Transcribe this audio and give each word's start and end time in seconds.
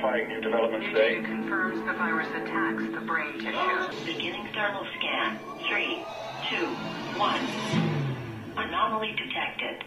verifying 0.00 0.28
new 0.28 0.40
developments 0.40 0.86
today. 0.86 1.20
Confirms 1.22 1.84
the 1.84 1.92
virus 1.94 2.28
attacks 2.28 2.82
the 2.94 3.00
brain 3.00 3.32
tissue. 3.34 4.04
Beginning 4.06 4.46
thermal 4.54 4.86
scan. 4.98 5.38
Three, 5.68 6.04
two, 6.48 6.66
one. 7.18 7.40
Anomaly 8.56 9.16
detected. 9.16 9.84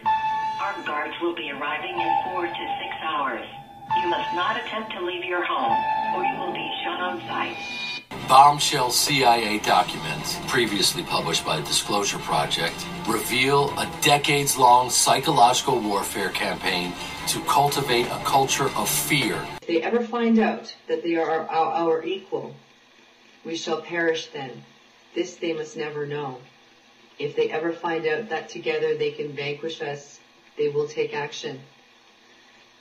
Armed 0.60 0.86
guards 0.86 1.14
will 1.22 1.34
be 1.34 1.50
arriving 1.50 1.98
in 1.98 2.12
four 2.24 2.46
to 2.46 2.52
six 2.52 2.94
hours. 3.02 3.46
You 4.02 4.08
must 4.08 4.34
not 4.34 4.56
attempt 4.56 4.92
to 4.92 5.04
leave 5.04 5.24
your 5.24 5.44
home, 5.44 5.76
or 6.14 6.24
you 6.24 6.38
will 6.38 6.52
be 6.52 6.70
shot 6.84 7.00
on 7.00 7.20
sight. 7.20 7.56
Bombshell 8.28 8.90
CIA 8.90 9.58
documents, 9.58 10.38
previously 10.46 11.02
published 11.02 11.44
by 11.44 11.56
the 11.56 11.66
Disclosure 11.66 12.18
Project, 12.18 12.86
reveal 13.08 13.70
a 13.78 13.90
decades 14.00 14.56
long 14.56 14.90
psychological 14.90 15.80
warfare 15.80 16.30
campaign 16.30 16.92
to 17.28 17.40
cultivate 17.44 18.06
a 18.06 18.20
culture 18.24 18.70
of 18.76 18.88
fear. 18.88 19.46
If 19.72 19.80
they 19.80 19.88
ever 19.88 20.04
find 20.04 20.38
out 20.38 20.76
that 20.86 21.02
they 21.02 21.16
are 21.16 21.48
our, 21.48 21.48
our 21.48 22.04
equal, 22.04 22.54
we 23.42 23.56
shall 23.56 23.80
perish 23.80 24.26
then. 24.26 24.64
This 25.14 25.36
they 25.36 25.54
must 25.54 25.78
never 25.78 26.04
know. 26.04 26.36
If 27.18 27.36
they 27.36 27.50
ever 27.50 27.72
find 27.72 28.06
out 28.06 28.28
that 28.28 28.50
together 28.50 28.94
they 28.94 29.12
can 29.12 29.32
vanquish 29.32 29.80
us, 29.80 30.20
they 30.58 30.68
will 30.68 30.88
take 30.88 31.14
action. 31.14 31.58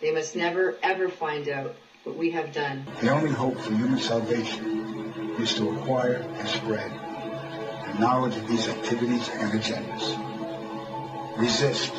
They 0.01 0.11
must 0.11 0.35
never 0.35 0.75
ever 0.83 1.07
find 1.07 1.47
out 1.47 1.77
what 2.03 2.17
we 2.17 2.31
have 2.31 2.51
done. 2.51 2.85
The 2.99 3.11
only 3.11 3.31
hope 3.31 3.57
for 3.57 3.73
human 3.73 3.99
salvation 3.99 5.13
is 5.39 5.53
to 5.53 5.69
acquire 5.69 6.27
and 6.39 6.49
spread 6.49 6.91
the 6.91 7.99
knowledge 8.01 8.35
of 8.35 8.49
these 8.49 8.67
activities 8.67 9.29
and 9.29 9.53
agendas. 9.53 11.37
Resist, 11.37 11.93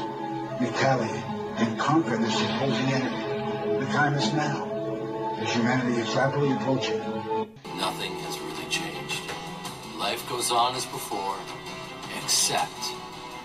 retaliate, 0.61 1.25
and 1.57 1.81
conquer 1.81 2.19
this 2.19 2.43
opposing 2.43 2.93
enemy. 2.93 3.87
The 3.87 3.91
time 3.91 4.15
is 4.17 4.31
now, 4.35 4.72
as 5.43 5.53
humanity 5.55 6.01
is 6.01 6.15
rapidly 6.15 6.53
approaching. 6.53 6.99
Nothing 7.77 8.13
has 8.21 8.39
really 8.39 8.69
changed. 8.71 9.23
Life 9.99 10.29
goes 10.29 10.53
on 10.53 10.77
as 10.77 10.87
before, 10.87 11.37
except 12.23 12.95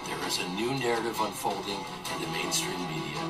there 0.05 0.27
is 0.27 0.37
a 0.37 0.47
new 0.49 0.75
narrative 0.75 1.19
unfolding 1.19 1.79
in 2.13 2.21
the 2.21 2.27
mainstream 2.27 2.79
media, 2.87 3.21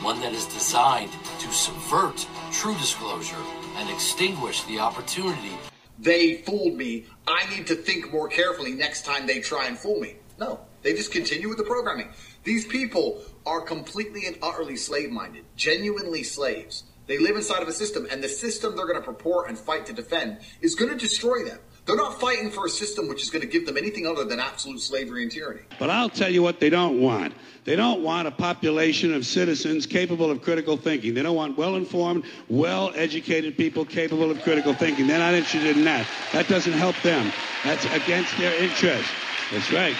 one 0.00 0.20
that 0.22 0.32
is 0.32 0.46
designed 0.46 1.12
to 1.38 1.52
subvert 1.52 2.26
true 2.50 2.74
disclosure 2.76 3.44
and 3.76 3.90
extinguish 3.90 4.62
the 4.62 4.78
opportunity. 4.78 5.52
They 5.98 6.36
fooled 6.36 6.76
me. 6.76 7.04
I 7.28 7.46
need 7.54 7.66
to 7.66 7.74
think 7.74 8.10
more 8.10 8.28
carefully 8.28 8.72
next 8.72 9.04
time 9.04 9.26
they 9.26 9.40
try 9.40 9.66
and 9.66 9.78
fool 9.78 10.00
me. 10.00 10.16
No, 10.38 10.60
they 10.82 10.94
just 10.94 11.12
continue 11.12 11.50
with 11.50 11.58
the 11.58 11.64
programming. 11.64 12.08
These 12.42 12.64
people 12.66 13.20
are 13.44 13.60
completely 13.60 14.26
and 14.26 14.38
utterly 14.42 14.76
slave 14.76 15.10
minded, 15.10 15.44
genuinely 15.56 16.22
slaves. 16.22 16.84
They 17.06 17.18
live 17.18 17.36
inside 17.36 17.62
of 17.62 17.68
a 17.68 17.72
system, 17.72 18.06
and 18.10 18.22
the 18.22 18.28
system 18.28 18.76
they're 18.76 18.86
going 18.86 18.98
to 18.98 19.04
purport 19.04 19.48
and 19.48 19.58
fight 19.58 19.86
to 19.86 19.92
defend 19.92 20.38
is 20.60 20.74
going 20.74 20.90
to 20.90 20.96
destroy 20.96 21.44
them. 21.44 21.58
They're 21.86 21.96
not 21.96 22.18
fighting 22.18 22.50
for 22.50 22.64
a 22.64 22.70
system 22.70 23.08
which 23.08 23.22
is 23.22 23.28
going 23.28 23.42
to 23.42 23.48
give 23.48 23.66
them 23.66 23.76
anything 23.76 24.06
other 24.06 24.24
than 24.24 24.40
absolute 24.40 24.80
slavery 24.80 25.22
and 25.22 25.30
tyranny. 25.30 25.60
But 25.78 25.90
I'll 25.90 26.08
tell 26.08 26.30
you 26.30 26.42
what 26.42 26.58
they 26.58 26.70
don't 26.70 26.98
want. 26.98 27.34
They 27.64 27.76
don't 27.76 28.02
want 28.02 28.26
a 28.26 28.30
population 28.30 29.12
of 29.12 29.26
citizens 29.26 29.84
capable 29.84 30.30
of 30.30 30.40
critical 30.40 30.78
thinking. 30.78 31.12
They 31.12 31.22
don't 31.22 31.36
want 31.36 31.58
well 31.58 31.76
informed, 31.76 32.24
well 32.48 32.90
educated 32.94 33.58
people 33.58 33.84
capable 33.84 34.30
of 34.30 34.42
critical 34.42 34.72
thinking. 34.72 35.06
They're 35.06 35.18
not 35.18 35.34
interested 35.34 35.76
in 35.76 35.84
that. 35.84 36.06
That 36.32 36.48
doesn't 36.48 36.72
help 36.72 36.96
them. 37.02 37.30
That's 37.64 37.84
against 37.86 38.36
their 38.38 38.54
interest. 38.62 39.10
That's 39.52 39.70
right. 39.70 39.96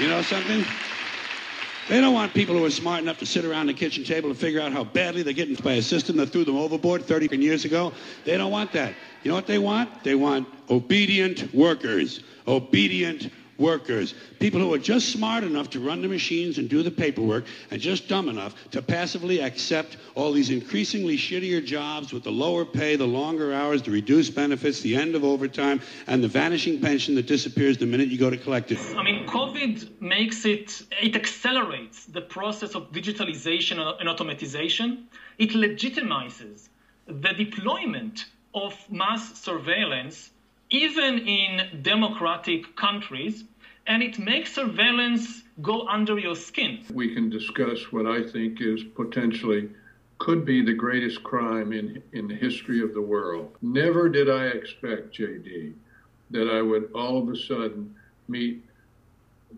You 0.00 0.08
know 0.08 0.22
something? 0.22 0.64
They 1.90 2.00
don't 2.00 2.14
want 2.14 2.32
people 2.34 2.56
who 2.56 2.64
are 2.64 2.70
smart 2.70 3.02
enough 3.02 3.18
to 3.18 3.26
sit 3.26 3.44
around 3.44 3.66
the 3.66 3.74
kitchen 3.74 4.04
table 4.04 4.30
and 4.30 4.38
figure 4.38 4.60
out 4.60 4.70
how 4.70 4.84
badly 4.84 5.24
they're 5.24 5.32
getting 5.32 5.56
by 5.56 5.72
a 5.72 5.82
system 5.82 6.18
that 6.18 6.26
threw 6.26 6.44
them 6.44 6.56
overboard 6.56 7.04
30 7.04 7.36
years 7.38 7.64
ago. 7.64 7.92
They 8.24 8.36
don't 8.36 8.52
want 8.52 8.70
that. 8.74 8.94
You 9.24 9.30
know 9.30 9.34
what 9.34 9.48
they 9.48 9.58
want? 9.58 10.04
They 10.04 10.14
want 10.14 10.46
obedient 10.70 11.52
workers. 11.52 12.20
Obedient 12.46 13.32
workers. 13.60 14.14
People 14.40 14.60
who 14.60 14.72
are 14.74 14.78
just 14.78 15.10
smart 15.10 15.44
enough 15.44 15.70
to 15.70 15.80
run 15.80 16.02
the 16.02 16.08
machines 16.08 16.58
and 16.58 16.68
do 16.68 16.82
the 16.82 16.90
paperwork 16.90 17.44
and 17.70 17.80
just 17.80 18.08
dumb 18.08 18.28
enough 18.28 18.54
to 18.72 18.82
passively 18.82 19.40
accept 19.40 19.98
all 20.14 20.32
these 20.32 20.50
increasingly 20.50 21.16
shittier 21.16 21.64
jobs 21.64 22.12
with 22.12 22.24
the 22.24 22.32
lower 22.32 22.64
pay, 22.64 22.96
the 22.96 23.06
longer 23.06 23.52
hours, 23.52 23.82
the 23.82 23.90
reduced 23.90 24.34
benefits, 24.34 24.80
the 24.80 24.96
end 24.96 25.14
of 25.14 25.22
overtime, 25.22 25.80
and 26.06 26.24
the 26.24 26.28
vanishing 26.28 26.80
pension 26.80 27.14
that 27.14 27.26
disappears 27.26 27.78
the 27.78 27.86
minute 27.86 28.08
you 28.08 28.18
go 28.18 28.30
to 28.30 28.38
collect 28.38 28.72
it. 28.72 28.78
I 28.96 29.02
mean, 29.02 29.26
COVID 29.26 30.00
makes 30.00 30.44
it, 30.44 30.82
it 31.00 31.14
accelerates 31.14 32.06
the 32.06 32.22
process 32.22 32.74
of 32.74 32.90
digitalization 32.90 33.78
and 34.00 34.08
automatization. 34.08 35.04
It 35.38 35.50
legitimizes 35.50 36.68
the 37.06 37.32
deployment 37.32 38.26
of 38.54 38.74
mass 38.90 39.40
surveillance, 39.40 40.30
even 40.70 41.18
in 41.20 41.82
democratic 41.82 42.76
countries, 42.76 43.44
and 43.86 44.02
it 44.02 44.18
makes 44.18 44.54
surveillance 44.54 45.42
go 45.62 45.86
under 45.88 46.18
your 46.18 46.36
skin. 46.36 46.84
We 46.92 47.14
can 47.14 47.28
discuss 47.30 47.92
what 47.92 48.06
I 48.06 48.22
think 48.22 48.60
is 48.60 48.82
potentially 48.94 49.70
could 50.18 50.44
be 50.44 50.62
the 50.62 50.74
greatest 50.74 51.22
crime 51.22 51.72
in, 51.72 52.02
in 52.12 52.28
the 52.28 52.34
history 52.34 52.82
of 52.82 52.92
the 52.92 53.00
world. 53.00 53.56
Never 53.62 54.08
did 54.08 54.28
I 54.28 54.46
expect, 54.46 55.16
JD, 55.16 55.72
that 56.30 56.48
I 56.48 56.60
would 56.62 56.92
all 56.94 57.22
of 57.22 57.28
a 57.28 57.36
sudden 57.36 57.94
meet 58.28 58.64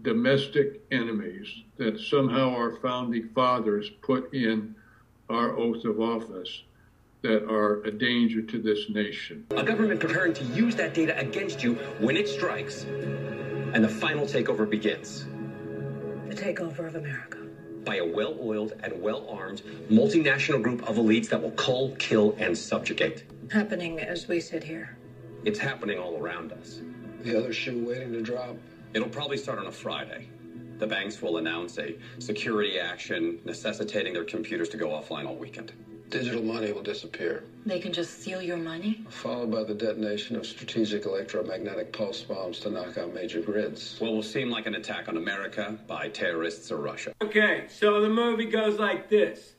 domestic 0.02 0.80
enemies 0.90 1.48
that 1.76 1.98
somehow 2.00 2.54
our 2.54 2.76
founding 2.76 3.28
fathers 3.34 3.90
put 4.00 4.32
in 4.32 4.74
our 5.28 5.56
oath 5.56 5.84
of 5.84 6.00
office 6.00 6.62
that 7.22 7.44
are 7.44 7.82
a 7.82 7.90
danger 7.90 8.42
to 8.42 8.60
this 8.60 8.88
nation. 8.88 9.46
A 9.50 9.62
government 9.62 10.00
preparing 10.00 10.32
to 10.34 10.44
use 10.44 10.74
that 10.76 10.94
data 10.94 11.18
against 11.18 11.62
you 11.62 11.74
when 12.00 12.16
it 12.16 12.28
strikes, 12.28 12.84
and 13.72 13.82
the 13.82 13.88
final 13.88 14.26
takeover 14.26 14.68
begins. 14.68 15.24
The 16.28 16.34
takeover 16.34 16.86
of 16.86 16.94
America. 16.96 17.38
By 17.84 17.96
a 17.96 18.06
well 18.06 18.36
oiled 18.40 18.74
and 18.82 19.00
well 19.00 19.26
armed 19.28 19.62
multinational 19.90 20.62
group 20.62 20.88
of 20.88 20.96
elites 20.96 21.28
that 21.30 21.42
will 21.42 21.50
cull, 21.52 21.94
kill, 21.98 22.36
and 22.38 22.56
subjugate. 22.56 23.24
Happening 23.50 23.98
as 23.98 24.28
we 24.28 24.40
sit 24.40 24.62
here. 24.62 24.96
It's 25.44 25.58
happening 25.58 25.98
all 25.98 26.16
around 26.16 26.52
us. 26.52 26.80
The 27.22 27.36
other 27.36 27.52
shoe 27.52 27.84
waiting 27.84 28.12
to 28.12 28.22
drop. 28.22 28.56
It'll 28.94 29.08
probably 29.08 29.36
start 29.36 29.58
on 29.58 29.66
a 29.66 29.72
Friday. 29.72 30.28
The 30.78 30.86
banks 30.86 31.20
will 31.22 31.38
announce 31.38 31.78
a 31.78 31.96
security 32.18 32.78
action 32.78 33.40
necessitating 33.44 34.12
their 34.12 34.24
computers 34.24 34.68
to 34.70 34.76
go 34.76 34.88
offline 34.88 35.26
all 35.26 35.36
weekend 35.36 35.72
digital 36.12 36.42
money 36.42 36.70
will 36.72 36.82
disappear. 36.82 37.42
They 37.64 37.80
can 37.80 37.92
just 37.92 38.20
steal 38.20 38.42
your 38.42 38.58
money? 38.58 39.04
Followed 39.08 39.50
by 39.50 39.64
the 39.64 39.74
detonation 39.74 40.36
of 40.36 40.46
strategic 40.46 41.06
electromagnetic 41.06 41.92
pulse 41.92 42.20
bombs 42.20 42.60
to 42.60 42.70
knock 42.70 42.98
out 42.98 43.14
major 43.14 43.40
grids. 43.40 43.98
Well, 44.00 44.14
will 44.14 44.22
seem 44.22 44.50
like 44.50 44.66
an 44.66 44.74
attack 44.74 45.08
on 45.08 45.16
America 45.16 45.78
by 45.88 46.10
terrorists 46.10 46.70
or 46.70 46.76
Russia. 46.76 47.14
Okay, 47.22 47.64
so 47.68 48.02
the 48.02 48.10
movie 48.10 48.44
goes 48.44 48.78
like 48.78 49.08
this 49.08 49.54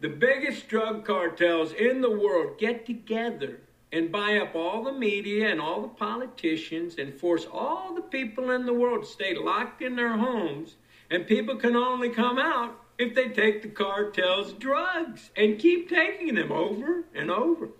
The 0.00 0.08
biggest 0.08 0.68
drug 0.68 1.04
cartels 1.06 1.72
in 1.72 2.00
the 2.00 2.10
world 2.10 2.58
get 2.58 2.84
together 2.84 3.60
and 3.92 4.10
buy 4.10 4.38
up 4.38 4.56
all 4.56 4.82
the 4.82 4.92
media 4.92 5.48
and 5.48 5.60
all 5.60 5.80
the 5.80 5.88
politicians 5.88 6.96
and 6.98 7.14
force 7.14 7.46
all 7.50 7.94
the 7.94 8.02
people 8.02 8.50
in 8.50 8.66
the 8.66 8.74
world 8.74 9.04
to 9.04 9.08
stay 9.08 9.36
locked 9.36 9.80
in 9.80 9.94
their 9.94 10.16
homes, 10.16 10.74
and 11.10 11.28
people 11.28 11.54
can 11.54 11.76
only 11.76 12.08
come 12.08 12.38
out 12.38 12.83
if 12.98 13.14
they 13.14 13.28
take 13.28 13.62
the 13.62 13.68
cartel's 13.68 14.52
drugs 14.52 15.30
and 15.36 15.58
keep 15.58 15.88
taking 15.88 16.34
them 16.34 16.52
over 16.52 17.04
and 17.14 17.30
over. 17.30 17.70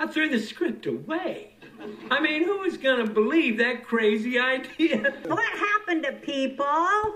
I 0.00 0.06
threw 0.06 0.28
the 0.28 0.40
script 0.40 0.86
away. 0.86 1.56
I 2.10 2.20
mean, 2.20 2.44
who 2.44 2.62
is 2.62 2.76
going 2.76 3.04
to 3.04 3.12
believe 3.12 3.58
that 3.58 3.84
crazy 3.84 4.38
idea? 4.38 5.14
What 5.26 5.58
happened 5.58 6.04
to 6.04 6.12
people 6.12 7.14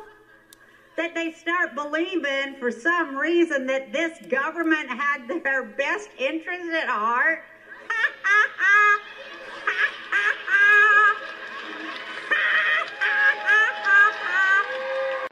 that 0.97 1.15
they 1.15 1.33
start 1.33 1.75
believing 1.75 2.57
for 2.59 2.71
some 2.71 3.17
reason 3.17 3.67
that 3.67 3.93
this 3.93 4.19
government 4.29 4.89
had 4.89 5.29
their 5.43 5.65
best 5.65 6.11
interest 6.19 6.71
at 6.73 6.89
heart? 6.89 7.45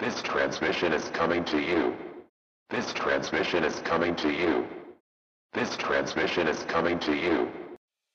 This 0.01 0.23
transmission 0.23 0.95
is 0.95 1.11
coming 1.11 1.45
to 1.45 1.61
you. 1.61 1.95
This 2.71 2.91
transmission 2.95 3.65
is 3.65 3.81
coming 3.81 4.17
to 4.17 4.31
you. 4.31 4.67
This 5.53 5.77
transmission 5.77 6.49
is 6.49 6.63
coming 6.65 6.99
to 7.01 7.15
you. 7.15 7.51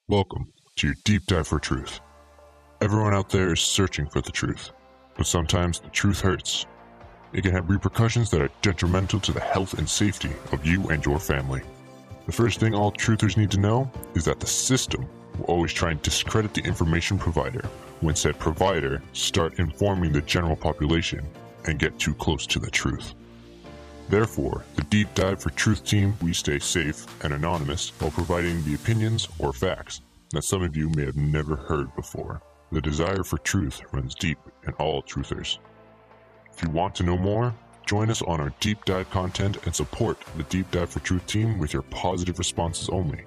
Welcome 0.07 0.51
to 0.77 0.87
your 0.87 0.95
deep 1.03 1.27
dive 1.27 1.47
for 1.47 1.59
truth. 1.59 1.99
Everyone 2.81 3.13
out 3.13 3.29
there 3.29 3.53
is 3.53 3.61
searching 3.61 4.07
for 4.07 4.19
the 4.19 4.31
truth, 4.31 4.71
but 5.15 5.27
sometimes 5.27 5.79
the 5.79 5.89
truth 5.89 6.21
hurts. 6.21 6.65
It 7.33 7.43
can 7.43 7.51
have 7.51 7.69
repercussions 7.69 8.31
that 8.31 8.41
are 8.41 8.49
detrimental 8.63 9.19
to 9.19 9.31
the 9.31 9.39
health 9.39 9.77
and 9.77 9.87
safety 9.87 10.31
of 10.51 10.65
you 10.65 10.89
and 10.89 11.05
your 11.05 11.19
family. 11.19 11.61
The 12.25 12.31
first 12.31 12.59
thing 12.59 12.73
all 12.73 12.93
truthers 12.93 13.37
need 13.37 13.51
to 13.51 13.59
know 13.59 13.91
is 14.15 14.25
that 14.25 14.39
the 14.39 14.47
system 14.47 15.07
will 15.37 15.45
always 15.45 15.71
try 15.71 15.91
and 15.91 16.01
discredit 16.01 16.55
the 16.55 16.63
information 16.63 17.19
provider 17.19 17.69
when 18.01 18.15
said 18.15 18.39
provider 18.39 19.03
start 19.13 19.59
informing 19.59 20.13
the 20.13 20.21
general 20.21 20.55
population 20.55 21.23
and 21.65 21.79
get 21.79 21.97
too 21.99 22.13
close 22.13 22.45
to 22.47 22.59
the 22.59 22.69
truth. 22.69 23.13
Therefore, 24.09 24.63
the 24.75 24.83
Deep 24.83 25.13
Dive 25.15 25.41
for 25.41 25.49
Truth 25.51 25.83
team, 25.83 26.15
we 26.21 26.31
stay 26.33 26.59
safe 26.59 27.05
and 27.23 27.33
anonymous 27.33 27.89
while 27.99 28.11
providing 28.11 28.63
the 28.63 28.75
opinions 28.75 29.27
or 29.39 29.51
facts 29.51 30.01
that 30.31 30.43
some 30.43 30.63
of 30.63 30.75
you 30.75 30.89
may 30.89 31.05
have 31.05 31.15
never 31.15 31.55
heard 31.55 31.93
before. 31.95 32.41
The 32.71 32.81
desire 32.81 33.23
for 33.23 33.37
truth 33.39 33.81
runs 33.91 34.15
deep 34.15 34.37
in 34.67 34.73
all 34.73 35.01
truthers. 35.01 35.57
If 36.53 36.61
you 36.63 36.69
want 36.69 36.95
to 36.95 37.03
know 37.03 37.17
more, 37.17 37.53
join 37.85 38.09
us 38.09 38.21
on 38.21 38.39
our 38.39 38.51
deep 38.59 38.85
dive 38.85 39.09
content 39.09 39.57
and 39.65 39.75
support 39.75 40.19
the 40.37 40.43
Deep 40.43 40.69
Dive 40.71 40.89
for 40.89 40.99
Truth 40.99 41.25
team 41.27 41.57
with 41.57 41.73
your 41.73 41.83
positive 41.83 42.37
responses 42.37 42.89
only. 42.89 43.23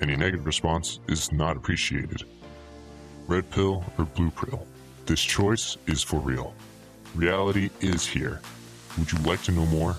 Any 0.00 0.16
negative 0.16 0.46
response 0.46 1.00
is 1.08 1.32
not 1.32 1.56
appreciated. 1.56 2.24
Red 3.26 3.50
pill 3.50 3.84
or 3.98 4.04
blue 4.04 4.30
pill, 4.30 4.66
this 5.06 5.20
choice 5.20 5.76
is 5.86 6.02
for 6.02 6.20
real. 6.20 6.54
Reality 7.14 7.68
is 7.82 8.06
here. 8.06 8.40
Would 8.98 9.12
you 9.12 9.18
like 9.18 9.42
to 9.42 9.52
know 9.52 9.66
more? 9.66 9.96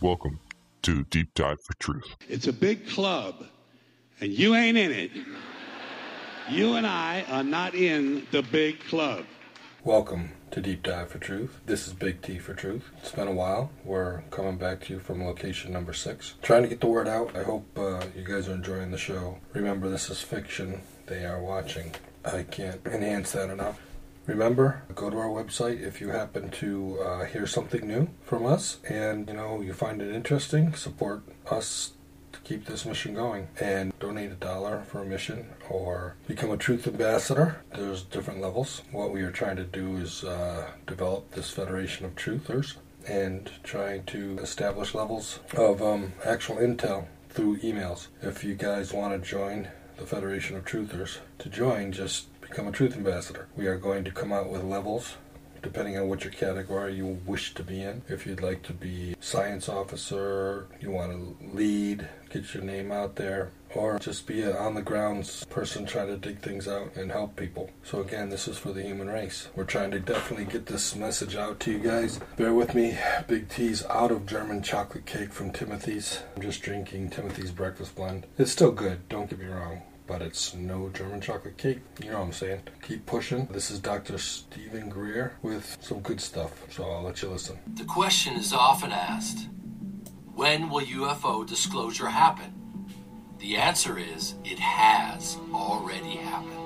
Welcome 0.00 0.40
to 0.82 1.04
Deep 1.04 1.32
Dive 1.34 1.60
for 1.60 1.74
Truth. 1.74 2.16
It's 2.28 2.48
a 2.48 2.52
big 2.52 2.88
club, 2.88 3.46
and 4.20 4.32
you 4.32 4.56
ain't 4.56 4.76
in 4.76 4.90
it. 4.90 5.12
You 6.48 6.74
and 6.74 6.88
I 6.88 7.24
are 7.30 7.44
not 7.44 7.76
in 7.76 8.26
the 8.32 8.42
big 8.42 8.80
club. 8.80 9.26
Welcome 9.84 10.32
to 10.50 10.60
Deep 10.60 10.82
Dive 10.82 11.10
for 11.10 11.18
Truth. 11.18 11.60
This 11.66 11.86
is 11.86 11.92
Big 11.92 12.20
T 12.20 12.40
for 12.40 12.52
Truth. 12.52 12.82
It's 12.98 13.12
been 13.12 13.28
a 13.28 13.32
while. 13.32 13.70
We're 13.84 14.22
coming 14.32 14.56
back 14.56 14.80
to 14.86 14.94
you 14.94 14.98
from 14.98 15.24
location 15.24 15.72
number 15.72 15.92
six. 15.92 16.34
Trying 16.42 16.64
to 16.64 16.68
get 16.68 16.80
the 16.80 16.88
word 16.88 17.06
out. 17.06 17.36
I 17.36 17.44
hope 17.44 17.78
uh, 17.78 18.02
you 18.16 18.24
guys 18.24 18.48
are 18.48 18.54
enjoying 18.54 18.90
the 18.90 18.98
show. 18.98 19.38
Remember, 19.52 19.88
this 19.88 20.10
is 20.10 20.20
fiction. 20.20 20.82
They 21.06 21.24
are 21.24 21.40
watching. 21.40 21.94
I 22.24 22.42
can't 22.42 22.84
enhance 22.86 23.30
that 23.32 23.50
enough. 23.50 23.80
Remember, 24.30 24.84
go 24.94 25.10
to 25.10 25.18
our 25.18 25.26
website 25.26 25.82
if 25.82 26.00
you 26.00 26.10
happen 26.10 26.50
to 26.50 27.00
uh, 27.00 27.24
hear 27.24 27.48
something 27.48 27.84
new 27.84 28.06
from 28.22 28.46
us 28.46 28.78
and 28.88 29.26
you 29.26 29.34
know 29.34 29.60
you 29.60 29.72
find 29.72 30.00
it 30.00 30.14
interesting. 30.14 30.72
Support 30.72 31.24
us 31.50 31.94
to 32.32 32.38
keep 32.42 32.66
this 32.66 32.86
mission 32.86 33.12
going 33.12 33.48
and 33.58 33.92
donate 33.98 34.30
a 34.30 34.36
dollar 34.36 34.84
for 34.86 35.02
a 35.02 35.04
mission 35.04 35.48
or 35.68 36.14
become 36.28 36.52
a 36.52 36.56
truth 36.56 36.86
ambassador. 36.86 37.62
There's 37.74 38.02
different 38.02 38.40
levels. 38.40 38.82
What 38.92 39.10
we 39.10 39.22
are 39.22 39.32
trying 39.32 39.56
to 39.56 39.64
do 39.64 39.96
is 39.96 40.22
uh, 40.22 40.70
develop 40.86 41.32
this 41.32 41.50
federation 41.50 42.06
of 42.06 42.14
truthers 42.14 42.76
and 43.08 43.50
trying 43.64 44.04
to 44.04 44.38
establish 44.38 44.94
levels 44.94 45.40
of 45.56 45.82
um, 45.82 46.12
actual 46.24 46.58
intel 46.58 47.06
through 47.30 47.58
emails. 47.58 48.06
If 48.22 48.44
you 48.44 48.54
guys 48.54 48.92
want 48.92 49.20
to 49.20 49.28
join 49.28 49.66
the 49.96 50.06
Federation 50.06 50.56
of 50.56 50.64
Truthers, 50.64 51.18
to 51.40 51.48
join, 51.48 51.92
just 51.92 52.26
become 52.50 52.66
a 52.66 52.72
truth 52.72 52.96
ambassador. 52.96 53.46
We 53.56 53.68
are 53.68 53.78
going 53.78 54.02
to 54.04 54.10
come 54.10 54.32
out 54.32 54.50
with 54.50 54.64
levels 54.64 55.14
depending 55.62 55.96
on 55.96 56.08
what 56.08 56.24
your 56.24 56.32
category 56.32 56.94
you 56.94 57.20
wish 57.26 57.54
to 57.54 57.62
be 57.62 57.82
in. 57.82 58.02
If 58.08 58.26
you'd 58.26 58.42
like 58.42 58.62
to 58.62 58.72
be 58.72 59.14
science 59.20 59.68
officer, 59.68 60.66
you 60.80 60.90
want 60.90 61.12
to 61.12 61.36
lead, 61.54 62.08
get 62.30 62.54
your 62.54 62.62
name 62.62 62.90
out 62.90 63.16
there, 63.16 63.50
or 63.74 63.98
just 63.98 64.26
be 64.26 64.40
an 64.40 64.56
on 64.56 64.74
the 64.74 64.80
grounds 64.80 65.44
person 65.44 65.84
trying 65.84 66.06
to 66.06 66.16
dig 66.16 66.38
things 66.38 66.66
out 66.66 66.96
and 66.96 67.12
help 67.12 67.36
people. 67.36 67.70
So 67.84 68.00
again, 68.00 68.30
this 68.30 68.48
is 68.48 68.56
for 68.56 68.72
the 68.72 68.82
human 68.82 69.08
race. 69.08 69.48
We're 69.54 69.64
trying 69.64 69.90
to 69.90 70.00
definitely 70.00 70.46
get 70.46 70.64
this 70.64 70.96
message 70.96 71.36
out 71.36 71.60
to 71.60 71.72
you 71.72 71.78
guys. 71.78 72.20
Bear 72.36 72.54
with 72.54 72.74
me. 72.74 72.98
Big 73.28 73.50
T's 73.50 73.84
out 73.86 74.10
of 74.10 74.26
German 74.26 74.62
chocolate 74.62 75.04
cake 75.04 75.32
from 75.32 75.52
Timothy's. 75.52 76.22
I'm 76.34 76.42
just 76.42 76.62
drinking 76.62 77.10
Timothy's 77.10 77.52
breakfast 77.52 77.94
blend. 77.94 78.26
It's 78.38 78.50
still 78.50 78.72
good, 78.72 79.08
don't 79.10 79.28
get 79.28 79.38
me 79.38 79.46
wrong 79.46 79.82
but 80.10 80.22
it's 80.22 80.54
no 80.56 80.90
German 80.92 81.20
chocolate 81.20 81.56
cake. 81.56 81.78
You 82.02 82.10
know 82.10 82.18
what 82.18 82.24
I'm 82.24 82.32
saying? 82.32 82.62
Keep 82.82 83.06
pushing. 83.06 83.46
This 83.46 83.70
is 83.70 83.78
Dr. 83.78 84.18
Stephen 84.18 84.88
Greer 84.88 85.34
with 85.40 85.78
some 85.80 86.00
good 86.00 86.20
stuff, 86.20 86.64
so 86.68 86.82
I'll 86.82 87.02
let 87.02 87.22
you 87.22 87.28
listen. 87.28 87.60
The 87.76 87.84
question 87.84 88.34
is 88.34 88.52
often 88.52 88.90
asked 88.90 89.48
when 90.34 90.68
will 90.68 90.80
UFO 90.80 91.46
disclosure 91.46 92.08
happen? 92.08 92.52
The 93.38 93.56
answer 93.56 93.98
is 93.98 94.34
it 94.44 94.58
has 94.58 95.36
already 95.54 96.16
happened. 96.16 96.56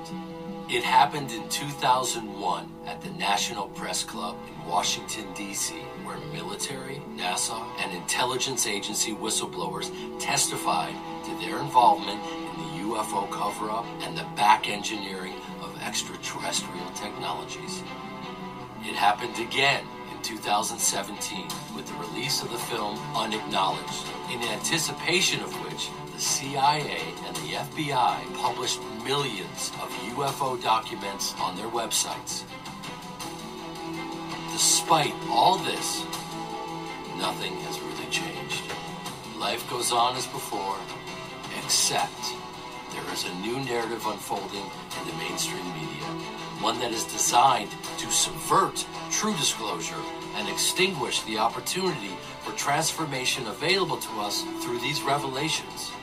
It 0.71 0.83
happened 0.83 1.31
in 1.31 1.47
2001 1.51 2.73
at 2.87 3.03
the 3.03 3.11
National 3.11 3.67
Press 3.67 4.03
Club 4.03 4.39
in 4.49 4.67
Washington, 4.67 5.27
D.C., 5.35 5.75
where 6.05 6.17
military, 6.33 7.03
NASA, 7.15 7.63
and 7.81 7.93
intelligence 7.93 8.67
agency 8.67 9.13
whistleblowers 9.13 9.91
testified 10.19 10.95
to 11.25 11.39
their 11.41 11.59
involvement 11.59 12.21
UFO 12.95 13.29
cover 13.29 13.71
up 13.71 13.85
and 14.03 14.17
the 14.17 14.23
back 14.37 14.69
engineering 14.69 15.35
of 15.61 15.77
extraterrestrial 15.83 16.89
technologies. 16.95 17.83
It 18.83 18.95
happened 18.95 19.37
again 19.41 19.85
in 20.15 20.23
2017 20.23 21.49
with 21.75 21.87
the 21.89 21.95
release 21.95 22.41
of 22.41 22.53
the 22.53 22.59
film 22.59 22.97
Unacknowledged, 23.17 24.07
in 24.33 24.41
anticipation 24.43 25.41
of 25.41 25.53
which 25.65 25.91
the 26.13 26.21
CIA 26.21 27.01
and 27.27 27.35
the 27.39 27.57
FBI 27.67 28.33
published 28.37 28.81
millions 29.03 29.73
of 29.83 29.91
UFO 30.15 30.63
documents 30.63 31.35
on 31.41 31.57
their 31.57 31.71
websites. 31.71 32.45
Despite 34.53 35.15
all 35.29 35.59
this, 35.59 36.05
nothing 37.19 37.55
has 37.67 37.81
really 37.81 38.09
changed. 38.13 38.63
Life 39.37 39.69
goes 39.69 39.91
on 39.91 40.15
as 40.15 40.29
before, 40.29 40.77
except 41.59 42.37
there 42.95 43.13
is 43.13 43.25
a 43.25 43.35
new 43.37 43.59
narrative 43.65 44.07
unfolding 44.07 44.65
in 45.01 45.09
the 45.09 45.15
mainstream 45.15 45.67
media, 45.75 46.05
one 46.61 46.79
that 46.79 46.93
is 46.93 47.05
designed 47.05 47.71
to 47.99 48.11
subvert 48.11 48.87
true 49.11 49.35
disclosure 49.35 50.03
and 50.37 50.49
extinguish 50.49 51.21
the 51.23 51.37
opportunity 51.37 52.15
for 52.43 52.53
transformation 52.53 53.47
available 53.49 53.97
to 53.97 54.11
us 54.21 54.43
through 54.63 54.79
these 54.79 55.03
revelations. 55.03 55.94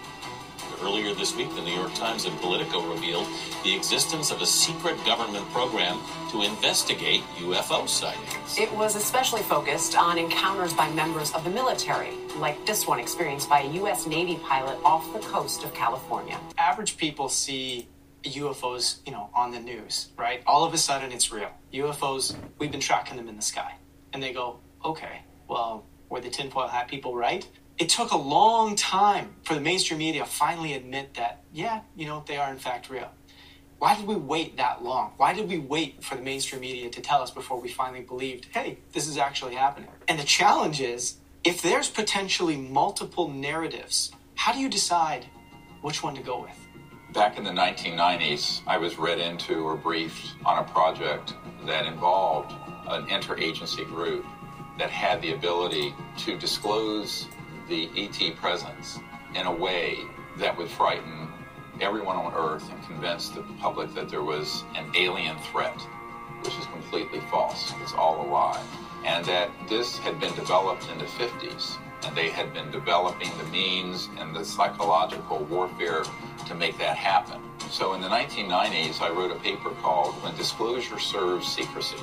Earlier 0.84 1.14
this 1.14 1.36
week, 1.36 1.54
the 1.56 1.62
New 1.62 1.76
York 1.76 1.94
Times 1.94 2.26
and 2.26 2.36
Politico 2.40 2.82
revealed 2.92 3.28
the 3.64 3.76
existence 3.76 4.32
of 4.32 4.42
a 4.42 4.46
secret 4.48 4.98
government 5.06 5.48
program 5.52 6.00
to 6.32 6.42
investigate 6.42 7.22
UFO 7.38 7.88
sightings. 7.88 8.58
It 8.58 8.72
was 8.74 8.96
especially 8.96 9.44
focused 9.44 9.96
on 9.96 10.18
encounters 10.18 10.74
by 10.74 10.90
members 10.92 11.34
of 11.34 11.44
the 11.44 11.52
military, 11.52 12.14
like 12.38 12.66
this 12.66 12.88
one 12.88 13.00
experienced 13.00 13.48
by 13.48 13.62
a 13.62 13.70
U.S. 13.74 14.08
Navy 14.08 14.40
pilot 14.44 14.80
off 14.84 15.14
the 15.14 15.20
coast 15.20 15.64
of 15.64 15.72
California. 15.76 16.40
Average 16.58 16.98
people 16.98 17.30
see 17.30 17.88
UFOs, 18.24 19.06
you 19.06 19.12
know, 19.12 19.30
on 19.36 19.52
the 19.52 19.60
news, 19.60 20.10
right? 20.18 20.42
All 20.48 20.64
of 20.64 20.74
a 20.74 20.78
sudden 20.80 21.12
it's 21.12 21.32
real. 21.32 21.52
UFOs, 21.74 22.36
we've 22.58 22.72
been 22.72 22.80
tracking 22.80 23.18
them 23.18 23.28
in 23.28 23.36
the 23.36 23.42
sky. 23.44 23.76
And 24.14 24.22
they 24.22 24.34
go, 24.34 24.60
okay, 24.84 25.22
well, 25.48 25.86
were 26.10 26.22
the 26.22 26.30
tinfoil 26.30 26.68
hat 26.68 26.88
people 26.88 27.16
right? 27.16 27.48
It 27.82 27.90
took 27.90 28.12
a 28.12 28.18
long 28.18 28.76
time 28.76 29.34
for 29.42 29.56
the 29.56 29.60
mainstream 29.60 29.98
media 29.98 30.22
to 30.22 30.30
finally 30.30 30.76
admit 30.76 31.16
that, 31.16 31.42
yeah, 31.52 31.82
you 31.96 32.06
know, 32.06 32.24
they 32.28 32.38
are 32.38 32.52
in 32.52 32.60
fact 32.60 32.92
real. 32.92 33.10
Why 33.80 33.96
did 33.96 34.06
we 34.06 34.14
wait 34.14 34.58
that 34.58 34.84
long? 34.84 35.14
Why 35.18 35.34
did 35.34 35.50
we 35.50 35.58
wait 35.58 36.04
for 36.04 36.14
the 36.14 36.22
mainstream 36.22 36.62
media 36.62 36.92
to 36.92 37.02
tell 37.02 37.24
us 37.24 37.32
before 37.32 37.60
we 37.60 37.70
finally 37.70 38.02
believed, 38.02 38.46
hey, 38.52 38.78
this 38.94 39.08
is 39.08 39.18
actually 39.18 39.56
happening? 39.56 39.90
And 40.08 40.20
the 40.20 40.24
challenge 40.24 40.80
is 40.80 41.16
if 41.44 41.64
there's 41.64 41.90
potentially 41.90 42.56
multiple 42.56 43.30
narratives, 43.30 44.12
how 44.36 44.54
do 44.54 44.60
you 44.60 44.70
decide 44.70 45.26
which 45.82 46.04
one 46.04 46.14
to 46.14 46.22
go 46.22 46.40
with? 46.40 46.60
Back 47.16 47.40
in 47.40 47.44
the 47.44 47.50
1990s, 47.50 48.62
I 48.68 48.78
was 48.78 49.00
read 49.00 49.18
into 49.18 49.56
or 49.66 49.76
briefed 49.76 50.36
on 50.46 50.60
a 50.60 50.68
project 50.68 51.34
that 51.66 51.88
involved 51.88 52.52
an 52.90 53.08
interagency 53.08 53.88
group 53.88 54.24
that 54.78 54.92
had 54.92 55.20
the 55.24 55.34
ability 55.34 55.96
to 56.20 56.38
disclose 56.38 57.26
the 57.68 57.90
ET 57.96 58.36
presence 58.38 59.00
in 59.36 59.46
a 59.46 59.52
way 59.52 60.00
that 60.38 60.58
would 60.58 60.70
frighten 60.70 61.28
everyone 61.80 62.16
on 62.16 62.34
Earth 62.34 62.70
and 62.72 62.84
convince 62.86 63.30
the 63.30 63.42
public 63.60 63.94
that 63.96 64.10
there 64.10 64.24
was 64.24 64.64
an 64.76 64.92
alien 64.96 65.38
threat, 65.52 65.80
which 66.44 66.58
is 66.58 66.66
completely 66.68 67.20
false. 67.32 67.74
It's 67.82 67.94
all 67.94 68.26
a 68.26 68.28
lie. 68.30 68.62
And 69.06 69.26
that 69.26 69.50
this 69.68 69.98
had 69.98 70.20
been 70.20 70.34
developed 70.36 70.88
in 70.92 71.00
the 71.00 71.06
50s, 71.06 71.78
and 72.04 72.16
they 72.16 72.30
had 72.30 72.54
been 72.54 72.70
developing 72.72 73.30
the 73.38 73.46
means 73.46 74.10
and 74.18 74.36
the 74.36 74.46
psychological 74.46 75.40
warfare 75.46 76.04
to 76.48 76.56
make 76.56 76.78
that 76.78 76.98
happen. 76.98 77.42
So 77.70 77.94
in 77.94 78.02
the 78.02 78.10
1990s, 78.10 79.02
I 79.02 79.10
wrote 79.10 79.32
a 79.32 79.40
paper 79.40 79.70
called 79.82 80.14
When 80.24 80.36
Disclosure 80.36 81.00
Serves 81.00 81.48
Secrecy. 81.48 81.98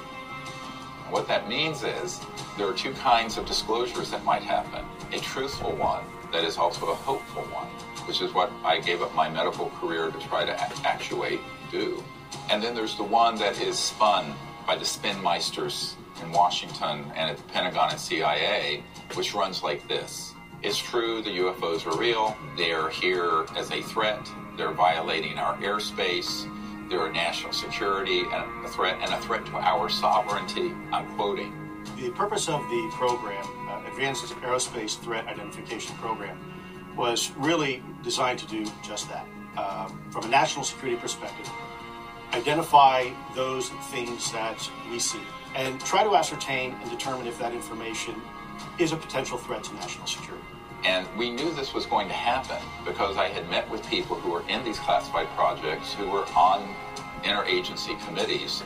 What 1.11 1.29
that 1.29 1.49
means 1.49 1.85
is 1.85 2.21
there 2.57 2.67
are 2.67 2.75
two 2.75 2.93
kinds 2.95 3.39
of 3.39 3.47
disclosures 3.47 4.11
that 4.11 4.25
might 4.25 4.43
happen. 4.43 4.85
A 5.13 5.19
truthful 5.21 5.75
one 5.77 6.05
that 6.33 6.45
is 6.45 6.59
also 6.59 6.91
a 6.91 6.95
hopeful 6.95 7.43
one, 7.45 7.67
which 8.07 8.21
is 8.21 8.35
what 8.35 8.53
I 8.65 8.79
gave 8.79 9.01
up 9.01 9.15
my 9.15 9.29
medical 9.29 9.71
career 9.71 10.11
to 10.11 10.19
try 10.29 10.45
to 10.45 10.61
actuate, 10.87 11.41
do. 11.71 12.03
And 12.51 12.63
then 12.63 12.75
there's 12.75 12.97
the 12.97 13.05
one 13.05 13.37
that 13.37 13.61
is 13.61 13.79
spun 13.79 14.35
by 14.67 14.77
the 14.77 14.85
spinmeisters 14.85 15.95
in 16.23 16.31
Washington 16.33 17.11
and 17.17 17.31
at 17.31 17.39
the 17.39 17.43
Pentagon 17.45 17.91
and 17.91 17.99
CIA, 17.99 18.83
which 19.15 19.35
runs 19.35 19.63
like 19.63 19.87
this. 19.89 20.35
It's 20.63 20.77
true 20.77 21.23
the 21.23 21.31
UFOs 21.31 21.87
are 21.87 21.97
real. 21.99 22.37
They're 22.57 22.91
here 22.91 23.47
as 23.57 23.71
a 23.71 23.81
threat. 23.81 24.31
They're 24.57 24.73
violating 24.73 25.39
our 25.39 25.57
airspace. 25.59 26.47
They're 26.91 27.07
a 27.07 27.13
national 27.13 27.53
security 27.53 28.21
and 28.21 28.67
a 28.67 28.69
threat 28.69 28.99
and 29.01 29.13
a 29.13 29.21
threat 29.21 29.47
to 29.47 29.53
our 29.53 29.89
sovereignty. 29.89 30.73
I'm 30.93 31.07
quoting. 31.17 31.55
The 31.97 32.11
purpose 32.11 32.49
of 32.49 32.61
the 32.69 32.91
program, 32.93 33.47
Advanced 33.99 34.33
Aerospace 34.43 34.97
Threat 35.01 35.27
Identification 35.27 35.97
Program 35.97 36.39
was 36.97 37.33
really 37.37 37.83
designed 38.05 38.39
to 38.39 38.47
do 38.47 38.65
just 38.81 39.09
that. 39.09 39.27
Uh, 39.57 39.89
from 40.11 40.23
a 40.23 40.29
national 40.29 40.65
security 40.65 40.97
perspective, 41.01 41.51
identify 42.33 43.11
those 43.35 43.71
things 43.91 44.31
that 44.31 44.71
we 44.89 45.01
see 45.01 45.19
and 45.57 45.81
try 45.81 46.05
to 46.05 46.15
ascertain 46.15 46.77
and 46.81 46.91
determine 46.93 47.27
if 47.27 47.41
that 47.41 47.53
information 47.53 48.15
is 48.79 48.93
a 48.93 48.97
potential 48.97 49.37
threat 49.37 49.65
to 49.65 49.75
national 49.75 50.07
security. 50.07 50.47
And 50.85 51.05
we 51.19 51.29
knew 51.29 51.53
this 51.53 51.75
was 51.75 51.85
going 51.85 52.07
to 52.07 52.15
happen 52.15 52.63
because 52.85 53.17
I 53.17 53.27
had 53.27 53.51
met 53.51 53.69
with 53.69 53.85
people 53.89 54.15
who 54.15 54.31
were 54.31 54.49
in 54.49 54.63
these 54.63 54.79
classified 54.79 55.27
projects, 55.31 55.93
who 55.95 56.09
were 56.09 56.25
on 56.37 56.73
interagency 57.25 57.99
committees 58.07 58.63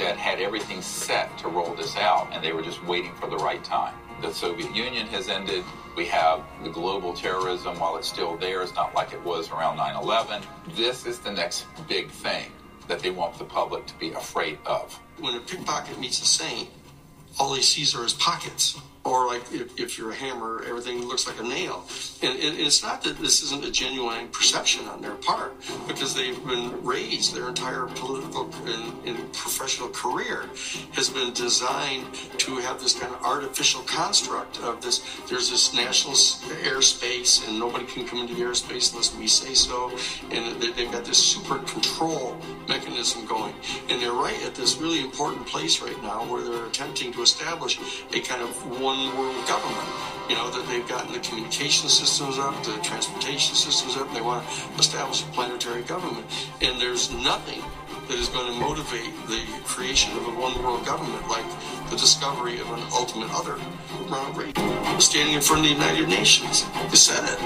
that 0.00 0.16
had 0.16 0.40
everything 0.40 0.82
set 0.82 1.38
to 1.38 1.46
roll 1.46 1.72
this 1.76 1.96
out, 1.96 2.26
and 2.32 2.42
they 2.42 2.52
were 2.52 2.62
just 2.62 2.84
waiting 2.84 3.14
for 3.14 3.30
the 3.30 3.36
right 3.36 3.62
time. 3.62 3.94
The 4.22 4.32
Soviet 4.32 4.72
Union 4.72 5.08
has 5.08 5.28
ended. 5.28 5.64
We 5.96 6.06
have 6.06 6.44
the 6.62 6.70
global 6.70 7.12
terrorism, 7.12 7.80
while 7.80 7.96
it's 7.96 8.06
still 8.06 8.36
there, 8.36 8.62
it's 8.62 8.72
not 8.76 8.94
like 8.94 9.12
it 9.12 9.20
was 9.24 9.50
around 9.50 9.78
9 9.78 9.96
11. 9.96 10.42
This 10.76 11.06
is 11.06 11.18
the 11.18 11.32
next 11.32 11.66
big 11.88 12.08
thing 12.08 12.52
that 12.86 13.00
they 13.00 13.10
want 13.10 13.36
the 13.36 13.44
public 13.44 13.84
to 13.86 13.94
be 13.98 14.12
afraid 14.12 14.58
of. 14.64 14.96
When 15.18 15.34
a 15.34 15.40
pickpocket 15.40 15.98
meets 15.98 16.22
a 16.22 16.24
saint, 16.24 16.70
all 17.40 17.52
he 17.54 17.62
sees 17.62 17.96
are 17.96 18.04
his 18.04 18.14
pockets. 18.14 18.80
Or 19.04 19.26
like 19.26 19.42
if, 19.52 19.80
if 19.80 19.98
you're 19.98 20.12
a 20.12 20.14
hammer, 20.14 20.62
everything 20.64 21.04
looks 21.06 21.26
like 21.26 21.40
a 21.40 21.42
nail. 21.42 21.84
And, 22.22 22.38
and 22.38 22.58
it's 22.58 22.84
not 22.84 23.02
that 23.02 23.18
this 23.18 23.42
isn't 23.42 23.64
a 23.64 23.70
genuine 23.70 24.28
perception 24.28 24.86
on 24.86 25.02
their 25.02 25.16
part, 25.16 25.54
because 25.88 26.14
they've 26.14 26.40
been 26.46 26.84
raised, 26.84 27.34
their 27.34 27.48
entire 27.48 27.86
political 27.96 28.48
and, 28.64 29.06
and 29.06 29.32
professional 29.32 29.88
career 29.88 30.48
has 30.92 31.10
been 31.10 31.32
designed 31.32 32.06
to 32.38 32.56
have 32.58 32.80
this 32.80 32.94
kind 32.98 33.12
of 33.12 33.20
artificial 33.24 33.82
construct 33.82 34.60
of 34.60 34.80
this. 34.80 35.02
There's 35.28 35.50
this 35.50 35.74
national 35.74 36.14
airspace, 36.14 37.46
and 37.48 37.58
nobody 37.58 37.86
can 37.86 38.06
come 38.06 38.20
into 38.20 38.34
the 38.34 38.42
airspace 38.42 38.92
unless 38.92 39.14
we 39.16 39.26
say 39.26 39.54
so. 39.54 39.90
And 40.30 40.62
they, 40.62 40.70
they've 40.72 40.92
got 40.92 41.04
this 41.04 41.18
super 41.18 41.58
control 41.58 42.36
mechanism 42.68 43.26
going. 43.26 43.54
And 43.88 44.00
they're 44.00 44.12
right 44.12 44.40
at 44.44 44.54
this 44.54 44.76
really 44.76 45.00
important 45.00 45.46
place 45.46 45.80
right 45.82 46.00
now 46.02 46.24
where 46.30 46.42
they're 46.42 46.66
attempting 46.66 47.12
to 47.14 47.22
establish 47.22 47.80
a 48.12 48.20
kind 48.20 48.42
of 48.42 48.80
one 48.80 48.91
world 48.92 49.46
government. 49.46 49.88
You 50.28 50.36
know, 50.36 50.50
that 50.50 50.66
they've 50.68 50.86
gotten 50.86 51.12
the 51.12 51.18
communication 51.20 51.88
systems 51.88 52.38
up, 52.38 52.62
the 52.64 52.78
transportation 52.82 53.54
systems 53.54 53.96
up, 53.96 54.12
they 54.14 54.20
want 54.20 54.46
to 54.46 54.78
establish 54.78 55.22
a 55.22 55.26
planetary 55.26 55.82
government. 55.82 56.26
And 56.60 56.80
there's 56.80 57.12
nothing 57.12 57.62
that 58.08 58.18
is 58.18 58.28
going 58.28 58.52
to 58.52 58.58
motivate 58.58 59.12
the 59.26 59.42
creation 59.64 60.16
of 60.16 60.28
a 60.28 60.30
one 60.40 60.62
world 60.62 60.84
government 60.84 61.26
like 61.28 61.44
the 61.90 61.96
discovery 61.96 62.60
of 62.60 62.70
an 62.70 62.82
ultimate 62.92 63.30
other. 63.32 63.56
Ronald 64.08 64.36
Reagan, 64.36 65.00
standing 65.00 65.34
in 65.34 65.40
front 65.40 65.64
of 65.64 65.68
the 65.68 65.74
United 65.74 66.08
Nations, 66.08 66.64
he 66.90 66.96
said 66.96 67.24
it 67.24 67.40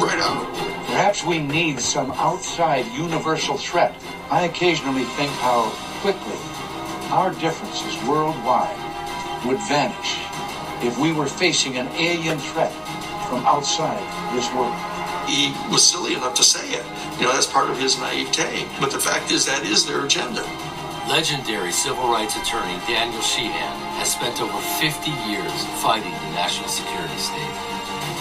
right 0.00 0.18
out. 0.20 0.46
Perhaps 0.86 1.24
we 1.24 1.38
need 1.38 1.80
some 1.80 2.12
outside 2.12 2.86
universal 2.92 3.56
threat. 3.56 3.94
I 4.30 4.44
occasionally 4.44 5.04
think 5.04 5.30
how 5.32 5.70
quickly 6.00 6.38
our 7.10 7.32
differences 7.34 7.96
worldwide 8.08 8.76
would 9.44 9.58
vanish 9.68 10.18
if 10.82 10.98
we 10.98 11.12
were 11.12 11.26
facing 11.26 11.76
an 11.76 11.88
alien 11.94 12.38
threat 12.38 12.72
from 13.28 13.44
outside 13.46 14.02
this 14.34 14.50
world. 14.54 14.74
He 15.26 15.54
was 15.72 15.82
silly 15.82 16.14
enough 16.14 16.34
to 16.34 16.44
say 16.44 16.66
it. 16.76 16.84
You 17.18 17.26
know, 17.26 17.32
that's 17.32 17.46
part 17.46 17.70
of 17.70 17.78
his 17.78 17.98
naivete. 17.98 18.66
But 18.80 18.90
the 18.90 19.00
fact 19.00 19.30
is, 19.30 19.46
that 19.46 19.64
is 19.64 19.86
their 19.86 20.04
agenda. 20.04 20.44
Legendary 21.08 21.72
civil 21.72 22.08
rights 22.08 22.36
attorney 22.36 22.76
Daniel 22.88 23.20
Sheehan 23.20 23.76
has 24.00 24.12
spent 24.12 24.40
over 24.40 24.56
50 24.80 25.10
years 25.28 25.52
fighting 25.80 26.12
the 26.12 26.30
national 26.32 26.68
security 26.68 27.16
state. 27.16 27.54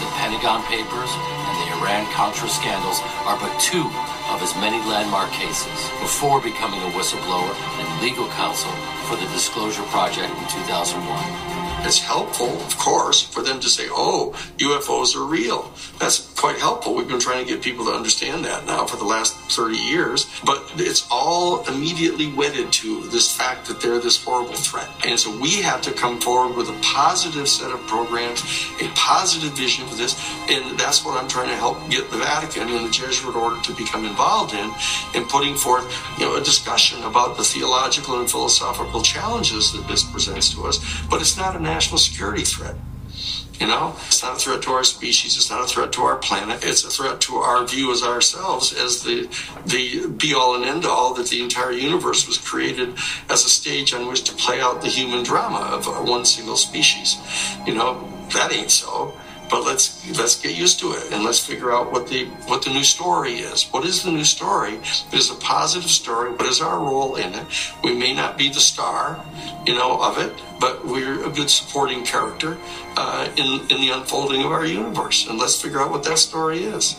The 0.03 0.10
Pentagon 0.19 0.63
Papers 0.67 1.12
and 1.12 1.55
the 1.63 1.67
Iran 1.79 2.07
Contra 2.12 2.48
scandals 2.48 3.00
are 3.24 3.39
but 3.39 3.55
two 3.60 3.88
of 4.31 4.39
his 4.39 4.55
many 4.60 4.79
landmark 4.88 5.31
cases 5.31 5.79
before 6.00 6.41
becoming 6.41 6.79
a 6.83 6.91
whistleblower 6.91 7.55
and 7.79 7.88
legal 8.01 8.27
counsel 8.36 8.72
for 9.07 9.15
the 9.15 9.27
Disclosure 9.31 9.83
Project 9.91 10.31
in 10.31 10.48
2001. 10.67 11.52
It's 11.86 12.00
helpful, 12.00 12.48
of 12.62 12.78
course, 12.78 13.22
for 13.22 13.44
them 13.44 13.60
to 13.60 13.68
say, 13.68 13.88
oh, 13.92 14.32
UFOs 14.58 15.18
are 15.18 15.25
real. 15.25 15.70
That's 16.00 16.33
quite 16.43 16.59
helpful. 16.59 16.93
We've 16.93 17.07
been 17.07 17.21
trying 17.21 17.45
to 17.45 17.50
get 17.50 17.63
people 17.63 17.85
to 17.85 17.91
understand 17.91 18.43
that 18.43 18.65
now 18.65 18.85
for 18.85 18.97
the 18.97 19.05
last 19.05 19.33
30 19.55 19.77
years. 19.77 20.29
But 20.43 20.73
it's 20.75 21.07
all 21.09 21.65
immediately 21.69 22.33
wedded 22.33 22.69
to 22.83 23.03
this 23.03 23.33
fact 23.33 23.65
that 23.67 23.79
they're 23.79 24.01
this 24.01 24.21
horrible 24.21 24.55
threat. 24.55 24.89
And 25.05 25.17
so 25.17 25.31
we 25.39 25.62
have 25.62 25.81
to 25.83 25.93
come 25.93 26.19
forward 26.19 26.57
with 26.57 26.67
a 26.67 26.77
positive 26.81 27.47
set 27.47 27.71
of 27.71 27.79
programs, 27.88 28.41
a 28.81 28.89
positive 28.89 29.53
vision 29.53 29.88
for 29.88 29.95
this. 29.95 30.19
And 30.50 30.77
that's 30.77 31.05
what 31.05 31.17
I'm 31.17 31.29
trying 31.29 31.47
to 31.47 31.55
help 31.55 31.77
get 31.89 32.12
the 32.12 32.17
Vatican 32.17 32.67
and 32.67 32.88
the 32.88 32.91
Jesuit 32.91 33.38
order 33.38 33.62
to 33.62 33.73
become 33.75 34.03
involved 34.03 34.53
in, 34.53 34.69
in 35.15 35.23
putting 35.29 35.55
forth, 35.55 35.88
you 36.19 36.25
know, 36.25 36.35
a 36.35 36.41
discussion 36.41 37.01
about 37.03 37.38
the 37.38 37.43
theological 37.45 38.19
and 38.19 38.29
philosophical 38.29 39.01
challenges 39.01 39.71
that 39.71 39.88
this 39.88 40.03
presents 40.03 40.53
to 40.53 40.65
us. 40.65 40.83
But 41.09 41.21
it's 41.21 41.38
not 41.38 41.55
a 41.55 41.59
national 41.62 42.00
security 42.00 42.43
threat. 42.43 42.75
You 43.60 43.67
know, 43.67 43.95
it's 44.07 44.24
not 44.24 44.38
a 44.38 44.39
threat 44.39 44.62
to 44.63 44.72
our 44.72 44.83
species. 44.83 45.38
It's 45.38 45.50
not 45.50 45.63
a 45.63 45.67
threat 45.67 45.91
to 45.93 46.01
our 46.01 46.17
planet. 46.17 46.65
It's 46.65 46.83
a 46.83 46.89
threat 46.89 47.22
to 47.22 47.36
our 47.36 47.65
view 47.65 47.91
as 47.91 48.03
ourselves 48.03 48.74
as 48.74 49.03
the 49.03 49.29
the 49.65 50.07
be 50.07 50.33
all 50.33 50.55
and 50.55 50.65
end 50.65 50.86
all 50.86 51.13
that 51.13 51.27
the 51.27 51.41
entire 51.41 51.72
universe 51.72 52.27
was 52.27 52.38
created 52.38 52.95
as 53.29 53.45
a 53.45 53.50
stage 53.50 53.93
on 53.93 54.07
which 54.07 54.24
to 54.24 54.33
play 54.33 54.60
out 54.60 54.81
the 54.81 54.88
human 54.88 55.24
drama 55.24 55.60
of 55.60 55.86
one 56.07 56.25
single 56.25 56.57
species. 56.57 57.17
You 57.65 57.75
know, 57.75 58.07
that 58.33 58.51
ain't 58.51 58.72
so. 58.72 59.13
But 59.50 59.63
let's 59.63 60.07
let's 60.17 60.39
get 60.39 60.55
used 60.55 60.79
to 60.79 60.93
it 60.93 61.12
and 61.12 61.23
let's 61.23 61.39
figure 61.39 61.71
out 61.73 61.91
what 61.91 62.07
the 62.07 62.25
what 62.47 62.63
the 62.63 62.71
new 62.71 62.83
story 62.83 63.33
is. 63.35 63.65
What 63.65 63.85
is 63.85 64.03
the 64.03 64.12
new 64.12 64.23
story? 64.23 64.75
It 64.75 65.13
is 65.13 65.29
a 65.29 65.35
positive 65.35 65.89
story. 65.89 66.31
What 66.31 66.47
is 66.47 66.62
our 66.62 66.79
role 66.79 67.15
in 67.15 67.33
it? 67.33 67.45
We 67.83 67.93
may 67.93 68.13
not 68.13 68.38
be 68.38 68.50
the 68.50 68.59
star, 68.59 69.23
you 69.65 69.75
know, 69.75 70.01
of 70.01 70.17
it, 70.17 70.33
but 70.59 70.85
we're 70.85 71.25
a 71.25 71.29
good 71.29 71.50
supporting 71.50 72.03
character 72.03 72.57
uh, 72.97 73.29
in 73.38 73.62
in 73.69 73.81
the 73.81 73.91
unfolding 73.93 74.43
of 74.43 74.51
our 74.51 74.65
universe. 74.65 75.27
And 75.27 75.38
let's 75.38 75.62
figure 75.62 75.81
out 75.81 75.91
what 75.91 76.03
that 76.05 76.17
story 76.17 76.63
is. 76.63 76.95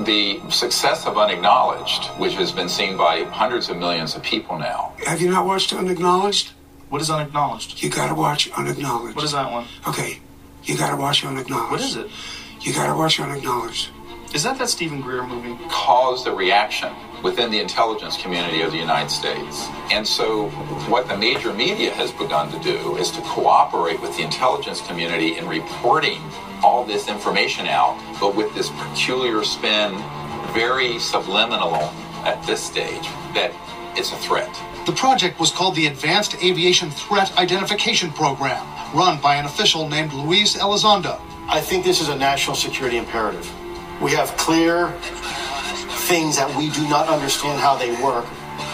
The 0.00 0.40
success 0.50 1.06
of 1.06 1.16
Unacknowledged, 1.16 2.06
which 2.18 2.34
has 2.34 2.50
been 2.50 2.68
seen 2.68 2.96
by 2.96 3.22
hundreds 3.24 3.68
of 3.68 3.76
millions 3.76 4.16
of 4.16 4.22
people 4.24 4.58
now. 4.58 4.94
Have 5.06 5.20
you 5.20 5.30
not 5.30 5.46
watched 5.46 5.72
Unacknowledged? 5.72 6.50
What 6.88 7.00
is 7.00 7.10
unacknowledged? 7.10 7.82
You 7.82 7.90
got 7.90 8.08
to 8.08 8.14
watch 8.14 8.50
Unacknowledged. 8.52 9.16
What 9.16 9.24
is 9.24 9.32
that 9.32 9.50
one? 9.50 9.66
Okay, 9.88 10.20
you 10.64 10.76
got 10.76 10.90
to 10.90 10.96
watch 10.96 11.24
Unacknowledged. 11.24 11.70
What 11.70 11.80
is 11.80 11.96
it? 11.96 12.10
You 12.60 12.72
got 12.72 12.86
to 12.86 12.94
watch 12.94 13.20
Unacknowledged. 13.20 13.90
Is 14.34 14.42
that 14.42 14.58
that 14.58 14.68
Stephen 14.68 15.00
Greer 15.00 15.24
movie? 15.24 15.56
Caused 15.68 16.26
a 16.26 16.32
reaction 16.32 16.92
within 17.22 17.50
the 17.50 17.60
intelligence 17.60 18.16
community 18.16 18.62
of 18.62 18.72
the 18.72 18.78
United 18.78 19.10
States. 19.10 19.68
And 19.92 20.06
so, 20.06 20.48
what 20.88 21.08
the 21.08 21.16
major 21.16 21.52
media 21.52 21.90
has 21.92 22.10
begun 22.12 22.50
to 22.50 22.58
do 22.58 22.96
is 22.96 23.10
to 23.12 23.20
cooperate 23.22 24.00
with 24.00 24.16
the 24.16 24.22
intelligence 24.22 24.80
community 24.86 25.38
in 25.38 25.46
reporting 25.46 26.20
all 26.62 26.84
this 26.84 27.08
information 27.08 27.66
out, 27.66 27.96
but 28.20 28.34
with 28.34 28.52
this 28.54 28.70
peculiar 28.70 29.44
spin, 29.44 29.94
very 30.52 30.98
subliminal 30.98 31.76
at 32.24 32.42
this 32.46 32.62
stage, 32.62 33.04
that 33.34 33.52
it's 33.96 34.12
a 34.12 34.16
threat. 34.16 34.50
The 34.86 34.92
project 34.92 35.38
was 35.38 35.50
called 35.50 35.76
the 35.76 35.86
Advanced 35.86 36.34
Aviation 36.42 36.90
Threat 36.90 37.36
Identification 37.38 38.10
Program, 38.12 38.66
run 38.94 39.20
by 39.20 39.34
an 39.34 39.44
official 39.44 39.88
named 39.88 40.12
Luis 40.12 40.56
Elizondo. 40.56 41.20
I 41.48 41.60
think 41.60 41.84
this 41.84 42.00
is 42.00 42.08
a 42.08 42.16
national 42.16 42.56
security 42.56 42.96
imperative. 42.96 43.50
We 44.00 44.12
have 44.12 44.36
clear 44.36 44.92
things 46.06 46.36
that 46.36 46.54
we 46.56 46.70
do 46.70 46.88
not 46.88 47.08
understand 47.08 47.60
how 47.60 47.76
they 47.76 47.90
work 48.02 48.24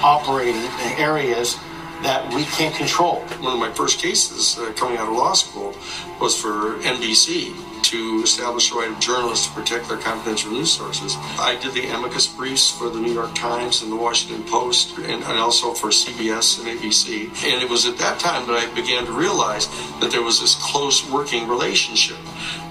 operating 0.03 0.57
in 0.57 0.99
areas 0.99 1.57
that 2.03 2.33
we 2.35 2.45
can't 2.45 2.75
control. 2.75 3.21
One 3.41 3.55
of 3.55 3.59
my 3.59 3.73
first 3.73 3.99
cases 3.99 4.59
uh, 4.59 4.73
coming 4.77 4.99
out 4.99 5.09
of 5.09 5.15
law 5.15 5.33
school 5.33 5.75
was 6.21 6.39
for 6.39 6.79
NBC 6.81 7.55
to 7.85 8.21
establish 8.23 8.71
the 8.71 8.77
right 8.77 8.91
of 8.91 8.99
journalists 9.01 9.47
to 9.47 9.53
protect 9.53 9.89
their 9.89 9.99
confidential 9.99 10.53
news 10.53 10.73
sources. 10.73 11.17
I 11.39 11.59
did 11.61 11.75
the 11.75 11.87
amicus 11.87 12.27
briefs 12.27 12.71
for 12.71 12.89
the 12.89 13.01
New 13.01 13.13
York 13.13 13.35
Times 13.35 13.83
and 13.83 13.91
the 13.91 13.97
Washington 13.97 14.45
Post 14.45 14.99
and, 14.99 15.23
and 15.23 15.39
also 15.39 15.73
for 15.73 15.89
CBS 15.89 16.61
and 16.61 16.79
ABC. 16.79 17.27
And 17.45 17.63
it 17.63 17.69
was 17.69 17.87
at 17.87 17.99
that 17.99 18.19
time 18.19 18.47
that 18.47 18.57
I 18.57 18.73
began 18.75 19.07
to 19.07 19.13
realize 19.13 19.69
that 20.01 20.11
there 20.11 20.23
was 20.23 20.41
this 20.41 20.55
close 20.55 21.09
working 21.11 21.49
relationship 21.49 22.19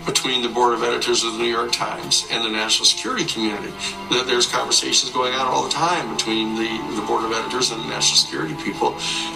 between 0.05 0.41
the 0.41 0.49
board 0.49 0.73
of 0.73 0.83
editors 0.83 1.23
of 1.23 1.33
the 1.33 1.39
New 1.39 1.49
York 1.49 1.71
Times 1.71 2.27
and 2.31 2.43
the 2.43 2.49
national 2.49 2.85
security 2.85 3.25
community. 3.25 3.71
That 4.09 4.25
there's 4.25 4.47
conversations 4.47 5.11
going 5.11 5.33
on 5.33 5.45
all 5.45 5.63
the 5.63 5.69
time 5.69 6.15
between 6.15 6.55
the, 6.55 6.95
the 6.95 7.05
board 7.05 7.23
of 7.25 7.31
editors 7.31 7.71
and 7.71 7.81
the 7.83 7.87
national 7.87 8.17
security 8.17 8.55
people. 8.63 8.95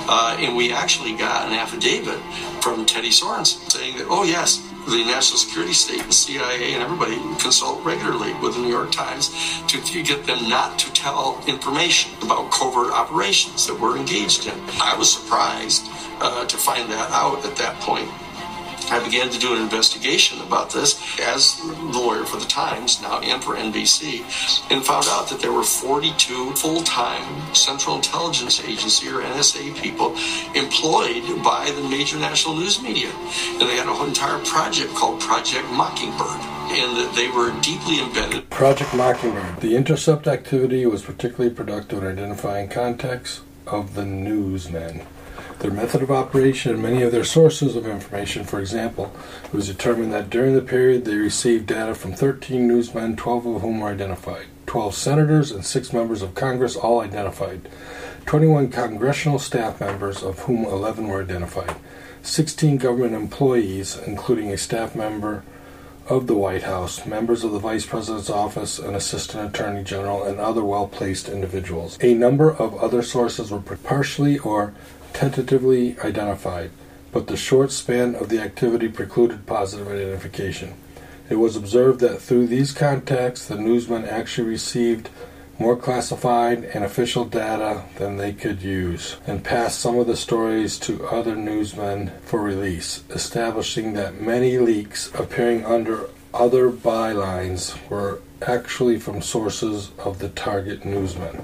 Uh, 0.09 0.37
and 0.39 0.55
we 0.55 0.71
actually 0.71 1.15
got 1.15 1.47
an 1.47 1.53
affidavit 1.53 2.19
from 2.63 2.85
Teddy 2.85 3.09
Sorensen 3.09 3.69
saying 3.69 3.97
that, 3.97 4.07
oh, 4.09 4.23
yes, 4.23 4.67
the 4.85 5.03
national 5.05 5.37
security 5.37 5.73
state, 5.73 6.03
the 6.03 6.13
CIA, 6.13 6.73
and 6.73 6.83
everybody 6.83 7.15
consult 7.39 7.83
regularly 7.83 8.33
with 8.35 8.55
the 8.55 8.61
New 8.61 8.69
York 8.69 8.91
Times 8.91 9.29
to, 9.67 9.81
to 9.81 10.03
get 10.03 10.25
them 10.25 10.49
not 10.49 10.77
to 10.79 10.91
tell 10.93 11.41
information 11.47 12.11
about 12.21 12.51
covert 12.51 12.91
operations 12.91 13.67
that 13.67 13.79
we're 13.79 13.97
engaged 13.97 14.47
in. 14.47 14.53
I 14.81 14.95
was 14.97 15.11
surprised 15.11 15.87
uh, 16.19 16.45
to 16.45 16.57
find 16.57 16.89
that 16.91 17.11
out 17.11 17.45
at 17.45 17.55
that 17.57 17.79
point 17.79 18.09
I 18.91 19.03
began 19.03 19.29
to 19.29 19.39
do 19.39 19.55
an 19.55 19.61
investigation 19.61 20.39
about 20.41 20.71
this 20.71 20.99
as 21.19 21.59
lawyer 21.63 22.25
for 22.25 22.37
the 22.37 22.45
Times, 22.45 23.01
now 23.01 23.19
and 23.19 23.43
for 23.43 23.55
NBC, 23.55 24.21
and 24.71 24.83
found 24.83 25.05
out 25.09 25.27
that 25.29 25.39
there 25.39 25.51
were 25.51 25.63
42 25.63 26.51
full-time 26.53 27.55
Central 27.55 27.95
Intelligence 27.95 28.63
Agency 28.63 29.07
or 29.07 29.21
NSA 29.21 29.75
people 29.81 30.15
employed 30.55 31.43
by 31.43 31.71
the 31.75 31.87
major 31.89 32.17
national 32.17 32.55
news 32.55 32.81
media. 32.81 33.09
And 33.59 33.61
they 33.61 33.77
had 33.77 33.87
a 33.87 33.93
whole 33.93 34.07
entire 34.07 34.43
project 34.45 34.93
called 34.93 35.19
Project 35.21 35.65
Mockingbird. 35.71 36.41
And 36.73 36.97
that 36.97 37.13
they 37.15 37.29
were 37.29 37.51
deeply 37.61 37.99
embedded. 38.01 38.49
Project 38.49 38.93
Mockingbird. 38.95 39.61
The 39.61 39.75
intercept 39.75 40.27
activity 40.27 40.85
was 40.85 41.03
particularly 41.03 41.53
productive 41.53 42.03
in 42.03 42.09
identifying 42.09 42.69
contacts 42.69 43.41
of 43.67 43.95
the 43.95 44.05
newsmen. 44.05 45.05
Their 45.63 45.71
method 45.71 46.01
of 46.01 46.11
operation 46.11 46.73
and 46.73 46.83
many 46.83 47.03
of 47.03 47.13
their 47.13 47.23
sources 47.23 47.77
of 47.77 47.87
information, 47.87 48.43
for 48.43 48.59
example, 48.59 49.15
it 49.45 49.53
was 49.53 49.67
determined 49.67 50.11
that 50.11 50.29
during 50.29 50.55
the 50.55 50.61
period 50.61 51.05
they 51.05 51.15
received 51.15 51.67
data 51.67 51.95
from 51.95 52.11
13 52.11 52.67
newsmen, 52.67 53.15
12 53.15 53.45
of 53.45 53.61
whom 53.61 53.79
were 53.79 53.87
identified, 53.87 54.47
12 54.65 54.93
senators, 54.93 55.51
and 55.51 55.65
6 55.65 55.93
members 55.93 56.21
of 56.21 56.35
Congress, 56.35 56.75
all 56.75 56.99
identified, 56.99 57.69
21 58.25 58.71
congressional 58.71 59.39
staff 59.39 59.79
members, 59.79 60.21
of 60.21 60.39
whom 60.39 60.65
11 60.65 61.07
were 61.07 61.23
identified, 61.23 61.77
16 62.23 62.75
government 62.75 63.13
employees, 63.13 63.97
including 64.05 64.51
a 64.51 64.57
staff 64.57 64.97
member 64.97 65.45
of 66.09 66.27
the 66.27 66.35
White 66.35 66.63
House, 66.63 67.05
members 67.05 67.45
of 67.45 67.53
the 67.53 67.59
Vice 67.59 67.85
President's 67.85 68.29
office, 68.29 68.79
an 68.79 68.95
Assistant 68.95 69.55
Attorney 69.55 69.85
General, 69.85 70.25
and 70.25 70.41
other 70.41 70.65
well 70.65 70.89
placed 70.89 71.29
individuals. 71.29 71.97
A 72.01 72.13
number 72.13 72.51
of 72.51 72.75
other 72.83 73.01
sources 73.01 73.49
were 73.49 73.61
partially 73.61 74.37
or 74.39 74.73
tentatively 75.13 75.97
identified, 75.99 76.71
but 77.11 77.27
the 77.27 77.37
short 77.37 77.71
span 77.71 78.15
of 78.15 78.29
the 78.29 78.41
activity 78.41 78.87
precluded 78.87 79.45
positive 79.45 79.87
identification. 79.87 80.73
It 81.29 81.35
was 81.35 81.55
observed 81.55 81.99
that 82.01 82.21
through 82.21 82.47
these 82.47 82.71
contacts, 82.73 83.47
the 83.47 83.55
newsmen 83.55 84.05
actually 84.05 84.49
received 84.49 85.09
more 85.59 85.77
classified 85.77 86.63
and 86.63 86.83
official 86.83 87.25
data 87.25 87.83
than 87.97 88.17
they 88.17 88.33
could 88.33 88.61
use, 88.61 89.17
and 89.27 89.43
passed 89.43 89.79
some 89.79 89.97
of 89.97 90.07
the 90.07 90.17
stories 90.17 90.79
to 90.79 91.05
other 91.05 91.35
newsmen 91.35 92.11
for 92.25 92.41
release, 92.41 93.03
establishing 93.11 93.93
that 93.93 94.19
many 94.19 94.57
leaks 94.57 95.13
appearing 95.13 95.63
under 95.63 96.09
other 96.33 96.71
bylines 96.71 97.77
were 97.89 98.19
actually 98.41 98.99
from 98.99 99.21
sources 99.21 99.91
of 99.99 100.19
the 100.19 100.29
target 100.29 100.83
newsmen. 100.83 101.43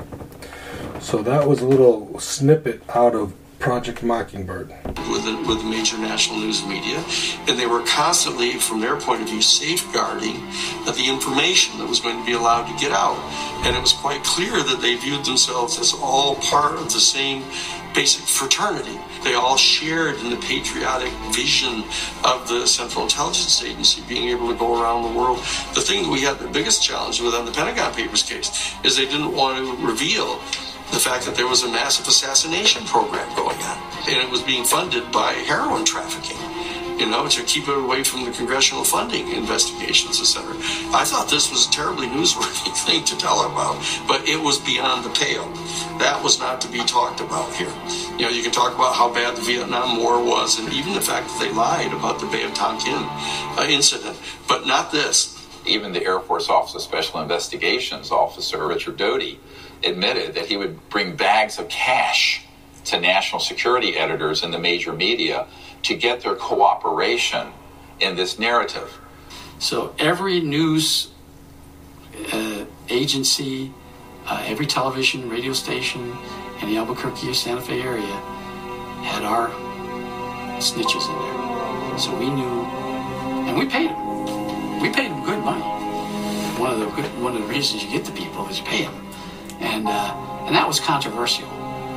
So 0.99 1.21
that 1.21 1.47
was 1.47 1.61
a 1.61 1.67
little 1.67 2.19
snippet 2.19 2.81
out 2.89 3.15
of 3.15 3.33
Project 3.59 4.03
Mockingbird. 4.03 4.69
With 5.11 5.25
the, 5.25 5.43
with 5.47 5.63
major 5.65 5.97
national 5.97 6.39
news 6.39 6.65
media, 6.65 7.03
and 7.47 7.59
they 7.59 7.67
were 7.67 7.83
constantly, 7.85 8.53
from 8.53 8.79
their 8.79 8.95
point 8.95 9.21
of 9.21 9.27
view, 9.27 9.41
safeguarding 9.41 10.39
the 10.85 11.05
information 11.07 11.77
that 11.79 11.87
was 11.87 11.99
going 11.99 12.17
to 12.17 12.25
be 12.25 12.33
allowed 12.33 12.71
to 12.71 12.79
get 12.79 12.91
out. 12.91 13.19
And 13.65 13.75
it 13.75 13.81
was 13.81 13.93
quite 13.93 14.23
clear 14.23 14.51
that 14.51 14.79
they 14.81 14.95
viewed 14.95 15.25
themselves 15.25 15.77
as 15.77 15.93
all 15.93 16.35
part 16.35 16.73
of 16.79 16.85
the 16.85 16.99
same 16.99 17.43
basic 17.93 18.23
fraternity. 18.23 18.97
They 19.23 19.33
all 19.33 19.57
shared 19.57 20.15
in 20.19 20.29
the 20.29 20.37
patriotic 20.37 21.11
vision 21.33 21.83
of 22.23 22.47
the 22.47 22.65
Central 22.65 23.03
Intelligence 23.03 23.61
Agency 23.63 24.01
being 24.07 24.29
able 24.29 24.47
to 24.47 24.57
go 24.57 24.81
around 24.81 25.11
the 25.11 25.19
world. 25.19 25.39
The 25.73 25.81
thing 25.81 26.03
that 26.03 26.09
we 26.09 26.21
had 26.21 26.39
the 26.39 26.47
biggest 26.47 26.83
challenge 26.83 27.19
with 27.21 27.33
on 27.33 27.45
the 27.45 27.51
Pentagon 27.51 27.93
Papers 27.93 28.23
case 28.23 28.73
is 28.83 28.95
they 28.95 29.05
didn't 29.05 29.35
want 29.35 29.57
to 29.57 29.85
reveal 29.85 30.39
the 30.91 30.99
fact 30.99 31.25
that 31.25 31.35
there 31.35 31.47
was 31.47 31.63
a 31.63 31.67
massive 31.67 32.07
assassination 32.07 32.83
program 32.85 33.27
going 33.35 33.57
on, 33.57 33.77
and 34.07 34.17
it 34.17 34.29
was 34.29 34.41
being 34.41 34.63
funded 34.63 35.11
by 35.11 35.33
heroin 35.33 35.85
trafficking. 35.85 36.37
You 36.99 37.09
know, 37.09 37.29
to 37.29 37.43
keep 37.43 37.69
it 37.69 37.77
away 37.77 38.03
from 38.03 38.25
the 38.25 38.31
congressional 38.31 38.83
funding 38.83 39.29
investigations, 39.29 40.19
etc. 40.19 40.53
I 40.93 41.05
thought 41.05 41.29
this 41.29 41.49
was 41.49 41.65
a 41.65 41.71
terribly 41.71 42.07
newsworthy 42.07 42.75
thing 42.85 43.05
to 43.05 43.17
tell 43.17 43.49
about, 43.49 43.79
but 44.05 44.27
it 44.27 44.37
was 44.37 44.59
beyond 44.59 45.05
the 45.05 45.09
pale. 45.11 45.47
That 45.99 46.19
was 46.21 46.39
not 46.39 46.59
to 46.59 46.67
be 46.67 46.79
talked 46.79 47.21
about 47.21 47.53
here. 47.53 47.71
You 48.17 48.25
know, 48.25 48.29
you 48.29 48.43
can 48.43 48.51
talk 48.51 48.75
about 48.75 48.95
how 48.95 49.13
bad 49.13 49.37
the 49.37 49.41
Vietnam 49.41 49.97
War 49.97 50.21
was, 50.21 50.59
and 50.59 50.73
even 50.73 50.93
the 50.93 50.99
fact 50.99 51.29
that 51.29 51.39
they 51.39 51.53
lied 51.53 51.93
about 51.93 52.19
the 52.19 52.25
Bay 52.25 52.43
of 52.43 52.53
Tonkin 52.53 52.91
uh, 52.93 53.65
incident, 53.69 54.19
but 54.49 54.67
not 54.67 54.91
this. 54.91 55.37
Even 55.65 55.93
the 55.93 56.03
Air 56.03 56.19
Force 56.19 56.49
Office 56.49 56.75
of 56.75 56.81
Special 56.81 57.21
Investigations 57.21 58.11
officer, 58.11 58.67
Richard 58.67 58.97
Doty, 58.97 59.39
admitted 59.83 60.35
that 60.35 60.45
he 60.45 60.57
would 60.57 60.89
bring 60.89 61.15
bags 61.15 61.59
of 61.59 61.69
cash 61.69 62.45
to 62.85 62.99
national 62.99 63.39
security 63.39 63.97
editors 63.97 64.43
in 64.43 64.51
the 64.51 64.59
major 64.59 64.93
media 64.93 65.47
to 65.83 65.95
get 65.95 66.21
their 66.21 66.35
cooperation 66.35 67.47
in 67.99 68.15
this 68.15 68.39
narrative. 68.39 68.99
So 69.59 69.93
every 69.99 70.39
news 70.39 71.11
uh, 72.31 72.65
agency, 72.89 73.73
uh, 74.25 74.43
every 74.45 74.65
television, 74.65 75.29
radio 75.29 75.53
station 75.53 76.17
in 76.61 76.69
the 76.69 76.77
Albuquerque 76.77 77.29
or 77.29 77.33
Santa 77.33 77.61
Fe 77.61 77.81
area 77.81 78.15
had 79.03 79.23
our 79.23 79.49
snitches 80.59 81.07
in 81.09 81.15
there. 81.19 81.97
So 81.99 82.17
we 82.17 82.29
knew, 82.29 82.63
and 83.47 83.57
we 83.57 83.65
paid 83.65 83.89
them. 83.89 84.81
We 84.81 84.89
paid 84.89 85.11
them 85.11 85.23
good 85.25 85.43
money. 85.43 85.63
One 86.59 86.71
of 86.73 86.79
the 86.79 86.85
good, 86.87 87.05
one 87.21 87.35
of 87.35 87.41
the 87.41 87.47
reasons 87.47 87.83
you 87.83 87.89
get 87.91 88.05
the 88.05 88.11
people 88.11 88.47
is 88.47 88.59
you 88.59 88.65
pay 88.65 88.83
them, 88.83 89.08
and 89.59 89.87
uh, 89.87 90.45
and 90.45 90.55
that 90.55 90.67
was 90.67 90.79
controversial. 90.79 91.47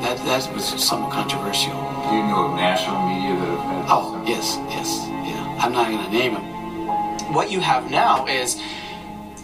That 0.03 0.19
that 0.27 0.53
was 0.55 0.67
somewhat 0.83 1.13
controversial. 1.13 1.73
Do 1.73 2.17
you 2.17 2.25
know 2.25 2.51
of 2.51 2.57
national 2.57 3.07
media 3.07 3.35
that 3.37 3.49
have 3.49 3.65
had? 3.65 3.87
Oh 3.89 4.23
yes, 4.27 4.59
yes, 4.69 5.07
yeah. 5.09 5.59
I'm 5.61 5.73
not 5.73 5.91
going 5.91 6.05
to 6.05 6.11
name 6.11 6.35
them. 6.35 7.33
What 7.33 7.51
you 7.51 7.61
have 7.61 7.91
now 7.91 8.27
is 8.27 8.61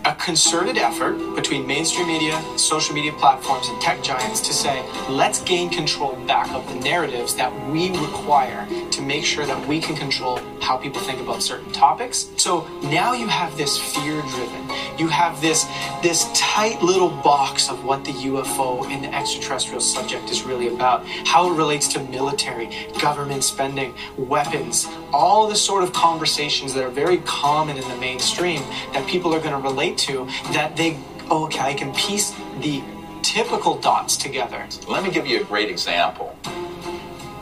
a 0.04 0.14
concerted 0.14 0.78
effort 0.78 1.34
between 1.34 1.66
mainstream 1.66 2.06
media, 2.06 2.42
social 2.56 2.94
media 2.94 3.12
platforms, 3.12 3.68
and 3.68 3.80
tech 3.80 4.02
giants 4.02 4.40
to 4.40 4.52
say, 4.52 4.82
let's 5.08 5.42
gain 5.42 5.68
control 5.68 6.16
back 6.26 6.50
of 6.52 6.66
the 6.68 6.74
narratives 6.76 7.34
that 7.34 7.52
we 7.70 7.90
require 7.90 8.66
to 8.90 9.02
make 9.02 9.24
sure 9.24 9.44
that 9.44 9.66
we 9.66 9.80
can 9.80 9.96
control 9.96 10.38
how 10.60 10.76
people 10.76 11.00
think 11.02 11.20
about 11.20 11.42
certain 11.42 11.70
topics. 11.72 12.28
So 12.36 12.66
now 12.82 13.12
you 13.12 13.26
have 13.26 13.56
this 13.56 13.78
fear 13.78 14.20
driven, 14.22 14.68
you 14.98 15.08
have 15.08 15.40
this 15.40 15.66
this 16.02 16.28
tight 16.34 16.80
little 16.82 17.10
box 17.10 17.68
of 17.70 17.84
what 17.84 18.04
the 18.04 18.12
UFO 18.12 18.86
and 18.86 19.04
the 19.04 19.14
extraterrestrial 19.14 19.80
subject 19.80 20.30
is 20.30 20.42
really 20.42 20.68
about, 20.68 21.04
how 21.06 21.50
it 21.52 21.56
relates 21.56 21.88
to 21.88 22.00
military, 22.04 22.70
government 23.00 23.44
spending, 23.44 23.94
weapons, 24.16 24.86
all 25.12 25.48
the 25.48 25.56
sort 25.56 25.82
of 25.82 25.92
conversations 25.92 26.74
that 26.74 26.84
are 26.84 26.90
very 26.90 27.18
common 27.18 27.76
in 27.76 27.88
the 27.88 27.96
mainstream 27.96 28.62
that 28.92 29.06
people 29.08 29.34
are 29.34 29.40
going 29.40 29.52
to 29.52 29.68
relate 29.68 29.98
to 29.98 30.26
that 30.52 30.76
they 30.76 30.96
oh, 31.30 31.44
okay 31.44 31.60
i 31.60 31.74
can 31.74 31.92
piece 31.94 32.32
the 32.60 32.82
typical 33.22 33.78
dots 33.78 34.16
together 34.16 34.66
Let 34.88 35.02
me 35.02 35.10
give 35.10 35.26
you 35.26 35.40
a 35.40 35.44
great 35.44 35.68
example. 35.68 36.36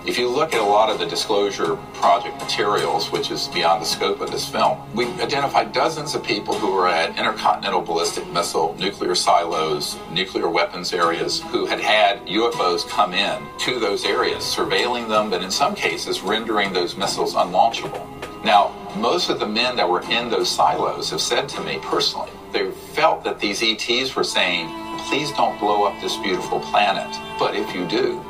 If 0.06 0.18
you 0.18 0.28
look 0.28 0.54
at 0.54 0.60
a 0.60 0.64
lot 0.64 0.88
of 0.88 1.00
the 1.00 1.06
disclosure 1.06 1.74
project 1.94 2.40
materials, 2.40 3.10
which 3.10 3.32
is 3.32 3.48
beyond 3.48 3.82
the 3.82 3.86
scope 3.86 4.20
of 4.20 4.30
this 4.30 4.48
film, 4.48 4.78
we 4.94 5.06
identified 5.20 5.72
dozens 5.72 6.14
of 6.14 6.22
people 6.22 6.54
who 6.54 6.72
were 6.72 6.86
at 6.86 7.18
intercontinental 7.18 7.80
ballistic 7.80 8.24
missile, 8.28 8.76
nuclear 8.78 9.16
silos, 9.16 9.98
nuclear 10.12 10.48
weapons 10.48 10.92
areas, 10.92 11.42
who 11.50 11.66
had 11.66 11.80
had 11.80 12.24
UFOs 12.26 12.88
come 12.88 13.14
in 13.14 13.42
to 13.58 13.80
those 13.80 14.04
areas, 14.04 14.44
surveilling 14.44 15.08
them, 15.08 15.28
but 15.28 15.42
in 15.42 15.50
some 15.50 15.74
cases 15.74 16.20
rendering 16.20 16.72
those 16.72 16.96
missiles 16.96 17.34
unlaunchable. 17.34 18.06
Now, 18.44 18.76
most 18.96 19.28
of 19.28 19.40
the 19.40 19.48
men 19.48 19.74
that 19.74 19.88
were 19.88 20.02
in 20.02 20.30
those 20.30 20.48
silos 20.48 21.10
have 21.10 21.20
said 21.20 21.48
to 21.48 21.60
me 21.62 21.80
personally, 21.82 22.30
they 22.52 22.70
felt 22.70 23.24
that 23.24 23.40
these 23.40 23.60
ETs 23.60 24.14
were 24.14 24.22
saying, 24.22 24.68
please 25.08 25.32
don't 25.32 25.58
blow 25.58 25.82
up 25.82 26.00
this 26.00 26.16
beautiful 26.18 26.60
planet. 26.60 27.12
But 27.40 27.56
if 27.56 27.74
you 27.74 27.88
do, 27.88 28.24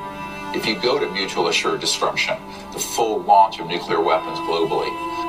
if 0.56 0.64
you 0.66 0.74
go 0.80 0.98
to 0.98 1.06
mutual 1.12 1.48
assured 1.48 1.80
destruction, 1.80 2.34
the 2.72 2.78
full 2.78 3.20
launch 3.20 3.60
of 3.60 3.66
nuclear 3.66 4.00
weapons 4.00 4.38
globally, 4.38 4.88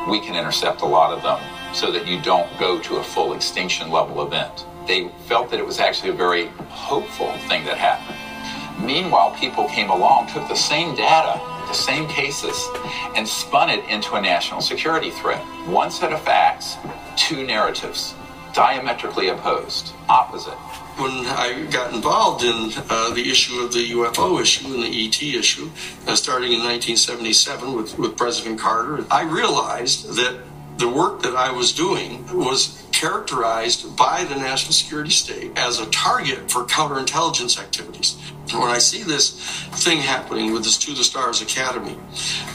we 0.10 0.22
can 0.22 0.36
intercept 0.36 0.82
a 0.82 0.86
lot 0.86 1.12
of 1.12 1.22
them 1.22 1.38
so 1.76 1.92
that 1.92 2.08
you 2.08 2.22
don't 2.22 2.48
go 2.58 2.80
to 2.80 2.96
a 2.96 3.04
full 3.04 3.34
extinction 3.34 3.92
level 3.92 4.26
event. 4.26 4.66
They 4.88 5.10
felt 5.26 5.52
that 5.52 5.60
it 5.60 5.66
was 5.66 5.80
actually 5.80 6.12
a 6.12 6.13
very 6.13 6.48
hopeful 6.70 7.34
thing 7.50 7.66
that 7.66 7.78
happened. 7.78 8.16
Meanwhile, 8.86 9.36
people 9.38 9.68
came 9.68 9.90
along, 9.90 10.28
took 10.28 10.48
the 10.48 10.56
same 10.56 10.96
data, 10.96 11.42
the 11.68 11.74
same 11.74 12.08
cases, 12.08 12.66
and 13.13 13.28
spun 13.28 13.70
it 13.70 13.84
into 13.90 14.13
a 14.13 14.22
national 14.22 14.62
security 14.62 15.12
threat. 15.12 15.44
One 15.68 15.92
set 15.92 16.13
of 16.13 16.22
facts, 16.22 16.78
two 17.18 17.46
narratives, 17.46 18.16
diametrically 18.58 19.28
opposed, 19.28 19.93
opposite. 20.10 20.58
when 20.98 21.12
I 21.28 21.67
got 21.70 21.93
involved 21.93 22.43
in 22.43 22.72
uh, 22.89 23.13
the 23.13 23.30
issue 23.30 23.60
of 23.60 23.72
the 23.72 23.91
UFO 23.91 24.41
issue 24.41 24.74
and 24.74 24.82
the 24.82 25.06
ET 25.06 25.22
issue, 25.22 25.70
uh, 26.08 26.15
starting 26.15 26.54
in 26.54 26.62
1977 26.62 27.76
with, 27.76 28.00
with 28.00 28.17
President 28.17 28.60
Carter, 28.60 29.06
I 29.12 29.22
realized 29.22 30.15
that 30.15 30.41
the 30.78 30.88
work 30.88 31.22
that 31.24 31.36
I 31.36 31.52
was 31.52 31.72
doing 31.72 32.26
was 32.36 32.84
characterized 32.92 33.96
by 33.96 34.24
the 34.24 34.36
national 34.36 34.74
security 34.74 35.12
state 35.12 35.52
as 35.56 35.80
a 35.80 35.86
target 35.88 36.50
for 36.50 36.63
counterintelligence 36.63 37.60
activities. 37.60 38.18
when 38.54 38.70
I 38.70 38.78
see 38.78 39.04
this 39.04 39.34
thing 39.84 40.00
happening 40.00 40.54
with 40.54 40.63
this 40.63 40.78
To 40.78 40.94
the 40.94 41.04
Stars 41.04 41.42
Academy, 41.42 41.98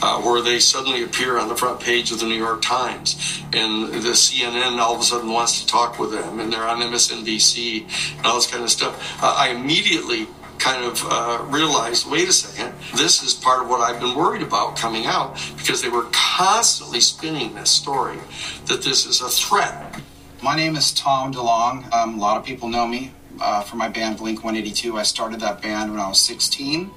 uh, 0.01 0.19
where 0.21 0.41
they 0.41 0.59
suddenly 0.59 1.03
appear 1.03 1.37
on 1.37 1.47
the 1.49 1.55
front 1.55 1.79
page 1.79 2.11
of 2.11 2.19
the 2.19 2.25
New 2.25 2.37
York 2.37 2.63
Times, 2.63 3.41
and 3.53 3.93
the 3.93 4.15
CNN 4.15 4.79
all 4.79 4.95
of 4.95 5.01
a 5.01 5.03
sudden 5.03 5.31
wants 5.31 5.61
to 5.61 5.67
talk 5.67 5.99
with 5.99 6.11
them, 6.11 6.39
and 6.39 6.51
they're 6.51 6.67
on 6.67 6.81
MSNBC 6.81 7.85
and 8.17 8.25
all 8.25 8.35
this 8.35 8.47
kind 8.47 8.63
of 8.63 8.71
stuff, 8.71 9.21
uh, 9.21 9.35
I 9.37 9.49
immediately 9.49 10.27
kind 10.63 10.85
of 10.85 11.05
uh, 11.09 11.43
realized 11.49 12.09
wait 12.09 12.29
a 12.29 12.31
second, 12.31 12.73
this 12.95 13.21
is 13.21 13.33
part 13.33 13.61
of 13.61 13.67
what 13.67 13.81
I've 13.81 13.99
been 13.99 14.15
worried 14.15 14.41
about 14.41 14.77
coming 14.77 15.05
out 15.05 15.37
because 15.57 15.81
they 15.81 15.89
were 15.89 16.07
constantly 16.13 17.01
spinning 17.01 17.53
this 17.53 17.69
story 17.69 18.17
that 18.67 18.81
this 18.81 19.05
is 19.05 19.19
a 19.19 19.27
threat. 19.27 20.01
My 20.41 20.55
name 20.55 20.77
is 20.77 20.93
Tom 20.93 21.33
DeLonge. 21.33 21.91
Um, 21.91 22.15
a 22.15 22.21
lot 22.21 22.37
of 22.37 22.45
people 22.45 22.69
know 22.69 22.87
me 22.87 23.11
uh, 23.41 23.61
for 23.61 23.75
my 23.75 23.89
band 23.89 24.17
Blink 24.17 24.41
182. 24.41 24.97
I 24.97 25.03
started 25.03 25.41
that 25.41 25.61
band 25.61 25.91
when 25.91 25.99
I 25.99 26.07
was 26.07 26.21
16. 26.21 26.91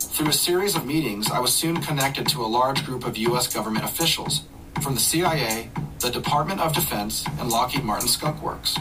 Through 0.00 0.28
a 0.28 0.32
series 0.32 0.74
of 0.74 0.84
meetings, 0.84 1.30
I 1.30 1.38
was 1.38 1.54
soon 1.54 1.80
connected 1.80 2.26
to 2.30 2.44
a 2.44 2.48
large 2.48 2.84
group 2.84 3.06
of 3.06 3.16
U.S. 3.16 3.46
government 3.46 3.84
officials 3.84 4.42
from 4.82 4.94
the 4.94 5.00
CIA, 5.00 5.70
the 6.00 6.10
Department 6.10 6.60
of 6.60 6.74
Defense, 6.74 7.24
and 7.38 7.48
Lockheed 7.48 7.84
Martin 7.84 8.08
Skunk 8.08 8.42
Works. 8.42 8.76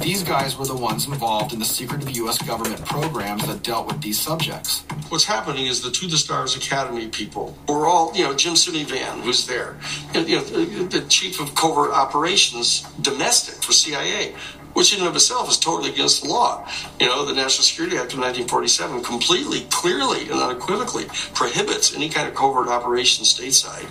These 0.00 0.22
guys 0.22 0.56
were 0.56 0.64
the 0.64 0.76
ones 0.76 1.06
involved 1.06 1.52
in 1.52 1.58
the 1.58 1.64
secret 1.64 2.02
of 2.02 2.10
U.S. 2.16 2.38
government 2.38 2.84
programs 2.84 3.46
that 3.46 3.62
dealt 3.62 3.88
with 3.88 4.00
these 4.00 4.18
subjects. 4.18 4.84
What's 5.08 5.24
happening 5.24 5.66
is 5.66 5.82
the 5.82 5.90
To 5.90 6.06
the 6.06 6.16
Stars 6.16 6.56
Academy 6.56 7.08
people 7.08 7.56
were 7.68 7.86
all, 7.86 8.14
you 8.14 8.24
know, 8.24 8.34
Jim 8.34 8.54
Van, 8.54 9.20
who's 9.22 9.46
there, 9.46 9.76
and, 10.14 10.28
you 10.28 10.36
know, 10.36 10.42
the, 10.44 11.00
the 11.00 11.08
chief 11.08 11.40
of 11.40 11.54
covert 11.54 11.90
operations 11.90 12.82
domestic 13.00 13.62
for 13.62 13.72
CIA, 13.72 14.34
which 14.74 14.92
in 14.94 15.00
and 15.00 15.08
of 15.08 15.16
itself 15.16 15.50
is 15.50 15.58
totally 15.58 15.90
against 15.90 16.22
the 16.22 16.28
law. 16.28 16.66
You 17.00 17.06
know, 17.06 17.24
the 17.24 17.34
National 17.34 17.64
Security 17.64 17.96
Act 17.96 18.12
of 18.12 18.20
1947 18.20 19.02
completely, 19.02 19.62
clearly, 19.70 20.22
and 20.30 20.40
unequivocally 20.40 21.06
prohibits 21.34 21.94
any 21.96 22.08
kind 22.08 22.28
of 22.28 22.34
covert 22.34 22.68
operation 22.68 23.24
stateside. 23.24 23.88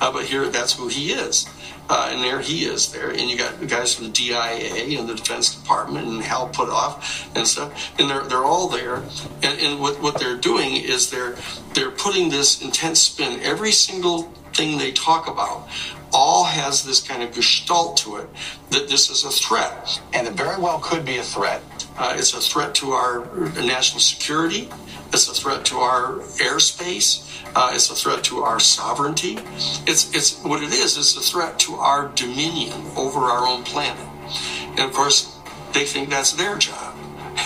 Uh, 0.00 0.10
but 0.10 0.24
here, 0.24 0.48
that's 0.48 0.72
who 0.72 0.88
he 0.88 1.12
is. 1.12 1.46
Uh, 1.92 2.10
and 2.12 2.22
there 2.22 2.40
he 2.40 2.66
is 2.66 2.92
there. 2.92 3.10
And 3.10 3.22
you 3.22 3.36
got 3.36 3.58
the 3.58 3.66
guys 3.66 3.92
from 3.92 4.06
the 4.06 4.12
DIA 4.12 4.96
and 4.96 5.08
the 5.08 5.16
Defense 5.16 5.56
Department 5.56 6.06
and 6.06 6.22
Hal 6.22 6.48
Puthoff 6.50 7.28
and 7.34 7.44
stuff. 7.44 7.92
And 7.98 8.08
they're, 8.08 8.22
they're 8.22 8.44
all 8.44 8.68
there. 8.68 9.02
And, 9.42 9.58
and 9.58 9.80
what, 9.80 10.00
what 10.00 10.20
they're 10.20 10.36
doing 10.36 10.76
is 10.76 11.10
they're, 11.10 11.36
they're 11.74 11.90
putting 11.90 12.28
this 12.28 12.62
intense 12.62 13.00
spin. 13.00 13.40
Every 13.40 13.72
single 13.72 14.22
thing 14.52 14.78
they 14.78 14.92
talk 14.92 15.26
about 15.26 15.68
all 16.12 16.44
has 16.44 16.84
this 16.84 17.00
kind 17.00 17.22
of 17.22 17.32
gestalt 17.32 17.96
to 17.98 18.16
it 18.16 18.28
that 18.70 18.88
this 18.88 19.10
is 19.10 19.24
a 19.24 19.30
threat. 19.30 20.00
And 20.12 20.26
it 20.26 20.34
very 20.34 20.60
well 20.60 20.80
could 20.80 21.04
be 21.04 21.18
a 21.18 21.22
threat. 21.22 21.62
Uh, 21.96 22.14
it's 22.16 22.34
a 22.34 22.40
threat 22.40 22.74
to 22.76 22.92
our 22.92 23.26
national 23.54 24.00
security. 24.00 24.68
It's 25.12 25.28
a 25.28 25.34
threat 25.34 25.64
to 25.66 25.78
our 25.78 26.20
airspace. 26.38 27.26
Uh, 27.54 27.72
it's 27.74 27.90
a 27.90 27.94
threat 27.94 28.22
to 28.24 28.42
our 28.42 28.60
sovereignty. 28.60 29.38
It's 29.86 30.14
it's 30.14 30.40
what 30.44 30.62
it 30.62 30.72
is. 30.72 30.96
It's 30.96 31.16
a 31.16 31.20
threat 31.20 31.58
to 31.60 31.74
our 31.74 32.08
dominion 32.14 32.80
over 32.96 33.20
our 33.20 33.46
own 33.46 33.64
planet. 33.64 34.06
And 34.70 34.80
of 34.80 34.92
course, 34.92 35.36
they 35.72 35.84
think 35.84 36.10
that's 36.10 36.32
their 36.32 36.56
job. 36.56 36.94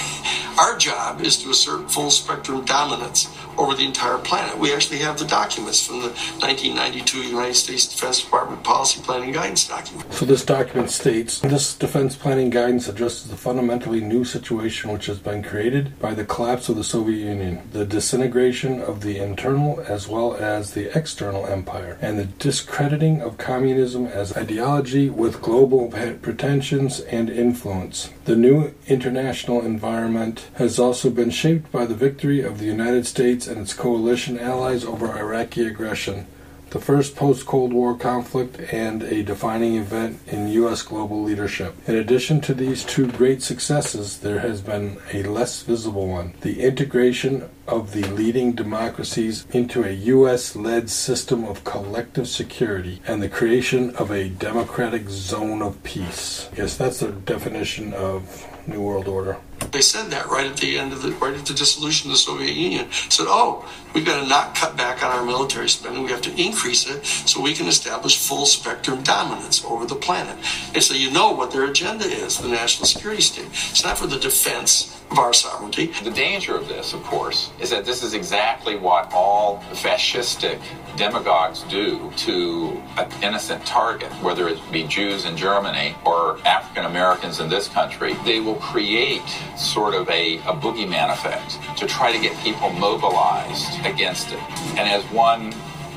our 0.58 0.76
job 0.76 1.22
is 1.22 1.42
to 1.42 1.50
assert 1.50 1.90
full 1.90 2.10
spectrum 2.10 2.64
dominance 2.66 3.34
over 3.58 3.74
the 3.74 3.84
entire 3.84 4.18
planet. 4.18 4.58
We 4.58 4.72
actually 4.72 4.98
have 4.98 5.18
the 5.18 5.26
documents 5.26 5.86
from 5.86 6.00
the 6.00 6.08
1992 6.08 7.18
United 7.22 7.54
States 7.54 7.86
Defense 7.86 8.22
Department 8.22 8.62
Policy 8.64 9.00
Planning 9.02 9.32
Guidance 9.32 9.68
document. 9.68 10.12
So 10.12 10.24
this 10.24 10.44
document 10.44 10.90
states 10.90 11.40
this 11.40 11.74
defense 11.74 12.16
planning 12.16 12.50
guidance 12.50 12.88
addresses 12.88 13.30
the 13.30 13.36
fundamentally 13.36 14.00
new 14.00 14.24
situation 14.24 14.92
which 14.92 15.06
has 15.06 15.18
been 15.18 15.42
created 15.42 15.98
by 15.98 16.14
the 16.14 16.24
collapse 16.24 16.68
of 16.68 16.76
the 16.76 16.84
Soviet 16.84 17.24
Union, 17.24 17.68
the 17.72 17.84
disintegration 17.84 18.80
of 18.80 19.02
the 19.02 19.18
internal 19.18 19.80
as 19.88 20.08
well 20.08 20.34
as 20.34 20.72
the 20.72 20.96
external 20.96 21.46
empire, 21.46 21.98
and 22.00 22.18
the 22.18 22.24
discrediting 22.24 23.20
of 23.20 23.38
communism 23.38 24.06
as 24.06 24.36
ideology 24.36 25.08
with 25.10 25.42
global 25.42 25.88
pretensions 26.22 27.00
and 27.00 27.30
influence. 27.30 28.10
The 28.24 28.36
new 28.36 28.74
international 28.86 29.64
environment 29.64 30.48
has 30.54 30.78
also 30.78 31.10
been 31.10 31.30
shaped 31.30 31.70
by 31.70 31.86
the 31.86 31.94
victory 31.94 32.40
of 32.40 32.58
the 32.58 32.64
United 32.64 33.06
States 33.06 33.43
States 33.44 33.56
and 33.56 33.62
its 33.62 33.74
coalition 33.74 34.38
allies 34.38 34.84
over 34.84 35.18
Iraqi 35.18 35.66
aggression, 35.66 36.26
the 36.70 36.80
first 36.80 37.14
post 37.14 37.44
Cold 37.44 37.74
War 37.74 37.94
conflict 37.94 38.58
and 38.72 39.02
a 39.02 39.22
defining 39.22 39.76
event 39.76 40.18
in 40.26 40.48
U.S. 40.48 40.82
global 40.82 41.22
leadership. 41.22 41.74
In 41.86 41.94
addition 41.94 42.40
to 42.40 42.54
these 42.54 42.84
two 42.84 43.06
great 43.06 43.42
successes, 43.42 44.20
there 44.20 44.40
has 44.40 44.62
been 44.62 44.96
a 45.12 45.24
less 45.24 45.62
visible 45.62 46.08
one 46.08 46.32
the 46.40 46.62
integration 46.62 47.48
of 47.68 47.92
the 47.92 48.04
leading 48.04 48.52
democracies 48.52 49.46
into 49.52 49.84
a 49.84 49.90
U.S. 50.16 50.56
led 50.56 50.88
system 50.88 51.44
of 51.44 51.64
collective 51.64 52.26
security 52.26 53.00
and 53.06 53.22
the 53.22 53.28
creation 53.28 53.94
of 53.96 54.10
a 54.10 54.30
democratic 54.30 55.08
zone 55.10 55.60
of 55.60 55.82
peace. 55.82 56.48
Yes, 56.56 56.76
that's 56.76 57.00
the 57.00 57.12
definition 57.12 57.92
of 57.92 58.46
New 58.66 58.80
World 58.80 59.06
Order. 59.06 59.36
They 59.70 59.80
said 59.80 60.10
that 60.10 60.28
right 60.28 60.46
at 60.46 60.56
the 60.56 60.78
end 60.78 60.92
of 60.92 61.02
the 61.02 61.10
right 61.12 61.34
at 61.34 61.46
the 61.46 61.54
dissolution 61.54 62.10
of 62.10 62.14
the 62.14 62.18
Soviet 62.18 62.54
Union. 62.54 62.86
Said, 63.08 63.26
"Oh, 63.28 63.68
we've 63.92 64.04
got 64.04 64.22
to 64.22 64.28
not 64.28 64.54
cut 64.54 64.76
back 64.76 65.02
on 65.02 65.10
our 65.10 65.24
military 65.24 65.68
spending. 65.68 66.04
We 66.04 66.12
have 66.12 66.22
to 66.22 66.40
increase 66.40 66.88
it 66.88 67.04
so 67.04 67.40
we 67.40 67.54
can 67.54 67.66
establish 67.66 68.16
full 68.16 68.46
spectrum 68.46 69.02
dominance 69.02 69.64
over 69.64 69.84
the 69.84 69.96
planet." 69.96 70.36
And 70.74 70.82
so 70.82 70.94
you 70.94 71.10
know 71.10 71.32
what 71.32 71.50
their 71.50 71.64
agenda 71.64 72.04
is: 72.04 72.38
the 72.38 72.48
national 72.48 72.86
security 72.86 73.22
state. 73.22 73.46
It's 73.46 73.84
not 73.84 73.98
for 73.98 74.06
the 74.06 74.18
defense 74.18 74.94
of 75.10 75.18
our 75.18 75.32
sovereignty. 75.32 75.86
The 76.02 76.10
danger 76.10 76.56
of 76.56 76.68
this, 76.68 76.92
of 76.92 77.02
course, 77.02 77.50
is 77.60 77.70
that 77.70 77.84
this 77.84 78.02
is 78.02 78.14
exactly 78.14 78.76
what 78.76 79.12
all 79.12 79.62
fascistic 79.72 80.60
demagogues 80.96 81.62
do 81.64 82.10
to 82.16 82.80
an 82.96 83.10
innocent 83.22 83.66
target, 83.66 84.10
whether 84.22 84.48
it 84.48 84.58
be 84.70 84.84
Jews 84.84 85.24
in 85.24 85.36
Germany 85.36 85.94
or 86.04 86.38
African 86.46 86.84
Americans 86.84 87.40
in 87.40 87.48
this 87.48 87.68
country. 87.68 88.14
They 88.24 88.40
will 88.40 88.54
create 88.56 89.22
sort 89.56 89.94
of 89.94 90.08
a, 90.08 90.36
a 90.38 90.52
boogeyman 90.52 91.12
effect 91.12 91.58
to 91.78 91.86
try 91.86 92.12
to 92.12 92.18
get 92.18 92.36
people 92.38 92.70
mobilized 92.70 93.84
against 93.84 94.32
it. 94.32 94.40
And 94.76 94.88
as 94.88 95.02
one 95.12 95.54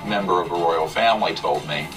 member 0.07 0.41
of 0.41 0.49
the 0.49 0.55
royal 0.55 0.87
family 0.87 1.33
told 1.33 1.67
me, 1.67 1.87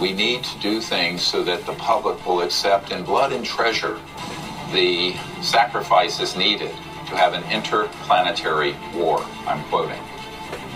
we 0.00 0.12
need 0.12 0.42
to 0.44 0.58
do 0.60 0.80
things 0.80 1.22
so 1.22 1.42
that 1.44 1.66
the 1.66 1.74
public 1.74 2.24
will 2.26 2.40
accept 2.40 2.90
in 2.90 3.04
blood 3.04 3.32
and 3.32 3.44
treasure 3.44 4.00
the 4.72 5.14
sacrifices 5.42 6.36
needed 6.36 6.70
to 7.06 7.16
have 7.16 7.34
an 7.34 7.44
interplanetary 7.50 8.74
war. 8.94 9.22
I'm 9.46 9.62
quoting. 9.64 10.00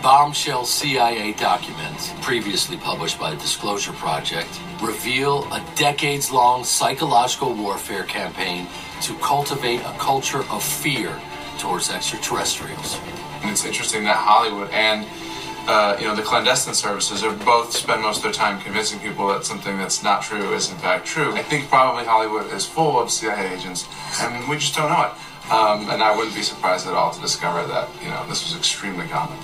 Bombshell 0.02 0.66
CIA 0.66 1.32
documents, 1.32 2.12
previously 2.20 2.76
published 2.76 3.18
by 3.18 3.30
the 3.30 3.36
Disclosure 3.36 3.92
Project, 3.94 4.60
reveal 4.82 5.44
a 5.50 5.64
decades 5.76 6.30
long 6.30 6.62
psychological 6.62 7.54
warfare 7.54 8.04
campaign 8.04 8.66
to 9.02 9.14
cultivate 9.18 9.80
a 9.80 9.94
culture 9.98 10.44
of 10.50 10.62
fear 10.62 11.20
towards 11.58 11.90
extraterrestrials. 11.90 12.98
And 13.42 13.50
it's 13.50 13.64
interesting 13.64 14.04
that 14.04 14.16
Hollywood 14.16 14.70
and 14.70 15.06
uh, 15.66 15.96
you 15.98 16.06
know, 16.06 16.14
the 16.14 16.22
clandestine 16.22 16.74
services 16.74 17.22
are 17.22 17.34
both 17.36 17.72
spend 17.72 18.02
most 18.02 18.18
of 18.18 18.22
their 18.22 18.32
time 18.32 18.60
convincing 18.60 19.00
people 19.00 19.28
that 19.28 19.46
something 19.46 19.78
that's 19.78 20.02
not 20.02 20.22
true 20.22 20.52
is 20.52 20.70
in 20.70 20.76
fact 20.76 21.06
true. 21.06 21.32
I 21.32 21.42
think 21.42 21.68
probably 21.68 22.04
Hollywood 22.04 22.52
is 22.52 22.66
full 22.66 23.00
of 23.00 23.10
CIA 23.10 23.54
agents, 23.54 23.88
and 24.20 24.46
we 24.48 24.56
just 24.56 24.74
don't 24.74 24.90
know 24.90 25.04
it. 25.04 25.50
Um, 25.50 25.90
and 25.90 26.02
I 26.02 26.14
wouldn't 26.14 26.34
be 26.34 26.42
surprised 26.42 26.86
at 26.86 26.94
all 26.94 27.12
to 27.12 27.20
discover 27.20 27.66
that 27.66 27.88
you 28.02 28.08
know 28.08 28.26
this 28.28 28.44
was 28.44 28.56
extremely 28.56 29.06
common. 29.08 29.38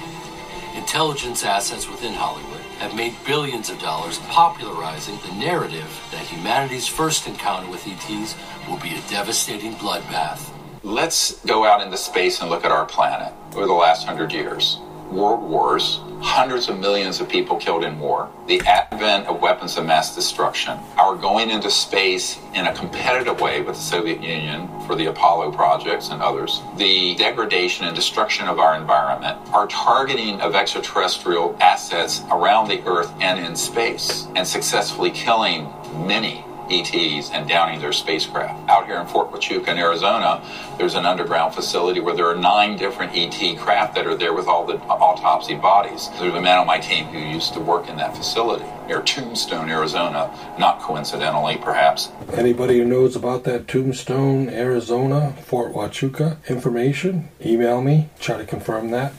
Intelligence 0.74 1.44
assets 1.44 1.88
within 1.88 2.12
Hollywood 2.12 2.60
have 2.80 2.94
made 2.94 3.14
billions 3.26 3.70
of 3.70 3.78
dollars 3.78 4.18
popularizing 4.28 5.18
the 5.26 5.34
narrative 5.34 5.88
that 6.12 6.24
humanity's 6.26 6.86
first 6.86 7.26
encounter 7.26 7.70
with 7.70 7.86
ETs 7.86 8.34
will 8.70 8.78
be 8.78 8.94
a 8.94 9.00
devastating 9.10 9.74
bloodbath. 9.74 10.48
Let's 10.84 11.44
go 11.44 11.66
out 11.66 11.82
into 11.82 11.96
space 11.96 12.40
and 12.40 12.48
look 12.48 12.64
at 12.64 12.70
our 12.70 12.86
planet 12.86 13.34
over 13.54 13.66
the 13.66 13.72
last 13.72 14.06
hundred 14.06 14.32
years. 14.32 14.78
World 15.10 15.42
wars, 15.50 15.98
hundreds 16.20 16.68
of 16.68 16.78
millions 16.78 17.20
of 17.20 17.28
people 17.28 17.56
killed 17.56 17.82
in 17.82 17.98
war, 17.98 18.30
the 18.46 18.60
advent 18.60 19.26
of 19.26 19.42
weapons 19.42 19.76
of 19.76 19.84
mass 19.84 20.14
destruction, 20.14 20.78
our 20.96 21.16
going 21.16 21.50
into 21.50 21.68
space 21.68 22.38
in 22.54 22.66
a 22.66 22.74
competitive 22.76 23.40
way 23.40 23.60
with 23.60 23.74
the 23.74 23.82
Soviet 23.82 24.22
Union 24.22 24.68
for 24.86 24.94
the 24.94 25.06
Apollo 25.06 25.50
projects 25.50 26.10
and 26.10 26.22
others, 26.22 26.60
the 26.76 27.16
degradation 27.16 27.86
and 27.86 27.96
destruction 27.96 28.46
of 28.46 28.60
our 28.60 28.80
environment, 28.80 29.36
our 29.48 29.66
targeting 29.66 30.40
of 30.40 30.54
extraterrestrial 30.54 31.56
assets 31.60 32.22
around 32.30 32.68
the 32.68 32.80
Earth 32.86 33.10
and 33.20 33.44
in 33.44 33.56
space, 33.56 34.28
and 34.36 34.46
successfully 34.46 35.10
killing 35.10 35.68
many 36.06 36.44
ETs 36.70 37.30
and 37.30 37.48
downing 37.48 37.80
their 37.80 37.92
spacecraft. 37.92 38.68
Out 38.68 38.86
here 38.86 39.00
in 39.00 39.06
Fort 39.06 39.30
Huachuca 39.30 39.68
in 39.68 39.78
Arizona, 39.78 40.42
there's 40.78 40.94
an 40.94 41.04
underground 41.04 41.54
facility 41.54 42.00
where 42.00 42.14
there 42.14 42.26
are 42.26 42.36
nine 42.36 42.76
different 42.76 43.12
ET 43.14 43.58
craft 43.58 43.94
that 43.94 44.06
are 44.06 44.16
there 44.16 44.32
with 44.32 44.46
all 44.46 44.64
the 44.64 44.78
autopsy 44.78 45.54
bodies. 45.54 46.08
There's 46.18 46.34
a 46.34 46.40
man 46.40 46.58
on 46.58 46.66
my 46.66 46.78
team 46.78 47.06
who 47.06 47.18
used 47.18 47.52
to 47.54 47.60
work 47.60 47.88
in 47.88 47.96
that 47.96 48.16
facility 48.16 48.64
near 48.86 49.02
Tombstone, 49.02 49.70
Arizona, 49.70 50.28
not 50.58 50.80
coincidentally, 50.80 51.56
perhaps. 51.56 52.10
Anybody 52.32 52.78
who 52.78 52.84
knows 52.84 53.14
about 53.14 53.44
that 53.44 53.68
Tombstone, 53.68 54.48
Arizona, 54.48 55.32
Fort 55.44 55.72
Huachuca 55.72 56.36
information, 56.48 57.28
email 57.44 57.80
me, 57.82 58.08
try 58.18 58.36
to 58.36 58.44
confirm 58.44 58.90
that. 58.90 59.12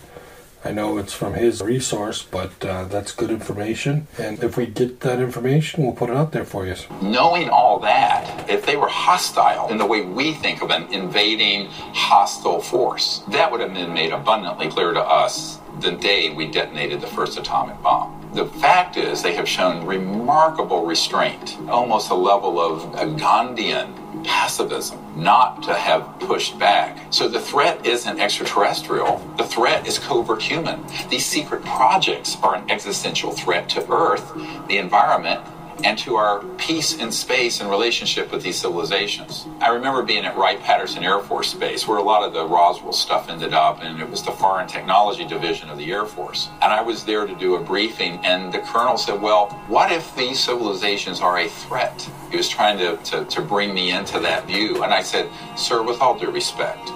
I 0.63 0.71
know 0.71 1.00
it's 1.00 1.13
from 1.13 1.34
his 1.34 1.62
resource, 1.62 2.21
but 2.21 2.63
uh, 2.63 2.86
that's 2.86 3.12
good 3.12 3.32
information. 3.32 4.08
And 4.19 4.43
if 4.43 4.58
we 4.58 4.67
get 4.67 5.00
that 5.00 5.19
information, 5.19 5.84
we'll 5.84 5.93
put 5.93 6.10
it 6.12 6.15
out 6.15 6.32
there 6.34 6.45
for 6.45 6.67
you. 6.67 6.76
Knowing 7.02 7.50
all 7.50 7.80
that, 7.80 8.50
if 8.50 8.65
they 8.65 8.76
were 8.76 8.88
hostile 8.88 9.69
in 9.69 9.78
the 9.78 9.86
way 9.86 10.02
we 10.02 10.34
think 10.34 10.62
of 10.62 10.69
an 10.69 10.91
invading 10.93 11.65
hostile 11.93 12.62
force, 12.62 13.24
that 13.30 13.52
would 13.52 13.60
have 13.60 13.74
been 13.74 13.93
made 13.93 14.13
abundantly 14.13 14.69
clear 14.69 14.93
to 14.93 15.02
us 15.02 15.58
the 15.80 15.93
day 15.93 16.32
we 16.32 16.52
detonated 16.52 17.02
the 17.02 17.08
first 17.08 17.39
atomic 17.39 17.82
bomb. 17.82 18.19
The 18.34 18.45
fact 18.45 18.95
is, 18.97 19.21
they 19.21 19.34
have 19.34 19.50
shown 19.50 19.86
remarkable 19.86 20.86
restraint, 20.86 21.58
almost 21.67 22.12
a 22.12 22.15
level 22.15 22.62
of 22.62 22.93
a 22.93 23.06
Gandhian 23.19 24.00
pacifism, 24.23 24.99
not 25.15 25.63
to 25.63 25.73
have 25.73 26.19
pushed 26.19 26.57
back. 26.60 26.97
So 27.12 27.27
the 27.27 27.39
threat 27.39 27.86
isn't 27.86 28.19
extraterrestrial, 28.19 29.17
the 29.38 29.43
threat 29.43 29.88
is 29.88 29.99
covert 29.99 30.41
human. 30.41 30.84
These 31.10 31.25
secret 31.25 31.63
projects 31.63 32.38
are 32.43 32.55
an 32.55 32.69
existential 32.69 33.31
threat 33.31 33.69
to 33.69 33.91
Earth, 33.91 34.34
the 34.67 34.77
environment, 34.77 35.41
and 35.84 35.98
to 36.00 36.15
our 36.15 36.44
peace 36.58 36.96
in 36.96 37.12
space 37.12 37.62
and 37.62 37.70
relationship 37.70 38.32
with 38.32 38.44
these 38.44 38.58
civilizations. 38.58 39.46
I 39.60 39.70
remember 39.70 40.04
being 40.04 40.26
at 40.26 40.38
Wright 40.38 40.60
Patterson 40.62 41.04
Air 41.04 41.20
Force 41.20 41.54
Base, 41.54 41.88
where 41.88 41.98
a 41.98 42.04
lot 42.04 42.24
of 42.24 42.34
the 42.34 42.46
Roswell 42.46 42.94
stuff 42.94 43.30
ended 43.30 43.54
up, 43.54 43.82
and 43.82 44.00
it 44.00 44.10
was 44.10 44.24
the 44.24 44.32
Foreign 44.32 44.67
Technology 44.67 45.26
Division 45.26 45.70
of 45.70 45.78
the 45.78 45.91
Air 45.91 46.06
Force. 46.06 46.50
And 46.62 46.72
I 46.72 46.82
was 46.82 47.04
there 47.06 47.26
to 47.26 47.36
do 47.36 47.56
a 47.56 47.60
briefing, 47.60 48.20
and 48.24 48.54
the 48.54 48.60
colonel 48.60 48.98
said, 48.98 49.22
Well, 49.22 49.50
what 49.67 49.91
if 49.91 50.15
these 50.15 50.39
civilizations 50.39 51.22
are 51.22 51.39
a 51.39 51.48
threat? 51.48 52.10
He 52.30 52.38
was 52.38 52.50
trying 52.50 52.78
to, 52.78 52.98
to, 52.98 53.26
to 53.26 53.41
bring 53.41 53.74
me 53.74 53.91
into 53.91 54.20
that 54.20 54.48
view. 54.48 54.84
And 54.84 54.94
I 54.94 55.02
said, 55.02 55.30
Sir, 55.56 55.84
with 55.84 56.02
all 56.02 56.17
due 56.17 56.32
respect, 56.32 56.89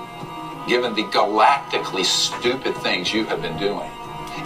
given 0.67 0.93
the 0.95 1.03
galactically 1.03 2.05
stupid 2.05 2.75
things 2.77 3.13
you 3.13 3.25
have 3.25 3.41
been 3.41 3.57
doing, 3.57 3.89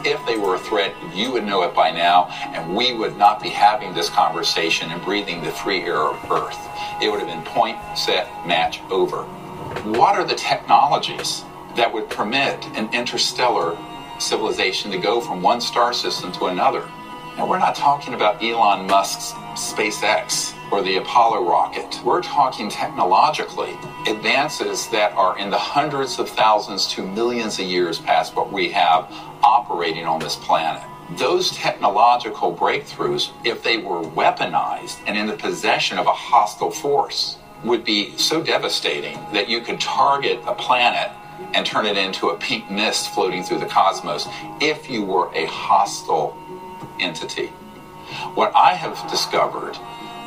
if 0.05 0.23
they 0.25 0.37
were 0.37 0.55
a 0.55 0.59
threat, 0.59 0.93
you 1.13 1.31
would 1.31 1.43
know 1.43 1.63
it 1.63 1.73
by 1.73 1.91
now, 1.91 2.27
and 2.53 2.75
we 2.75 2.93
would 2.93 3.17
not 3.17 3.41
be 3.41 3.49
having 3.49 3.93
this 3.93 4.09
conversation 4.09 4.91
and 4.91 5.01
breathing 5.03 5.41
the 5.41 5.51
free 5.51 5.81
air 5.81 6.07
of 6.07 6.31
Earth. 6.31 6.59
It 7.01 7.09
would 7.09 7.19
have 7.19 7.27
been 7.27 7.43
point, 7.43 7.77
set, 7.97 8.27
match, 8.45 8.81
over. 8.89 9.23
What 9.93 10.15
are 10.15 10.25
the 10.25 10.35
technologies 10.35 11.43
that 11.75 11.91
would 11.93 12.09
permit 12.09 12.65
an 12.75 12.93
interstellar 12.93 13.77
civilization 14.19 14.91
to 14.91 14.97
go 14.97 15.21
from 15.21 15.41
one 15.41 15.61
star 15.61 15.93
system 15.93 16.31
to 16.33 16.45
another? 16.45 16.87
Now, 17.37 17.47
we're 17.47 17.59
not 17.59 17.75
talking 17.75 18.13
about 18.13 18.43
Elon 18.43 18.87
Musk's 18.87 19.31
SpaceX 19.53 20.53
or 20.71 20.81
the 20.81 20.97
Apollo 20.97 21.47
rocket. 21.47 21.99
We're 22.03 22.21
talking 22.21 22.69
technologically 22.69 23.77
advances 24.07 24.87
that 24.89 25.13
are 25.13 25.37
in 25.39 25.49
the 25.49 25.57
hundreds 25.57 26.19
of 26.19 26.29
thousands 26.29 26.87
to 26.93 27.05
millions 27.05 27.59
of 27.59 27.65
years 27.65 27.99
past 27.99 28.35
what 28.35 28.51
we 28.51 28.69
have 28.69 29.11
operating 29.43 30.05
on 30.05 30.19
this 30.19 30.35
planet. 30.35 30.83
Those 31.17 31.51
technological 31.51 32.55
breakthroughs, 32.55 33.31
if 33.43 33.63
they 33.63 33.77
were 33.77 34.01
weaponized 34.01 34.99
and 35.07 35.17
in 35.17 35.25
the 35.25 35.37
possession 35.37 35.97
of 35.97 36.05
a 36.05 36.13
hostile 36.13 36.69
force, 36.69 37.37
would 37.63 37.83
be 37.83 38.15
so 38.17 38.41
devastating 38.41 39.15
that 39.33 39.49
you 39.49 39.61
could 39.61 39.79
target 39.79 40.39
a 40.45 40.53
planet 40.53 41.09
and 41.53 41.65
turn 41.65 41.85
it 41.85 41.97
into 41.97 42.29
a 42.29 42.37
pink 42.37 42.69
mist 42.69 43.13
floating 43.13 43.43
through 43.43 43.59
the 43.59 43.65
cosmos 43.65 44.27
if 44.61 44.89
you 44.89 45.03
were 45.03 45.33
a 45.33 45.45
hostile 45.45 46.37
entity. 46.99 47.47
What 48.35 48.51
I 48.55 48.73
have 48.73 49.09
discovered 49.09 49.77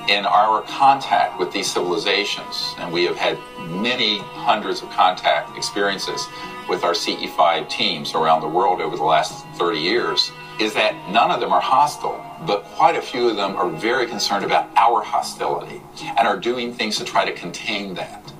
in 0.08 0.26
our 0.26 0.62
contact 0.62 1.38
with 1.38 1.52
these 1.52 1.70
civilizations, 1.70 2.74
and 2.78 2.92
we 2.92 3.04
have 3.04 3.16
had 3.16 3.38
many 3.70 4.18
hundreds 4.18 4.82
of 4.82 4.90
contact 4.90 5.56
experiences 5.56 6.26
with 6.68 6.84
our 6.84 6.92
CE5 6.92 7.68
teams 7.68 8.14
around 8.14 8.40
the 8.40 8.48
world 8.48 8.80
over 8.80 8.96
the 8.96 9.04
last 9.04 9.46
30 9.56 9.78
years, 9.78 10.32
is 10.60 10.74
that 10.74 10.94
none 11.10 11.30
of 11.30 11.40
them 11.40 11.52
are 11.52 11.60
hostile, 11.60 12.24
but 12.46 12.64
quite 12.64 12.96
a 12.96 13.02
few 13.02 13.28
of 13.28 13.36
them 13.36 13.56
are 13.56 13.68
very 13.68 14.06
concerned 14.06 14.44
about 14.44 14.70
our 14.76 15.02
hostility 15.02 15.80
and 16.18 16.26
are 16.26 16.38
doing 16.38 16.74
things 16.74 16.98
to 16.98 17.04
try 17.04 17.24
to 17.24 17.32
contain 17.32 17.94
that. 17.94 18.32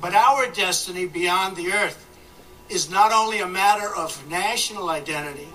But 0.00 0.14
our 0.14 0.50
destiny 0.50 1.06
beyond 1.06 1.56
the 1.56 1.72
earth 1.72 2.06
is 2.68 2.90
not 2.90 3.12
only 3.12 3.40
a 3.40 3.46
matter 3.46 3.94
of 3.96 4.28
national 4.28 4.90
identity, 4.90 5.48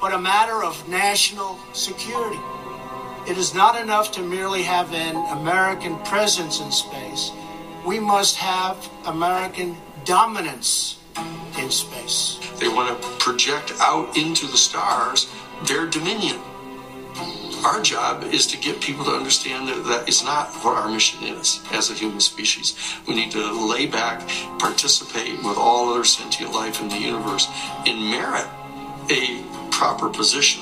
but 0.00 0.12
a 0.12 0.18
matter 0.18 0.64
of 0.64 0.88
national 0.88 1.58
security. 1.72 2.40
It 3.24 3.38
is 3.38 3.54
not 3.54 3.80
enough 3.80 4.10
to 4.12 4.20
merely 4.20 4.64
have 4.64 4.92
an 4.92 5.14
American 5.38 5.96
presence 6.00 6.60
in 6.60 6.72
space. 6.72 7.30
We 7.86 8.00
must 8.00 8.36
have 8.36 8.90
American 9.06 9.76
dominance 10.04 10.98
in 11.56 11.70
space. 11.70 12.40
They 12.58 12.66
want 12.66 13.00
to 13.00 13.08
project 13.18 13.74
out 13.78 14.16
into 14.16 14.46
the 14.48 14.56
stars 14.56 15.32
their 15.66 15.86
dominion. 15.86 16.40
Our 17.64 17.80
job 17.80 18.24
is 18.24 18.48
to 18.48 18.56
get 18.56 18.80
people 18.80 19.04
to 19.04 19.12
understand 19.12 19.68
that 19.68 19.84
that 19.84 20.08
is 20.08 20.24
not 20.24 20.48
what 20.64 20.76
our 20.76 20.90
mission 20.90 21.22
is 21.22 21.60
as 21.70 21.90
a 21.90 21.94
human 21.94 22.18
species. 22.18 22.76
We 23.06 23.14
need 23.14 23.30
to 23.32 23.52
lay 23.52 23.86
back, 23.86 24.28
participate 24.58 25.36
with 25.44 25.56
all 25.56 25.90
other 25.94 26.02
sentient 26.02 26.52
life 26.52 26.80
in 26.80 26.88
the 26.88 26.98
universe, 26.98 27.46
and 27.86 28.10
merit 28.10 28.48
a 29.10 29.44
proper 29.70 30.08
position 30.08 30.60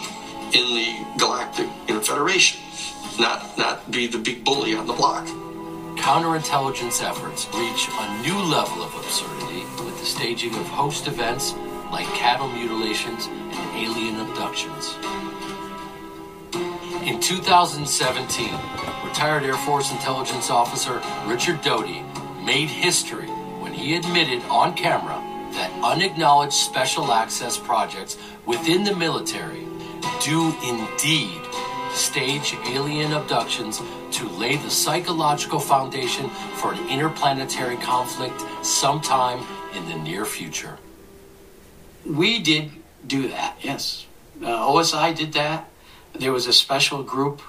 in 0.52 0.74
the 0.74 1.18
galactic 1.18 1.68
you 1.86 1.94
know, 1.94 2.00
federation, 2.00 2.60
not 3.18 3.56
not 3.56 3.90
be 3.90 4.06
the 4.06 4.18
big 4.18 4.44
bully 4.44 4.74
on 4.74 4.86
the 4.86 4.92
block. 4.92 5.26
Counterintelligence 5.96 7.02
efforts 7.02 7.46
reach 7.54 7.88
a 7.88 8.22
new 8.22 8.38
level 8.50 8.82
of 8.82 8.94
absurdity 8.96 9.62
with 9.84 9.98
the 10.00 10.06
staging 10.06 10.54
of 10.54 10.66
host 10.68 11.06
events 11.06 11.54
like 11.92 12.06
cattle 12.14 12.48
mutilations 12.48 13.26
and 13.26 13.76
alien 13.76 14.18
abductions. 14.20 14.96
In 17.06 17.20
2017, 17.20 18.50
retired 19.04 19.42
Air 19.44 19.56
Force 19.58 19.90
intelligence 19.92 20.50
officer 20.50 21.02
Richard 21.26 21.60
Doty 21.62 22.02
made 22.44 22.68
history 22.68 23.28
when 23.60 23.72
he 23.72 23.96
admitted 23.96 24.42
on 24.44 24.74
camera 24.74 25.20
that 25.52 25.70
unacknowledged 25.82 26.54
special 26.54 27.12
access 27.12 27.58
projects 27.58 28.16
within 28.46 28.84
the 28.84 28.94
military 28.94 29.59
do 30.20 30.54
indeed 30.62 31.40
stage 31.92 32.54
alien 32.68 33.12
abductions 33.12 33.80
to 34.12 34.28
lay 34.28 34.56
the 34.56 34.70
psychological 34.70 35.58
foundation 35.58 36.28
for 36.56 36.72
an 36.72 36.88
interplanetary 36.88 37.76
conflict 37.78 38.40
sometime 38.62 39.44
in 39.74 39.88
the 39.88 39.96
near 39.96 40.24
future. 40.24 40.78
We 42.04 42.38
did 42.40 42.70
do 43.06 43.28
that, 43.28 43.56
yes. 43.60 44.06
Uh, 44.42 44.46
OSI 44.46 45.16
did 45.16 45.32
that. 45.34 45.68
There 46.14 46.32
was 46.32 46.46
a 46.46 46.52
special 46.52 47.02
group 47.02 47.42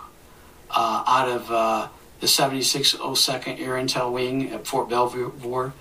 uh, 0.69 1.03
out 1.07 1.29
of 1.29 1.51
uh, 1.51 1.87
the 2.19 2.27
7602nd 2.27 3.59
Air 3.59 3.73
Intel 3.73 4.11
Wing 4.11 4.51
at 4.51 4.65
Fort 4.65 4.89
Belvoir 4.89 5.73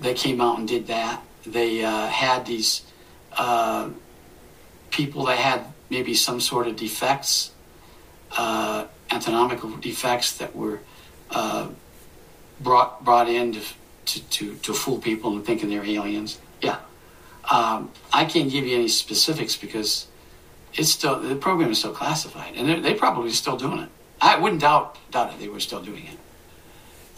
that 0.00 0.16
came 0.16 0.40
out 0.40 0.58
and 0.58 0.68
did 0.68 0.86
that. 0.88 1.22
They 1.46 1.84
uh, 1.84 2.06
had 2.06 2.46
these 2.46 2.82
uh, 3.32 3.90
people 4.90 5.26
that 5.26 5.38
had 5.38 5.64
maybe 5.90 6.14
some 6.14 6.40
sort 6.40 6.66
of 6.66 6.76
defects, 6.76 7.52
uh, 8.36 8.86
anatomical 9.10 9.70
defects 9.76 10.36
that 10.38 10.54
were 10.54 10.80
uh, 11.30 11.68
brought 12.60 13.04
brought 13.04 13.28
in 13.28 13.52
to, 13.52 13.60
to, 14.06 14.22
to, 14.28 14.54
to 14.56 14.72
fool 14.72 14.98
people 14.98 15.32
and 15.32 15.44
thinking 15.44 15.70
they're 15.70 15.84
aliens. 15.84 16.38
Yeah. 16.60 16.78
Um, 17.50 17.90
I 18.12 18.24
can't 18.24 18.50
give 18.50 18.66
you 18.66 18.76
any 18.76 18.88
specifics 18.88 19.56
because 19.56 20.06
it's 20.74 20.90
still 20.90 21.20
the 21.20 21.36
program 21.36 21.70
is 21.70 21.78
still 21.78 21.92
classified, 21.92 22.54
and 22.56 22.68
they're, 22.68 22.80
they 22.80 22.94
probably 22.94 23.30
still 23.30 23.56
doing 23.56 23.80
it. 23.80 23.88
I 24.20 24.38
wouldn't 24.38 24.60
doubt 24.60 24.98
doubt 25.10 25.32
it. 25.32 25.40
They 25.40 25.48
were 25.48 25.60
still 25.60 25.82
doing 25.82 26.04
it. 26.04 26.18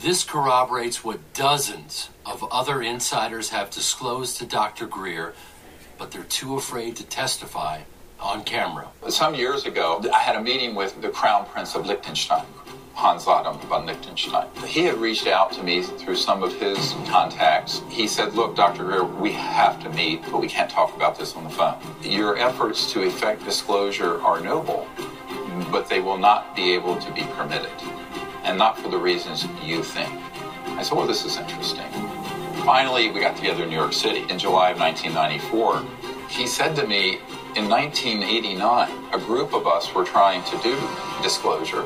This 0.01 0.25
corroborates 0.25 1.05
what 1.05 1.35
dozens 1.35 2.09
of 2.25 2.43
other 2.51 2.81
insiders 2.81 3.51
have 3.51 3.71
disclosed 3.71 4.39
to 4.39 4.47
Dr. 4.47 4.87
Greer, 4.87 5.35
but 5.99 6.11
they're 6.11 6.23
too 6.23 6.57
afraid 6.57 6.97
to 6.97 7.05
testify 7.05 7.83
on 8.21 8.45
camera. 8.45 8.89
Some 9.09 9.35
years 9.35 9.65
ago, 9.67 10.03
I 10.13 10.19
had 10.19 10.37
a 10.37 10.43
meeting 10.43 10.75
with 10.75 11.01
the 11.03 11.09
Crown 11.09 11.47
Prince 11.47 11.75
of 11.75 11.87
Liechtenstein, 11.87 12.45
Hans 12.95 13.27
Adam 13.27 13.59
von 13.61 13.87
Liechtenstein. 13.87 14.47
He 14.67 14.85
had 14.85 14.97
reached 14.99 15.27
out 15.27 15.53
to 15.53 15.63
me 15.63 15.83
through 15.83 16.17
some 16.17 16.43
of 16.43 16.53
his 16.61 16.93
contacts. 17.09 17.83
He 17.89 18.07
said, 18.07 18.35
Look, 18.35 18.57
Dr. 18.57 18.85
Greer, 18.85 19.05
we 19.05 19.33
have 19.33 19.83
to 19.83 19.91
meet, 19.91 20.23
but 20.31 20.41
we 20.41 20.49
can't 20.49 20.71
talk 20.71 20.95
about 20.95 21.19
this 21.19 21.35
on 21.35 21.45
the 21.45 21.51
phone. 21.51 21.77
Your 22.03 22.37
efforts 22.37 22.93
to 22.93 23.03
effect 23.03 23.45
disclosure 23.45 24.21
are 24.23 24.41
noble, 24.41 24.87
but 25.73 25.89
they 25.89 26.01
will 26.01 26.19
not 26.19 26.55
be 26.55 26.73
able 26.75 26.97
to 27.01 27.13
be 27.13 27.23
permitted. 27.37 27.71
and 28.43 28.57
not 28.59 28.79
for 28.79 28.89
the 28.89 28.97
reasons 28.99 29.47
you 29.63 29.83
think. 29.83 30.11
I 30.79 30.83
said, 30.83 30.97
well, 30.97 31.07
this 31.07 31.25
is 31.25 31.37
interesting. 31.37 31.87
Finally, 32.65 33.11
we 33.11 33.21
got 33.21 33.37
together 33.37 33.65
in 33.65 33.71
New 33.71 33.77
York 33.77 33.93
City 33.93 34.25
in 34.31 34.39
July 34.39 34.71
of 34.71 34.79
1994. 34.79 35.83
He 36.31 36.47
said 36.47 36.77
to 36.77 36.87
me, 36.87 37.19
in 37.57 37.69
1989, 37.69 39.13
a 39.13 39.19
group 39.19 39.53
of 39.53 39.67
us 39.67 39.93
were 39.93 40.05
trying 40.05 40.45
to 40.45 40.57
do 40.63 40.79
disclosure, 41.23 41.85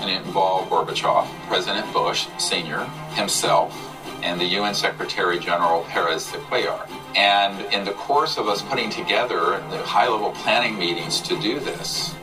and 0.00 0.08
it 0.08 0.24
involved 0.24 0.70
Gorbachev, 0.70 1.26
President 1.48 1.92
Bush 1.92 2.28
Sr., 2.38 2.84
himself, 3.14 3.74
and 4.22 4.40
the 4.40 4.44
UN 4.44 4.74
Secretary 4.74 5.40
General 5.40 5.82
Perez 5.88 6.30
de 6.30 6.38
Cuellar. 6.38 6.88
And 7.16 7.60
in 7.74 7.84
the 7.84 7.92
course 7.92 8.38
of 8.38 8.46
us 8.46 8.62
putting 8.62 8.90
together 8.90 9.60
the 9.70 9.82
high 9.82 10.08
level 10.08 10.30
planning 10.30 10.78
meetings 10.78 11.20
to 11.22 11.38
do 11.40 11.58
this, 11.58 12.14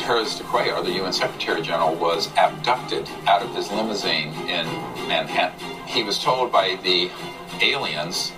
Perez 0.00 0.36
de 0.36 0.44
Cuellar, 0.44 0.84
the 0.84 0.92
UN 1.02 1.14
Secretary 1.14 1.62
General, 1.62 1.94
was 1.94 2.28
abducted 2.36 3.08
out 3.26 3.40
of 3.40 3.54
his 3.54 3.72
limousine 3.72 4.34
in 4.46 4.66
Manhattan. 5.08 5.58
He 5.86 6.02
was 6.02 6.22
told 6.22 6.52
by 6.52 6.78
the 6.82 7.10
aliens 7.62 8.32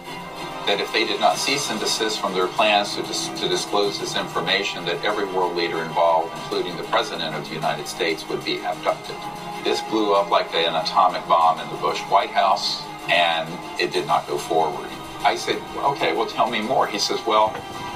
that 0.67 0.81
if 0.81 0.93
they 0.93 1.07
did 1.07 1.21
not 1.21 1.39
cease 1.39 1.71
and 1.71 1.79
desist 1.79 2.21
from 2.21 2.35
their 2.35 2.49
plans 2.49 2.97
to, 2.97 3.03
dis- 3.03 3.29
to 3.41 3.49
disclose 3.49 4.01
this 4.01 4.17
information, 4.17 4.85
that 4.85 5.03
every 5.05 5.25
world 5.25 5.57
leader 5.57 5.83
involved, 5.83 6.33
including 6.35 6.77
the 6.77 6.83
President 6.85 7.35
of 7.35 7.49
the 7.49 7.55
United 7.55 7.87
States, 7.87 8.29
would 8.29 8.45
be 8.45 8.59
abducted. 8.59 9.17
This 9.63 9.81
blew 9.83 10.15
up 10.15 10.31
like 10.31 10.53
an 10.55 10.75
atomic 10.75 11.27
bomb 11.27 11.61
in 11.61 11.69
the 11.69 11.77
Bush 11.77 12.01
White 12.03 12.31
House, 12.31 12.83
and 13.09 13.49
it 13.81 13.93
did 13.93 14.07
not 14.07 14.27
go 14.27 14.39
forward. 14.39 14.89
I 15.21 15.37
said, 15.37 15.63
okay, 15.79 16.13
well, 16.15 16.27
tell 16.27 16.51
me 16.51 16.61
more. 16.61 16.87
He 16.87 16.99
says, 16.99 17.21
well, 17.27 17.55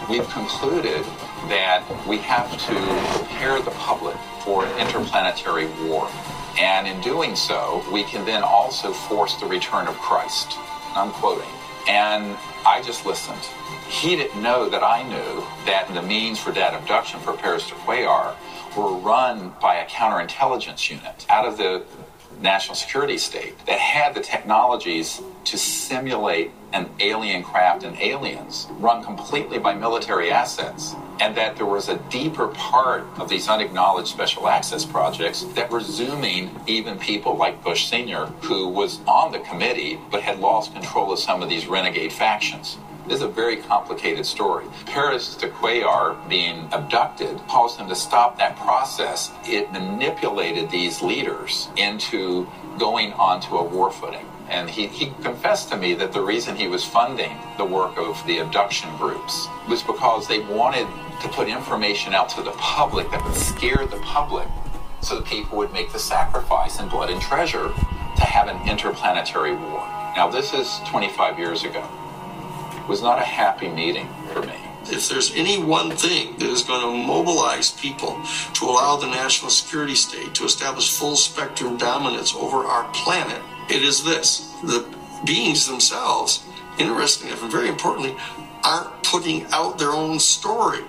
we've 0.08 0.28
concluded 0.30 1.04
that 1.48 1.84
we 2.06 2.18
have 2.18 2.50
to 2.52 3.18
prepare 3.18 3.60
the 3.60 3.70
public 3.72 4.16
for 4.44 4.64
an 4.64 4.78
interplanetary 4.78 5.66
war. 5.84 6.08
And 6.58 6.86
in 6.86 7.00
doing 7.00 7.36
so, 7.36 7.84
we 7.92 8.04
can 8.04 8.24
then 8.24 8.42
also 8.42 8.92
force 8.92 9.36
the 9.36 9.46
return 9.46 9.86
of 9.86 9.96
Christ. 9.98 10.56
I'm 10.94 11.10
quoting. 11.10 11.48
And 11.88 12.36
I 12.66 12.82
just 12.82 13.06
listened. 13.06 13.40
He 13.88 14.16
didn't 14.16 14.42
know 14.42 14.68
that 14.68 14.82
I 14.82 15.02
knew 15.02 15.44
that 15.64 15.92
the 15.92 16.02
means 16.02 16.38
for 16.38 16.52
that 16.52 16.74
abduction 16.74 17.18
for 17.20 17.32
Perez 17.32 17.66
de 17.66 17.74
Cuellar 17.74 18.36
were 18.76 18.92
run 18.92 19.54
by 19.60 19.76
a 19.76 19.86
counterintelligence 19.86 20.90
unit 20.90 21.26
out 21.28 21.46
of 21.46 21.56
the 21.56 21.84
national 22.40 22.74
security 22.74 23.18
state 23.18 23.54
that 23.66 23.78
had 23.78 24.14
the 24.14 24.20
technologies 24.20 25.20
to 25.44 25.58
simulate 25.58 26.50
an 26.72 26.88
alien 27.00 27.42
craft 27.42 27.84
and 27.84 27.96
aliens 27.98 28.68
run 28.78 29.02
completely 29.02 29.58
by 29.58 29.74
military 29.74 30.30
assets 30.30 30.94
and 31.20 31.36
that 31.36 31.56
there 31.56 31.66
was 31.66 31.88
a 31.88 31.96
deeper 32.10 32.48
part 32.48 33.04
of 33.18 33.28
these 33.28 33.48
unacknowledged 33.48 34.08
special 34.08 34.48
access 34.48 34.84
projects 34.84 35.42
that 35.54 35.70
were 35.70 35.80
zooming 35.80 36.50
even 36.66 36.98
people 36.98 37.36
like 37.36 37.62
Bush 37.62 37.88
Sr., 37.88 38.26
who 38.42 38.68
was 38.68 39.00
on 39.06 39.32
the 39.32 39.40
committee 39.40 39.98
but 40.10 40.22
had 40.22 40.38
lost 40.38 40.72
control 40.72 41.12
of 41.12 41.18
some 41.18 41.42
of 41.42 41.48
these 41.48 41.66
renegade 41.66 42.12
factions. 42.12 42.78
This 43.06 43.16
is 43.16 43.22
a 43.22 43.28
very 43.28 43.56
complicated 43.56 44.24
story. 44.24 44.66
Perez 44.86 45.34
de 45.34 45.48
Cuellar 45.48 46.16
being 46.28 46.68
abducted 46.70 47.38
caused 47.48 47.78
them 47.78 47.88
to 47.88 47.94
stop 47.96 48.38
that 48.38 48.56
process. 48.56 49.32
It 49.44 49.72
manipulated 49.72 50.70
these 50.70 51.02
leaders 51.02 51.68
into 51.76 52.48
going 52.78 53.12
onto 53.14 53.56
a 53.56 53.64
war 53.64 53.90
footing. 53.90 54.24
And 54.50 54.68
he, 54.68 54.88
he 54.88 55.12
confessed 55.22 55.68
to 55.70 55.76
me 55.76 55.94
that 55.94 56.12
the 56.12 56.20
reason 56.20 56.56
he 56.56 56.66
was 56.66 56.84
funding 56.84 57.38
the 57.56 57.64
work 57.64 57.96
of 57.96 58.20
the 58.26 58.38
abduction 58.38 58.94
groups 58.96 59.46
was 59.68 59.80
because 59.82 60.26
they 60.26 60.40
wanted 60.40 60.88
to 61.22 61.28
put 61.28 61.48
information 61.48 62.14
out 62.14 62.28
to 62.30 62.42
the 62.42 62.50
public 62.52 63.08
that 63.12 63.24
would 63.24 63.36
scare 63.36 63.86
the 63.86 63.98
public 63.98 64.48
so 65.02 65.16
that 65.16 65.24
people 65.24 65.56
would 65.56 65.72
make 65.72 65.92
the 65.92 65.98
sacrifice 65.98 66.80
in 66.80 66.88
blood 66.88 67.10
and 67.10 67.22
treasure 67.22 67.68
to 68.16 68.22
have 68.22 68.48
an 68.48 68.68
interplanetary 68.68 69.54
war. 69.54 69.86
Now, 70.16 70.28
this 70.28 70.52
is 70.52 70.80
25 70.88 71.38
years 71.38 71.62
ago. 71.62 71.88
It 72.72 72.88
was 72.88 73.02
not 73.02 73.18
a 73.18 73.24
happy 73.24 73.68
meeting 73.68 74.08
for 74.32 74.42
me. 74.42 74.56
If 74.86 75.08
there's 75.08 75.32
any 75.36 75.62
one 75.62 75.92
thing 75.92 76.36
that 76.38 76.48
is 76.48 76.64
going 76.64 76.80
to 76.80 77.06
mobilize 77.06 77.70
people 77.70 78.20
to 78.54 78.64
allow 78.64 78.96
the 78.96 79.06
national 79.06 79.50
security 79.50 79.94
state 79.94 80.34
to 80.34 80.44
establish 80.44 80.90
full 80.90 81.14
spectrum 81.14 81.76
dominance 81.76 82.34
over 82.34 82.64
our 82.64 82.90
planet, 82.92 83.40
it 83.70 83.82
is 83.82 84.02
this. 84.04 84.52
The 84.62 84.84
beings 85.24 85.66
themselves, 85.66 86.44
interestingly 86.78 87.32
and 87.32 87.50
very 87.50 87.68
importantly, 87.68 88.16
aren't 88.64 89.02
putting 89.04 89.46
out 89.52 89.78
their 89.78 89.92
own 89.92 90.18
story. 90.18 90.80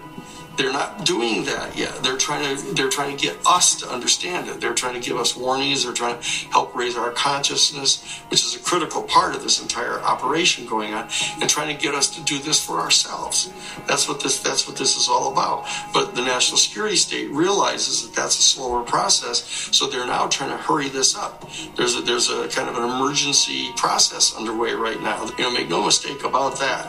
They're 0.61 0.71
not 0.71 1.05
doing 1.05 1.43
that 1.45 1.75
yet. 1.75 2.03
They're 2.03 2.17
trying 2.17 2.55
to 2.55 2.73
they're 2.75 2.89
trying 2.89 3.17
to 3.17 3.23
get 3.23 3.35
us 3.47 3.73
to 3.81 3.89
understand 3.89 4.47
it. 4.47 4.61
They're 4.61 4.75
trying 4.75 4.93
to 4.93 4.99
give 4.99 5.17
us 5.17 5.35
warnings. 5.35 5.83
They're 5.83 5.93
trying 5.93 6.21
to 6.21 6.27
help 6.49 6.75
raise 6.75 6.95
our 6.95 7.09
consciousness, 7.11 8.21
which 8.29 8.43
is 8.43 8.55
a 8.55 8.59
critical 8.59 9.01
part 9.01 9.33
of 9.33 9.41
this 9.41 9.59
entire 9.59 9.99
operation 10.01 10.67
going 10.67 10.93
on, 10.93 11.09
and 11.41 11.49
trying 11.49 11.75
to 11.75 11.81
get 11.81 11.95
us 11.95 12.15
to 12.15 12.21
do 12.21 12.37
this 12.37 12.63
for 12.63 12.79
ourselves. 12.79 13.51
That's 13.87 14.07
what 14.07 14.21
this 14.21 14.37
that's 14.37 14.67
what 14.67 14.77
this 14.77 14.97
is 14.97 15.09
all 15.09 15.31
about. 15.31 15.67
But 15.95 16.13
the 16.13 16.21
national 16.21 16.59
security 16.59 16.95
state 16.95 17.31
realizes 17.31 18.03
that 18.03 18.15
that's 18.15 18.37
a 18.37 18.43
slower 18.43 18.83
process, 18.83 19.41
so 19.75 19.87
they're 19.87 20.05
now 20.05 20.27
trying 20.27 20.51
to 20.51 20.57
hurry 20.57 20.89
this 20.89 21.17
up. 21.17 21.49
There's 21.75 21.95
a, 21.95 22.01
there's 22.01 22.29
a 22.29 22.47
kind 22.49 22.69
of 22.69 22.77
an 22.77 22.83
emergency 22.83 23.71
process 23.77 24.35
underway 24.35 24.73
right 24.73 25.01
now. 25.01 25.25
You 25.39 25.45
know, 25.45 25.51
make 25.51 25.69
no 25.69 25.83
mistake 25.83 26.23
about 26.23 26.59
that. 26.59 26.85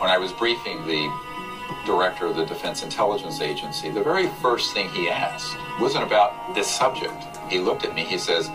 When 0.00 0.10
I 0.10 0.18
was 0.18 0.32
briefing 0.32 0.84
the 0.84 1.31
director 1.84 2.26
of 2.26 2.36
the 2.36 2.44
Defense 2.44 2.82
Intelligence 2.82 3.40
Agency, 3.40 3.90
the 3.90 4.02
very 4.02 4.28
first 4.40 4.74
thing 4.74 4.88
he 4.90 5.08
asked 5.08 5.56
wasn't 5.80 6.04
about 6.04 6.54
this 6.54 6.68
subject. 6.68 7.12
He 7.48 7.58
looked 7.58 7.84
at 7.84 7.94
me, 7.94 8.04
he 8.04 8.18
says, 8.18 8.48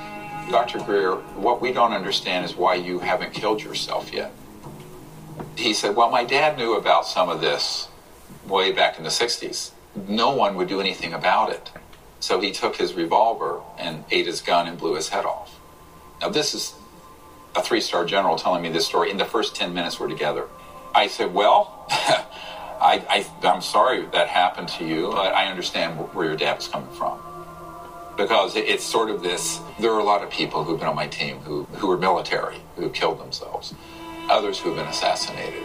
Dr. 0.49 0.80
Greer, 0.80 1.15
what 1.36 1.62
we 1.62 1.73
don't 1.73 1.91
understand 1.93 2.45
is 2.45 2.56
why 2.56 2.75
you 2.75 2.99
haven't 2.99 3.34
killed 3.34 3.62
yourself 3.62 4.13
yet. 4.13 4.32
He 5.58 5.73
said, 5.73 5.95
Well, 5.95 6.10
my 6.10 6.23
dad 6.23 6.58
knew 6.58 6.75
about 6.75 7.06
some 7.06 7.30
of 7.30 7.41
this 7.41 7.89
way 8.47 8.71
back 8.71 8.97
in 8.97 9.03
the 9.03 9.10
60s. 9.10 9.71
No 10.08 10.34
one 10.34 10.56
would 10.56 10.69
do 10.69 10.80
anything 10.80 11.13
about 11.13 11.51
it. 11.51 11.71
So 12.19 12.39
he 12.39 12.51
took 12.51 12.77
his 12.77 12.93
revolver 12.93 13.62
and 13.77 14.03
ate 14.10 14.25
his 14.25 14.41
gun 14.41 14.67
and 14.67 14.77
blew 14.77 14.95
his 14.95 15.10
head 15.10 15.25
off. 15.25 15.60
Now, 16.21 16.30
this 16.30 16.53
is 16.53 16.73
a 17.56 17.62
three 17.62 17.82
star 17.82 18.06
general 18.06 18.38
telling 18.38 18.62
me 18.62 18.69
this 18.69 18.86
story 18.86 19.12
in 19.12 19.17
the 19.17 19.25
first 19.25 19.56
10 19.56 19.73
minutes 19.73 19.99
we're 19.99 20.08
together. 20.08 20.45
I 20.95 21.08
said, 21.08 21.34
Well, 21.34 21.86
I, 22.79 23.25
I, 23.43 23.47
am 23.47 23.61
sorry 23.61 24.05
that 24.13 24.27
happened 24.27 24.67
to 24.69 24.85
you. 24.85 25.11
I, 25.11 25.43
I 25.43 25.45
understand 25.47 25.97
where 26.13 26.25
your 26.25 26.35
dad 26.35 26.57
was 26.57 26.67
coming 26.67 26.91
from. 26.91 27.19
Because 28.17 28.55
it, 28.55 28.65
it's 28.65 28.83
sort 28.83 29.09
of 29.09 29.21
this 29.21 29.59
there 29.79 29.91
are 29.91 29.99
a 29.99 30.03
lot 30.03 30.23
of 30.23 30.29
people 30.29 30.63
who've 30.63 30.79
been 30.79 30.87
on 30.87 30.95
my 30.95 31.07
team 31.07 31.39
who, 31.39 31.63
who 31.73 31.87
were 31.87 31.97
military, 31.97 32.57
who 32.75 32.89
killed 32.89 33.19
themselves, 33.19 33.73
others 34.29 34.59
who've 34.59 34.75
been 34.75 34.87
assassinated. 34.87 35.63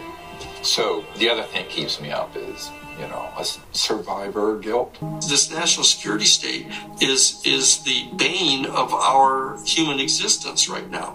So 0.63 1.03
the 1.17 1.29
other 1.29 1.43
thing 1.43 1.67
keeps 1.67 1.99
me 1.99 2.11
up 2.11 2.35
is, 2.35 2.71
you 2.99 3.07
know, 3.07 3.29
a 3.37 3.43
survivor 3.73 4.57
guilt. 4.59 4.97
This 5.29 5.51
national 5.51 5.83
security 5.83 6.25
state 6.25 6.67
is 7.01 7.41
is 7.45 7.83
the 7.83 8.07
bane 8.15 8.65
of 8.65 8.93
our 8.93 9.57
human 9.65 9.99
existence 9.99 10.69
right 10.69 10.89
now, 10.89 11.13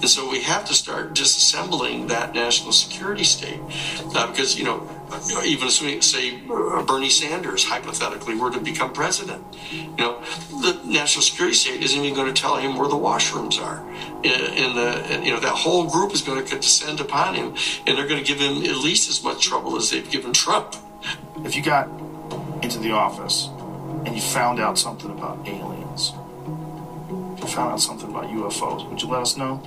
and 0.00 0.08
so 0.08 0.28
we 0.28 0.42
have 0.42 0.64
to 0.66 0.74
start 0.74 1.14
disassembling 1.14 2.08
that 2.08 2.34
national 2.34 2.72
security 2.72 3.24
state 3.24 3.60
uh, 4.16 4.26
because 4.30 4.58
you 4.58 4.64
know. 4.64 4.88
Even 5.42 5.68
assuming, 5.68 6.02
say, 6.02 6.38
uh, 6.50 6.82
Bernie 6.82 7.08
Sanders 7.08 7.64
hypothetically 7.64 8.34
were 8.34 8.50
to 8.50 8.60
become 8.60 8.92
president, 8.92 9.42
you 9.72 9.96
know, 9.96 10.20
the 10.60 10.78
national 10.84 11.22
security 11.22 11.54
state 11.56 11.82
isn't 11.82 12.04
even 12.04 12.14
going 12.14 12.32
to 12.32 12.38
tell 12.38 12.56
him 12.56 12.76
where 12.76 12.88
the 12.88 12.94
washrooms 12.94 13.58
are. 13.58 13.80
In 14.22 14.74
the, 14.74 15.22
you 15.24 15.32
know, 15.32 15.40
that 15.40 15.54
whole 15.54 15.88
group 15.88 16.12
is 16.12 16.20
going 16.20 16.44
to 16.44 16.56
descend 16.56 17.00
upon 17.00 17.34
him, 17.34 17.54
and 17.86 17.96
they're 17.96 18.06
going 18.06 18.22
to 18.22 18.26
give 18.26 18.38
him 18.38 18.62
as 18.88 19.22
much 19.22 19.44
trouble 19.44 19.76
as 19.76 19.90
they've 19.90 20.10
given 20.10 20.32
Trump. 20.32 20.74
If 21.44 21.54
you 21.54 21.62
got 21.62 21.88
into 22.62 22.78
the 22.78 22.92
office 22.92 23.48
and 24.06 24.14
you 24.14 24.20
found 24.20 24.60
out 24.60 24.78
something 24.78 25.10
about 25.10 25.46
aliens, 25.46 26.12
if 27.36 27.40
you 27.44 27.46
found 27.48 27.72
out 27.72 27.80
something 27.80 28.08
about 28.08 28.24
UFOs, 28.24 28.88
would 28.88 29.02
you 29.02 29.08
let 29.08 29.20
us 29.20 29.36
know? 29.36 29.60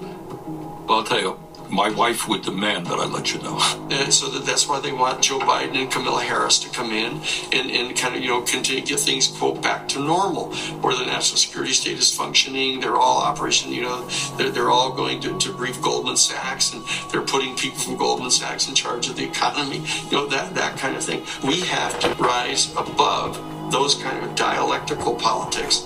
Well, 0.88 1.00
I'll 1.00 1.04
tell 1.04 1.20
you, 1.22 1.40
my 1.72 1.90
wife 1.90 2.28
would 2.28 2.42
demand 2.42 2.88
that 2.88 3.00
I 3.00 3.06
let 3.06 3.34
you 3.34 3.42
know. 3.42 3.60
And 3.92 4.14
so 4.14 4.30
that 4.30 4.46
that's 4.46 4.70
why 4.70 4.80
they 4.80 4.94
want 4.94 5.22
Joe 5.22 5.40
Biden 5.40 5.76
and 5.76 5.92
Kamala 5.92 6.22
Harris 6.24 6.60
to 6.60 6.70
come 6.70 6.92
in 6.92 7.20
and, 7.52 7.70
and 7.70 7.96
kind 7.96 8.16
of, 8.16 8.22
you 8.22 8.30
know, 8.30 8.42
continue 8.42 8.82
to 8.82 8.88
get 8.88 9.02
things, 9.02 9.28
quote, 9.28 9.62
back 9.62 9.90
to 9.90 10.00
normal, 10.00 10.54
where 10.80 10.96
the 10.96 11.06
national 11.06 11.38
security 11.38 11.74
state 11.74 11.98
is 11.98 12.10
functioning. 12.16 12.80
They're 12.80 12.96
all 12.96 13.18
operation, 13.18 13.74
you 13.74 13.82
know, 13.82 14.08
they're, 14.38 14.50
they're 14.50 14.70
all 14.70 14.94
going 14.94 15.20
to, 15.22 15.38
to 15.38 15.54
brief 15.54 15.82
Goldman 15.82 16.16
Sachs 16.16 16.74
and 16.74 16.86
they're 17.12 17.22
putting 17.22 17.54
people 17.58 17.80
from 17.80 17.98
Goldman 17.98 18.32
Sachs 18.32 18.70
in 18.70 18.76
charge 18.76 19.10
of 19.10 19.18
the 19.18 19.26
economy, 19.26 19.84
you 20.06 20.12
know, 20.12 20.26
that, 20.28 20.56
that 20.56 20.78
kind 20.78 20.96
of 20.96 21.04
thing. 21.04 21.26
We 21.44 21.60
have 21.62 22.00
to 22.00 22.16
rise 22.16 22.72
above 22.78 23.36
those 23.72 23.96
kind 23.96 24.24
of 24.24 24.36
dialectical 24.36 25.16
politics 25.16 25.86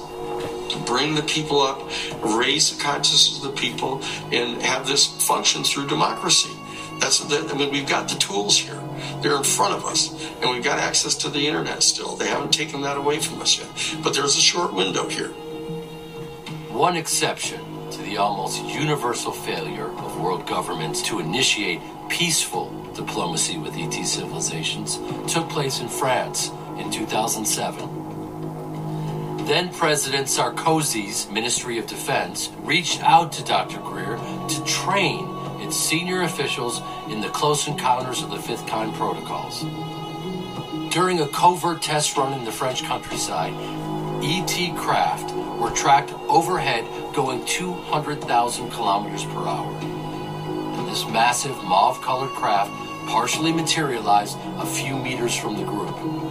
bring 0.80 1.16
the 1.16 1.24
people 1.24 1.62
up, 1.62 1.82
raise 2.22 2.76
the 2.76 2.82
consciousness 2.82 3.44
of 3.44 3.52
the 3.52 3.60
people, 3.60 4.02
and 4.32 4.62
have 4.62 4.88
this 4.88 5.06
function 5.26 5.64
through 5.64 5.88
democracy. 5.88 6.52
That's 7.00 7.20
the, 7.20 7.48
I 7.50 7.58
mean, 7.58 7.72
we've 7.72 7.88
got 7.88 8.08
the 8.08 8.16
tools 8.16 8.58
here. 8.58 8.82
They're 9.22 9.36
in 9.36 9.44
front 9.44 9.74
of 9.74 9.86
us, 9.86 10.12
and 10.42 10.50
we've 10.50 10.64
got 10.64 10.80
access 10.80 11.16
to 11.16 11.30
the 11.30 11.48
internet 11.48 11.84
still. 11.84 12.16
They 12.16 12.28
haven't 12.28 12.54
taken 12.54 12.82
that 12.82 12.98
away 12.98 13.20
from 13.20 13.42
us 13.42 13.60
yet, 13.60 14.04
but 14.04 14.14
there's 14.14 14.38
a 14.38 14.42
short 14.42 14.74
window 14.74 15.08
here. 15.08 15.30
One 16.72 16.96
exception 16.96 17.60
to 17.92 18.02
the 18.02 18.18
almost 18.18 18.64
universal 18.66 19.32
failure 19.32 19.90
of 19.90 20.20
world 20.20 20.48
governments 20.48 21.02
to 21.04 21.20
initiate 21.20 21.82
peaceful 22.10 22.72
diplomacy 22.94 23.58
with 23.58 23.76
ET 23.78 23.94
civilizations 24.06 25.00
took 25.32 25.50
place 25.50 25.80
in 25.80 25.88
France 25.88 26.52
in 26.78 26.92
2007. 26.92 28.05
Then 29.46 29.72
President 29.72 30.26
Sarkozy's 30.26 31.30
Ministry 31.30 31.78
of 31.78 31.86
Defense 31.86 32.50
reached 32.64 33.04
out 33.04 33.32
to 33.34 33.44
Dr. 33.44 33.80
Greer 33.80 34.18
to 34.18 34.64
train 34.66 35.30
its 35.62 35.78
senior 35.78 36.24
officials 36.24 36.82
in 37.12 37.22
the 37.22 37.30
close 37.30 37.68
encounters 37.68 38.24
of 38.24 38.32
the 38.32 38.40
fifth 38.40 38.66
kind 38.66 38.92
protocols. 38.96 39.62
During 40.92 41.20
a 41.20 41.28
covert 41.28 41.84
test 41.84 42.18
run 42.18 42.34
in 42.34 42.44
the 42.44 42.52
French 42.52 42.82
countryside, 42.86 43.54
ET 44.24 44.76
craft 44.78 45.32
were 45.60 45.70
tracked 45.70 46.12
overhead 46.28 46.84
going 47.14 47.46
200,000 47.46 48.72
kilometers 48.72 49.26
per 49.26 49.46
hour. 49.46 49.76
And 49.76 50.88
this 50.88 51.06
massive 51.06 51.56
mauve 51.64 52.02
colored 52.02 52.32
craft 52.32 52.72
partially 53.08 53.54
materialized 53.54 54.40
a 54.58 54.66
few 54.66 54.98
meters 54.98 55.36
from 55.36 55.56
the 55.56 55.64
group. 55.64 56.25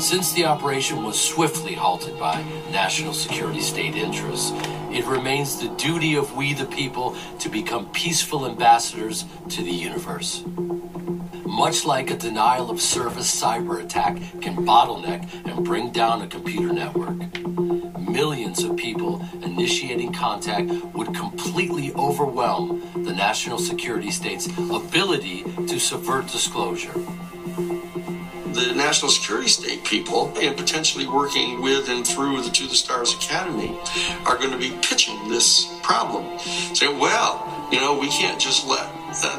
Since 0.00 0.32
the 0.32 0.46
operation 0.46 1.04
was 1.04 1.20
swiftly 1.20 1.74
halted 1.74 2.18
by 2.18 2.42
national 2.72 3.12
security 3.12 3.60
state 3.60 3.94
interests, 3.94 4.50
it 4.90 5.04
remains 5.04 5.60
the 5.60 5.68
duty 5.76 6.14
of 6.14 6.34
we 6.34 6.54
the 6.54 6.64
people 6.64 7.14
to 7.38 7.50
become 7.50 7.86
peaceful 7.90 8.46
ambassadors 8.46 9.26
to 9.50 9.62
the 9.62 9.70
universe. 9.70 10.42
Much 11.44 11.84
like 11.84 12.10
a 12.10 12.16
denial 12.16 12.70
of 12.70 12.80
service 12.80 13.30
cyber 13.30 13.84
attack 13.84 14.16
can 14.40 14.56
bottleneck 14.64 15.28
and 15.44 15.66
bring 15.66 15.90
down 15.90 16.22
a 16.22 16.26
computer 16.26 16.72
network, 16.72 17.18
millions 17.98 18.64
of 18.64 18.78
people 18.78 19.22
initiating 19.42 20.14
contact 20.14 20.70
would 20.94 21.14
completely 21.14 21.92
overwhelm 21.92 22.80
the 23.04 23.12
national 23.12 23.58
security 23.58 24.10
state's 24.10 24.46
ability 24.46 25.44
to 25.66 25.78
subvert 25.78 26.26
disclosure 26.28 26.94
the 28.68 28.74
national 28.74 29.10
security 29.10 29.48
state 29.48 29.84
people 29.84 30.32
and 30.40 30.56
potentially 30.56 31.06
working 31.06 31.62
with 31.62 31.88
and 31.88 32.06
through 32.06 32.42
the 32.42 32.50
To 32.50 32.66
the 32.66 32.74
Stars 32.74 33.14
Academy 33.14 33.78
are 34.26 34.36
going 34.36 34.50
to 34.50 34.58
be 34.58 34.70
pitching 34.82 35.28
this 35.28 35.78
problem. 35.82 36.38
Say, 36.38 36.88
well, 36.88 37.68
you 37.72 37.80
know, 37.80 37.98
we 37.98 38.08
can't 38.08 38.40
just 38.40 38.66
let 38.66 38.88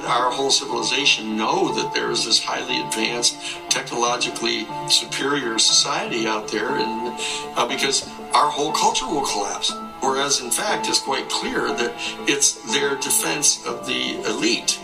our 0.05 0.31
whole 0.31 0.51
civilization 0.51 1.37
know 1.37 1.73
that 1.75 1.93
there 1.93 2.11
is 2.11 2.25
this 2.25 2.43
highly 2.43 2.81
advanced, 2.81 3.37
technologically 3.69 4.67
superior 4.89 5.57
society 5.59 6.27
out 6.27 6.49
there, 6.49 6.71
and 6.71 7.17
uh, 7.55 7.67
because 7.67 8.07
our 8.33 8.49
whole 8.49 8.73
culture 8.73 9.05
will 9.05 9.25
collapse. 9.25 9.71
Whereas, 10.01 10.41
in 10.41 10.51
fact, 10.51 10.89
it's 10.89 10.99
quite 10.99 11.29
clear 11.29 11.67
that 11.67 11.93
it's 12.27 12.53
their 12.73 12.95
defense 12.95 13.65
of 13.65 13.85
the 13.85 14.19
elite 14.29 14.79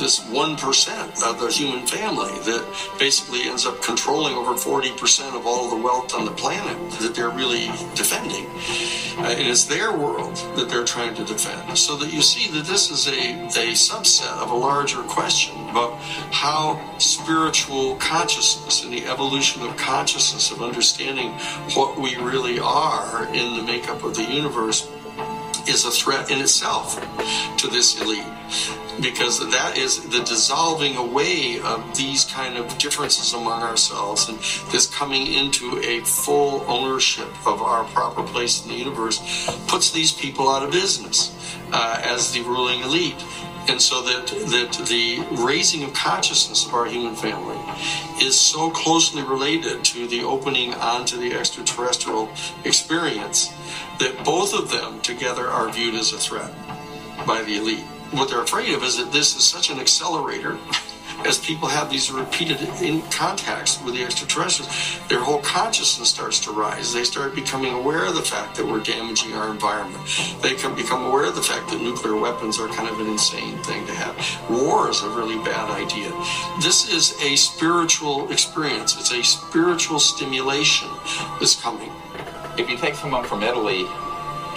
this 0.00 0.18
1% 0.20 1.30
of 1.30 1.40
the 1.40 1.48
human 1.48 1.86
family 1.86 2.32
that 2.50 2.66
basically 2.98 3.42
ends 3.42 3.66
up 3.66 3.82
controlling 3.82 4.34
over 4.34 4.52
40% 4.52 5.36
of 5.36 5.46
all 5.46 5.68
the 5.68 5.76
wealth 5.76 6.14
on 6.14 6.24
the 6.24 6.30
planet 6.32 6.76
that 7.02 7.14
they're 7.14 7.28
really 7.28 7.66
defending. 7.94 8.46
Uh, 9.18 9.28
and 9.36 9.46
it's 9.46 9.64
their 9.64 9.92
world 9.92 10.34
that 10.56 10.70
they're 10.70 10.86
trying 10.86 11.14
to 11.14 11.24
defend. 11.24 11.76
So 11.76 11.96
that 11.98 12.12
you 12.12 12.22
see 12.22 12.50
that 12.52 12.64
this 12.64 12.90
is 12.90 13.08
a, 13.08 13.10
a 13.10 13.72
subset 13.74 14.42
of 14.42 14.50
a 14.50 14.54
larger 14.54 15.02
question 15.02 15.54
about 15.68 15.98
how 16.32 16.80
spiritual 16.98 17.96
consciousness 17.96 18.82
and 18.82 18.92
the 18.92 19.04
evolution 19.06 19.62
of 19.62 19.76
consciousness, 19.76 20.50
of 20.50 20.62
understanding 20.62 21.32
what 21.74 21.98
we 21.98 22.16
really 22.16 22.58
are 22.58 23.26
in 23.34 23.54
the 23.56 23.62
makeup 23.62 24.02
of 24.02 24.16
the 24.16 24.24
universe, 24.24 24.90
is 25.70 25.84
a 25.84 25.90
threat 25.90 26.30
in 26.30 26.40
itself 26.40 27.00
to 27.56 27.68
this 27.68 28.00
elite 28.02 28.26
because 29.00 29.38
that 29.50 29.78
is 29.78 30.02
the 30.10 30.18
dissolving 30.24 30.96
away 30.96 31.60
of 31.60 31.96
these 31.96 32.24
kind 32.24 32.56
of 32.56 32.76
differences 32.78 33.32
among 33.32 33.62
ourselves 33.62 34.28
and 34.28 34.38
this 34.72 34.86
coming 34.92 35.28
into 35.28 35.80
a 35.84 36.00
full 36.00 36.64
ownership 36.66 37.28
of 37.46 37.62
our 37.62 37.84
proper 37.84 38.22
place 38.24 38.64
in 38.64 38.70
the 38.70 38.76
universe 38.76 39.18
puts 39.68 39.92
these 39.92 40.12
people 40.12 40.48
out 40.48 40.62
of 40.62 40.72
business 40.72 41.32
uh, 41.72 42.00
as 42.04 42.32
the 42.32 42.42
ruling 42.42 42.80
elite 42.80 43.24
and 43.68 43.80
so 43.80 44.02
that 44.02 44.26
that 44.26 44.86
the 44.88 45.24
raising 45.44 45.82
of 45.84 45.92
consciousness 45.92 46.66
of 46.66 46.74
our 46.74 46.86
human 46.86 47.14
family 47.14 47.58
is 48.20 48.38
so 48.38 48.70
closely 48.70 49.22
related 49.22 49.84
to 49.84 50.06
the 50.08 50.22
opening 50.22 50.74
onto 50.74 51.18
the 51.18 51.32
extraterrestrial 51.32 52.28
experience 52.64 53.52
that 53.98 54.16
both 54.24 54.54
of 54.54 54.70
them 54.70 55.00
together 55.00 55.46
are 55.46 55.70
viewed 55.70 55.94
as 55.94 56.12
a 56.12 56.18
threat 56.18 56.50
by 57.26 57.42
the 57.42 57.56
elite. 57.56 57.84
What 58.12 58.28
they're 58.30 58.42
afraid 58.42 58.74
of 58.74 58.82
is 58.82 58.96
that 58.96 59.12
this 59.12 59.36
is 59.36 59.44
such 59.44 59.70
an 59.70 59.78
accelerator 59.78 60.58
as 61.26 61.38
people 61.38 61.68
have 61.68 61.90
these 61.90 62.10
repeated 62.10 62.58
contacts 63.10 63.82
with 63.82 63.94
the 63.94 64.02
extraterrestrials, 64.02 64.98
their 65.08 65.20
whole 65.20 65.40
consciousness 65.42 66.08
starts 66.08 66.40
to 66.40 66.50
rise. 66.50 66.92
They 66.92 67.04
start 67.04 67.34
becoming 67.34 67.72
aware 67.72 68.06
of 68.06 68.14
the 68.14 68.22
fact 68.22 68.56
that 68.56 68.66
we're 68.66 68.82
damaging 68.82 69.34
our 69.34 69.50
environment. 69.50 70.02
They 70.42 70.54
can 70.54 70.74
become 70.74 71.04
aware 71.04 71.26
of 71.26 71.34
the 71.34 71.42
fact 71.42 71.70
that 71.70 71.80
nuclear 71.80 72.16
weapons 72.16 72.58
are 72.58 72.68
kind 72.68 72.88
of 72.88 72.98
an 73.00 73.08
insane 73.08 73.58
thing 73.62 73.86
to 73.86 73.94
have. 73.94 74.16
War 74.50 74.90
is 74.90 75.02
a 75.02 75.10
really 75.10 75.36
bad 75.44 75.70
idea. 75.70 76.10
This 76.62 76.92
is 76.92 77.20
a 77.22 77.36
spiritual 77.36 78.30
experience. 78.30 78.98
It's 78.98 79.12
a 79.12 79.22
spiritual 79.22 79.98
stimulation 79.98 80.88
that's 81.38 81.60
coming. 81.60 81.92
If 82.58 82.68
you 82.68 82.76
take 82.76 82.94
someone 82.94 83.24
from 83.24 83.42
Italy 83.42 83.86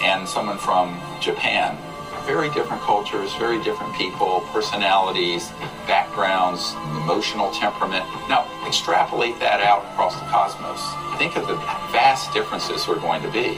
and 0.02 0.28
someone 0.28 0.58
from 0.58 1.00
Japan, 1.20 1.78
very 2.26 2.48
different 2.50 2.82
cultures, 2.82 3.34
very 3.34 3.62
different 3.62 3.94
people, 3.94 4.40
personalities, 4.52 5.50
backgrounds, 5.86 6.72
emotional 7.02 7.50
temperament. 7.52 8.04
Now, 8.28 8.48
extrapolate 8.66 9.38
that 9.40 9.60
out 9.60 9.84
across 9.92 10.14
the 10.18 10.26
cosmos. 10.26 10.80
Think 11.18 11.36
of 11.36 11.46
the 11.46 11.56
vast 11.92 12.32
differences 12.32 12.88
we're 12.88 13.00
going 13.00 13.22
to 13.22 13.30
be. 13.30 13.54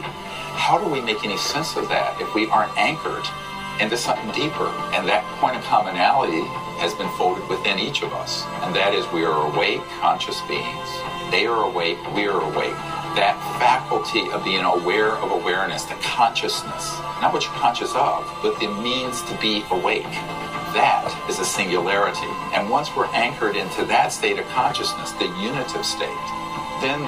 How 0.59 0.79
do 0.79 0.91
we 0.91 1.01
make 1.01 1.25
any 1.25 1.37
sense 1.37 1.77
of 1.77 1.89
that 1.89 2.21
if 2.21 2.35
we 2.35 2.49
aren't 2.49 2.77
anchored 2.77 3.25
into 3.81 3.97
something 3.97 4.31
deeper? 4.33 4.67
And 4.95 5.07
that 5.07 5.23
point 5.39 5.57
of 5.57 5.63
commonality 5.65 6.43
has 6.83 6.93
been 6.95 7.09
folded 7.17 7.47
within 7.49 7.79
each 7.79 8.03
of 8.03 8.13
us. 8.13 8.43
And 8.67 8.75
that 8.75 8.95
is 8.95 9.07
we 9.13 9.25
are 9.25 9.47
awake, 9.53 9.81
conscious 10.01 10.41
beings. 10.49 10.89
They 11.31 11.47
are 11.47 11.71
awake, 11.71 11.99
we 12.15 12.27
are 12.27 12.43
awake 12.43 12.77
that 13.17 13.35
faculty 13.59 14.31
of 14.31 14.45
being 14.45 14.65
aware 14.65 15.17
of 15.17 15.33
awareness, 15.33 15.85
the 15.85 15.97
consciousness, 16.05 16.93
not 17.25 17.33
what 17.33 17.43
you're 17.43 17.55
conscious 17.55 17.93
of, 17.97 18.29
but 18.43 18.61
the 18.61 18.69
means 18.85 19.23
to 19.23 19.35
be 19.41 19.65
awake. 19.73 20.05
That 20.77 21.09
is 21.29 21.41
a 21.41 21.45
singularity. 21.45 22.29
And 22.53 22.69
once 22.69 22.95
we're 22.95 23.09
anchored 23.17 23.57
into 23.57 23.85
that 23.87 24.13
state 24.13 24.39
of 24.39 24.45
consciousness, 24.53 25.13
the 25.13 25.33
unitive 25.41 25.85
state, 25.85 26.27
then 26.85 27.01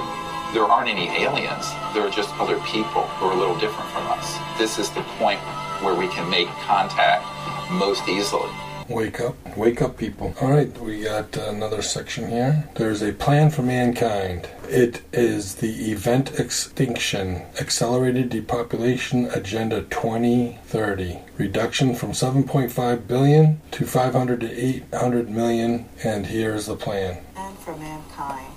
there 0.51 0.65
aren't 0.65 0.89
any 0.89 1.09
aliens. 1.21 1.69
There 1.93 2.01
are 2.01 2.09
just 2.09 2.33
other 2.41 2.57
people 2.65 3.05
who 3.21 3.29
are 3.29 3.33
a 3.33 3.37
little 3.37 3.57
different 3.59 3.89
from 3.91 4.07
us. 4.07 4.37
This 4.57 4.79
is 4.79 4.89
the 4.89 5.05
point 5.21 5.39
where 5.85 5.93
we 5.93 6.07
can 6.09 6.27
make 6.27 6.47
contact 6.65 7.21
most 7.69 8.09
easily. 8.09 8.49
Wake 8.89 9.19
up. 9.19 9.35
Wake 9.55 9.83
up, 9.83 9.97
people. 9.99 10.33
All 10.41 10.49
right, 10.49 10.75
we 10.79 11.03
got 11.03 11.37
another 11.37 11.83
section 11.83 12.27
here. 12.27 12.67
There's 12.75 13.03
a 13.03 13.13
plan 13.13 13.51
for 13.51 13.61
mankind. 13.61 14.49
It 14.63 15.03
is 15.13 15.55
the 15.55 15.91
Event 15.91 16.39
Extinction 16.39 17.43
Accelerated 17.61 18.29
Depopulation 18.29 19.25
Agenda 19.27 19.83
2030. 19.83 21.19
Reduction 21.37 21.93
from 21.93 22.13
7.5 22.13 23.07
billion 23.07 23.61
to 23.71 23.85
500 23.85 24.39
to 24.41 24.51
800 24.51 25.29
million. 25.29 25.87
And 26.03 26.25
here's 26.25 26.65
the 26.65 26.75
plan. 26.75 27.23
And 27.35 27.59
for 27.59 27.75
mankind. 27.75 28.53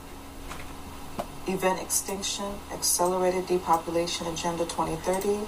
Event 1.47 1.83
Extinction 1.83 2.55
Accelerated 2.73 3.47
Depopulation 3.49 4.27
Agenda 4.29 4.65
2030 4.65 5.41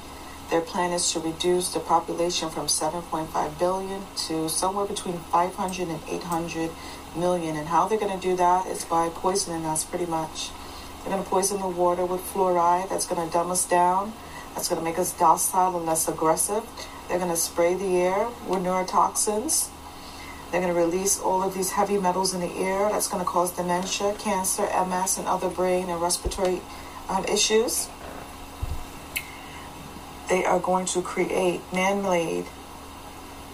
their 0.50 0.60
plan 0.60 0.92
is 0.92 1.10
to 1.12 1.20
reduce 1.20 1.72
the 1.72 1.80
population 1.80 2.50
from 2.50 2.66
7.5 2.66 3.58
billion 3.58 4.02
to 4.28 4.48
somewhere 4.48 4.86
between 4.86 5.18
500 5.18 5.88
and 5.88 6.00
800 6.08 6.70
million. 7.16 7.56
And 7.56 7.68
how 7.68 7.88
they're 7.88 7.98
going 7.98 8.18
to 8.18 8.20
do 8.20 8.36
that 8.36 8.66
is 8.66 8.84
by 8.84 9.08
poisoning 9.08 9.64
us 9.64 9.84
pretty 9.84 10.06
much. 10.06 10.50
They're 11.02 11.12
going 11.12 11.24
to 11.24 11.28
poison 11.28 11.60
the 11.60 11.68
water 11.68 12.04
with 12.04 12.20
fluoride. 12.20 12.88
That's 12.88 13.06
going 13.06 13.26
to 13.26 13.32
dumb 13.32 13.50
us 13.50 13.66
down. 13.66 14.12
That's 14.54 14.68
going 14.68 14.80
to 14.80 14.84
make 14.84 14.98
us 14.98 15.12
docile 15.12 15.76
and 15.76 15.86
less 15.86 16.08
aggressive. 16.08 16.62
They're 17.08 17.18
going 17.18 17.30
to 17.30 17.36
spray 17.36 17.74
the 17.74 17.96
air 17.96 18.28
with 18.46 18.60
neurotoxins. 18.60 19.68
They're 20.50 20.60
going 20.60 20.72
to 20.72 20.80
release 20.80 21.18
all 21.18 21.42
of 21.42 21.54
these 21.54 21.72
heavy 21.72 21.98
metals 21.98 22.32
in 22.32 22.40
the 22.40 22.52
air. 22.56 22.88
That's 22.90 23.08
going 23.08 23.24
to 23.24 23.28
cause 23.28 23.50
dementia, 23.50 24.14
cancer, 24.18 24.62
MS, 24.62 25.18
and 25.18 25.26
other 25.26 25.48
brain 25.48 25.88
and 25.88 26.00
respiratory 26.00 26.60
um, 27.08 27.24
issues 27.24 27.88
they 30.28 30.44
are 30.44 30.58
going 30.58 30.86
to 30.86 31.02
create 31.02 31.60
man-made 31.72 32.46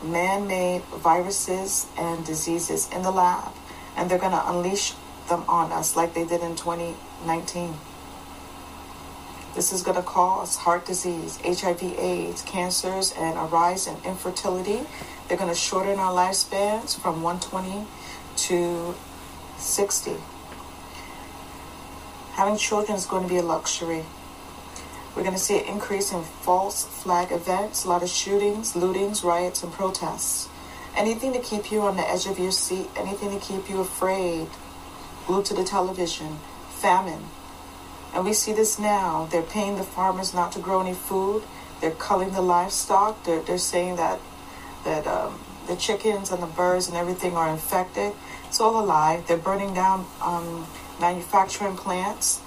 man-made 0.03 0.83
viruses 0.83 1.87
and 1.99 2.25
diseases 2.25 2.89
in 2.95 3.03
the 3.03 3.11
lab 3.11 3.53
and 3.97 4.11
they're 4.11 4.19
going 4.19 4.33
to 4.33 4.51
unleash 4.51 4.95
them 5.29 5.45
on 5.49 5.71
us 5.73 5.97
like 5.97 6.15
they 6.15 6.25
did 6.25 6.41
in 6.41 6.57
2019 6.57 7.75
This 9.55 9.73
is 9.73 9.83
going 9.83 9.97
to 9.97 10.03
cause 10.03 10.57
heart 10.57 10.87
disease, 10.87 11.39
HIV, 11.43 11.83
AIDS, 11.83 12.43
cancers, 12.43 13.13
and 13.19 13.37
a 13.37 13.43
rise 13.43 13.89
in 13.89 13.97
infertility. 14.05 14.87
They're 15.27 15.37
going 15.37 15.51
to 15.51 15.57
shorten 15.57 15.99
our 15.99 16.13
lifespans 16.13 16.97
from 16.99 17.23
120 17.23 17.87
to 18.47 18.95
60. 19.59 20.15
Having 22.35 22.57
children 22.59 22.97
is 22.97 23.07
going 23.07 23.25
to 23.25 23.29
be 23.29 23.39
a 23.39 23.43
luxury. 23.43 24.05
We're 25.15 25.23
going 25.23 25.35
to 25.35 25.41
see 25.41 25.59
an 25.59 25.67
increase 25.67 26.13
in 26.13 26.23
false 26.23 26.85
flag 26.85 27.33
events, 27.33 27.85
a 27.85 27.89
lot 27.89 28.03
of 28.03 28.09
shootings, 28.09 28.75
lootings, 28.75 29.25
riots, 29.25 29.63
and 29.63 29.73
protests. 29.73 30.49
Anything 30.97 31.33
to 31.33 31.41
keep 31.41 31.73
you 31.73 31.83
on 31.83 31.97
the 31.97 32.09
edge 32.09 32.27
of 32.27 32.39
your 32.39 32.53
seat, 32.53 32.89
anything 32.97 33.31
to 33.31 33.45
keep 33.45 33.69
you 33.69 33.81
afraid, 33.81 34.49
glued 35.27 35.45
to 35.47 35.55
the 35.55 35.65
television, 35.65 36.39
famine. 36.71 37.25
And 38.15 38.25
we 38.25 38.33
see 38.33 38.53
this 38.53 38.79
now. 38.79 39.29
They're 39.31 39.43
paying 39.43 39.77
the 39.77 39.83
farmers 39.83 40.35
not 40.35 40.53
to 40.53 40.59
grow 40.59 40.81
any 40.81 40.95
food. 40.95 41.43
They're 41.81 41.93
culling 41.93 42.33
the 42.33 42.43
livestock. 42.43 43.25
They're, 43.25 43.43
they're 43.43 43.59
saying 43.59 43.97
that 43.97 44.21
that 44.85 45.07
um, 45.07 45.39
the 45.67 45.77
chickens 45.77 46.31
and 46.31 46.43
the 46.43 46.47
birds 46.47 46.89
and 46.89 46.97
everything 46.97 47.37
are 47.37 47.51
infected. 47.51 48.13
It's 48.47 48.61
all 48.61 48.83
a 48.83 48.85
lie. 48.85 49.23
They're 49.27 49.37
burning 49.37 49.75
down 49.75 50.07
um, 50.23 50.67
manufacturing 51.01 51.77
plants. 51.77 52.41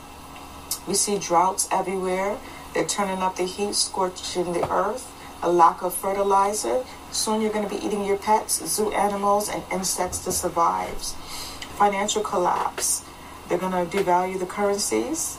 We 0.88 0.94
see 0.96 1.18
droughts 1.18 1.68
everywhere. 1.72 2.38
They're 2.74 2.86
turning 2.86 3.20
up 3.20 3.38
the 3.38 3.46
heat, 3.46 3.76
scorching 3.76 4.54
the 4.54 4.70
earth. 4.72 5.10
A 5.42 5.52
lack 5.52 5.82
of 5.82 5.94
fertilizer. 5.94 6.84
Soon 7.12 7.42
you're 7.42 7.52
going 7.52 7.68
to 7.68 7.74
be 7.74 7.84
eating 7.86 8.06
your 8.06 8.18
pets, 8.18 8.66
zoo 8.66 8.92
animals, 8.92 9.50
and 9.50 9.64
insects 9.72 10.20
to 10.20 10.32
survive. 10.32 10.98
Financial 11.78 12.22
collapse. 12.22 13.04
They're 13.48 13.58
going 13.58 13.72
to 13.72 13.98
devalue 13.98 14.40
the 14.40 14.46
currencies. 14.46 15.38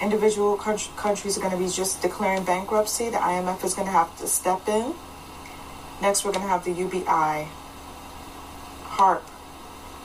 Individual 0.00 0.56
countries 0.56 1.36
are 1.36 1.40
going 1.40 1.52
to 1.52 1.58
be 1.58 1.68
just 1.68 2.02
declaring 2.02 2.44
bankruptcy. 2.44 3.10
The 3.10 3.16
IMF 3.16 3.64
is 3.64 3.74
going 3.74 3.86
to 3.86 3.92
have 3.92 4.16
to 4.18 4.26
step 4.26 4.68
in. 4.68 4.94
Next, 6.00 6.24
we're 6.24 6.32
going 6.32 6.44
to 6.44 6.48
have 6.48 6.64
the 6.64 6.72
UBI. 6.72 7.48
HAARP. 8.84 9.22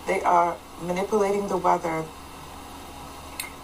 They 0.07 0.21
are 0.23 0.57
manipulating 0.81 1.47
the 1.47 1.57
weather. 1.57 2.05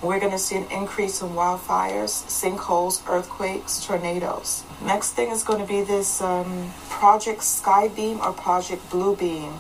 We're 0.02 0.20
going 0.20 0.32
to 0.32 0.39
see 0.39 0.56
an 0.56 0.66
increase 0.72 1.22
in 1.22 1.30
wildfires, 1.30 2.24
sinkholes, 2.28 3.06
earthquakes, 3.10 3.86
tornadoes. 3.86 4.64
Next 4.82 5.12
thing 5.12 5.30
is 5.30 5.43
going 5.43 5.60
to 5.60 5.68
be 5.68 5.82
this 5.82 6.22
um, 6.22 6.72
Project 6.88 7.41
Skybeam 7.41 8.20
or 8.26 8.32
Project 8.32 8.89
Bluebeam. 8.89 9.60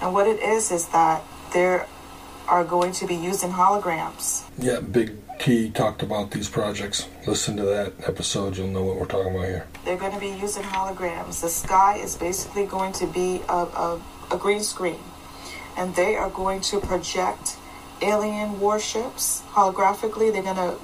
And 0.00 0.14
what 0.14 0.26
it 0.26 0.40
is 0.40 0.72
is 0.72 0.88
that 0.88 1.22
there 1.52 1.86
are 2.48 2.64
going 2.64 2.92
to 2.92 3.06
be 3.06 3.14
using 3.14 3.50
holograms. 3.50 4.44
Yeah, 4.58 4.80
Big 4.80 5.16
T 5.38 5.70
talked 5.70 6.02
about 6.02 6.30
these 6.30 6.48
projects. 6.48 7.06
Listen 7.26 7.56
to 7.58 7.64
that 7.64 7.92
episode, 8.06 8.56
you'll 8.56 8.68
know 8.68 8.84
what 8.84 8.96
we're 8.96 9.06
talking 9.06 9.34
about 9.34 9.46
here. 9.46 9.66
They're 9.84 9.98
going 9.98 10.12
to 10.12 10.20
be 10.20 10.28
using 10.28 10.62
holograms. 10.62 11.42
The 11.42 11.48
sky 11.48 11.96
is 11.98 12.16
basically 12.16 12.64
going 12.64 12.92
to 12.94 13.06
be 13.06 13.42
a, 13.48 13.52
a, 13.52 14.00
a 14.30 14.38
green 14.38 14.62
screen, 14.62 15.00
and 15.76 15.94
they 15.96 16.16
are 16.16 16.30
going 16.30 16.62
to 16.62 16.80
project 16.80 17.56
alien 18.04 18.60
warships 18.60 19.42
holographically. 19.52 20.32
They're 20.32 20.42
going 20.42 20.56
to 20.56 20.76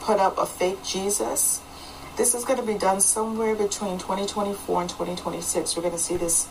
put 0.00 0.20
up 0.20 0.36
a 0.38 0.46
fake 0.46 0.82
Jesus. 0.84 1.60
This 2.16 2.34
is 2.34 2.44
going 2.44 2.60
to 2.60 2.66
be 2.66 2.78
done 2.78 3.00
somewhere 3.00 3.54
between 3.54 3.98
2024 3.98 4.80
and 4.82 4.90
2026. 4.90 5.76
We're 5.76 5.82
going 5.82 5.94
to 5.94 5.98
see 5.98 6.16
this 6.16 6.48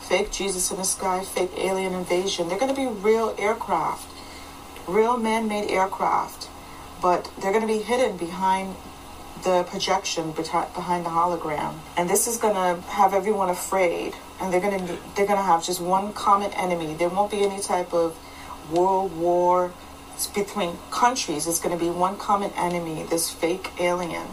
fake 0.00 0.32
Jesus 0.32 0.70
in 0.70 0.76
the 0.76 0.84
sky, 0.84 1.24
fake 1.24 1.52
alien 1.56 1.94
invasion. 1.94 2.48
They're 2.48 2.58
going 2.58 2.74
to 2.74 2.80
be 2.80 2.86
real 2.86 3.34
aircraft, 3.38 4.08
real 4.86 5.16
man 5.16 5.48
made 5.48 5.70
aircraft, 5.70 6.48
but 7.00 7.30
they're 7.40 7.52
going 7.52 7.66
to 7.66 7.72
be 7.72 7.82
hidden 7.82 8.16
behind 8.16 8.74
the 9.42 9.62
projection 9.64 10.32
behind 10.32 11.04
the 11.04 11.10
hologram 11.10 11.74
and 11.96 12.08
this 12.08 12.26
is 12.26 12.38
going 12.38 12.54
to 12.54 12.80
have 12.88 13.12
everyone 13.12 13.50
afraid 13.50 14.14
and 14.40 14.52
they're 14.52 14.62
going 14.62 14.86
to 14.86 14.98
they're 15.14 15.26
going 15.26 15.38
to 15.38 15.44
have 15.44 15.64
just 15.64 15.80
one 15.80 16.12
common 16.14 16.50
enemy 16.54 16.94
there 16.94 17.10
won't 17.10 17.30
be 17.30 17.44
any 17.44 17.60
type 17.60 17.92
of 17.92 18.16
world 18.70 19.16
war 19.16 19.72
between 20.34 20.78
countries 20.90 21.46
is 21.46 21.58
going 21.58 21.76
to 21.76 21.84
be 21.84 21.90
one 21.90 22.16
common 22.16 22.50
enemy 22.56 23.04
this 23.10 23.30
fake 23.30 23.70
alien 23.78 24.26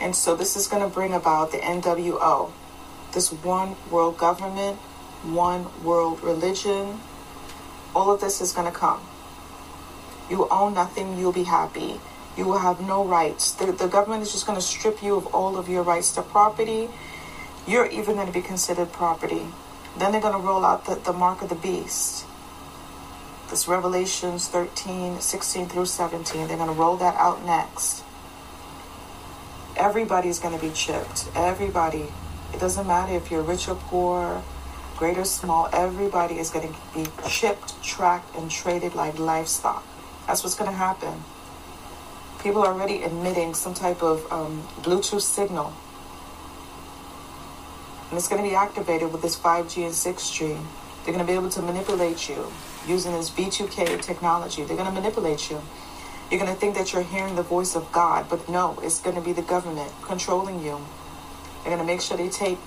and 0.00 0.16
so 0.16 0.34
this 0.34 0.56
is 0.56 0.66
going 0.66 0.82
to 0.82 0.88
bring 0.88 1.14
about 1.14 1.52
the 1.52 1.58
NWO 1.58 2.50
this 3.12 3.32
one 3.32 3.76
world 3.90 4.18
government 4.18 4.78
one 5.22 5.66
world 5.84 6.22
religion. 6.22 7.00
All 7.94 8.12
of 8.12 8.20
this 8.20 8.40
is 8.40 8.52
going 8.52 8.70
to 8.70 8.76
come. 8.76 9.00
You 10.28 10.48
own 10.50 10.74
nothing, 10.74 11.18
you'll 11.18 11.32
be 11.32 11.44
happy. 11.44 12.00
You 12.36 12.46
will 12.46 12.58
have 12.58 12.80
no 12.80 13.04
rights. 13.04 13.52
The, 13.52 13.72
the 13.72 13.86
government 13.86 14.22
is 14.22 14.32
just 14.32 14.46
going 14.46 14.58
to 14.58 14.64
strip 14.64 15.02
you 15.02 15.16
of 15.16 15.26
all 15.34 15.58
of 15.58 15.68
your 15.68 15.82
rights 15.82 16.12
to 16.12 16.22
property. 16.22 16.88
You're 17.66 17.86
even 17.86 18.14
going 18.14 18.26
to 18.26 18.32
be 18.32 18.40
considered 18.40 18.90
property. 18.92 19.46
Then 19.98 20.12
they're 20.12 20.20
going 20.20 20.40
to 20.40 20.46
roll 20.46 20.64
out 20.64 20.86
the, 20.86 20.94
the 20.94 21.12
mark 21.12 21.42
of 21.42 21.50
the 21.50 21.54
beast. 21.54 22.24
This 23.52 23.68
Revelations 23.68 24.48
13, 24.48 25.20
16 25.20 25.68
through 25.68 25.84
17. 25.84 26.48
They're 26.48 26.56
going 26.56 26.70
to 26.70 26.74
roll 26.74 26.96
that 26.96 27.14
out 27.16 27.44
next. 27.44 28.02
Everybody's 29.76 30.38
going 30.38 30.58
to 30.58 30.66
be 30.66 30.72
chipped. 30.72 31.28
Everybody. 31.34 32.06
It 32.54 32.60
doesn't 32.60 32.86
matter 32.86 33.12
if 33.12 33.30
you're 33.30 33.42
rich 33.42 33.68
or 33.68 33.74
poor, 33.74 34.42
great 34.96 35.18
or 35.18 35.26
small, 35.26 35.68
everybody 35.70 36.38
is 36.38 36.48
going 36.48 36.66
to 36.66 36.74
be 36.94 37.04
chipped, 37.28 37.82
tracked, 37.82 38.34
and 38.36 38.50
traded 38.50 38.94
like 38.94 39.18
livestock. 39.18 39.84
That's 40.26 40.42
what's 40.42 40.54
going 40.54 40.70
to 40.70 40.76
happen. 40.78 41.22
People 42.42 42.62
are 42.62 42.72
already 42.72 43.02
emitting 43.02 43.52
some 43.52 43.74
type 43.74 44.02
of 44.02 44.32
um, 44.32 44.62
Bluetooth 44.80 45.20
signal. 45.20 45.74
And 48.08 48.16
it's 48.16 48.28
going 48.28 48.42
to 48.42 48.48
be 48.48 48.54
activated 48.54 49.12
with 49.12 49.20
this 49.20 49.38
5G 49.38 49.84
and 49.84 49.92
6G. 49.92 50.58
They're 51.04 51.12
going 51.12 51.18
to 51.18 51.30
be 51.30 51.34
able 51.34 51.50
to 51.50 51.60
manipulate 51.60 52.30
you 52.30 52.50
using 52.86 53.12
this 53.12 53.30
V2K 53.30 54.02
technology. 54.02 54.64
They're 54.64 54.76
going 54.76 54.88
to 54.88 54.94
manipulate 54.94 55.50
you. 55.50 55.60
You're 56.30 56.40
going 56.40 56.52
to 56.52 56.58
think 56.58 56.74
that 56.76 56.92
you're 56.92 57.02
hearing 57.02 57.36
the 57.36 57.42
voice 57.42 57.76
of 57.76 57.90
God, 57.92 58.26
but 58.28 58.48
no, 58.48 58.78
it's 58.82 59.00
going 59.00 59.16
to 59.16 59.22
be 59.22 59.32
the 59.32 59.42
government 59.42 59.92
controlling 60.02 60.64
you. 60.64 60.80
They're 61.62 61.76
going 61.76 61.78
to 61.78 61.84
make 61.84 62.00
sure 62.00 62.16
they 62.16 62.28
take 62.28 62.58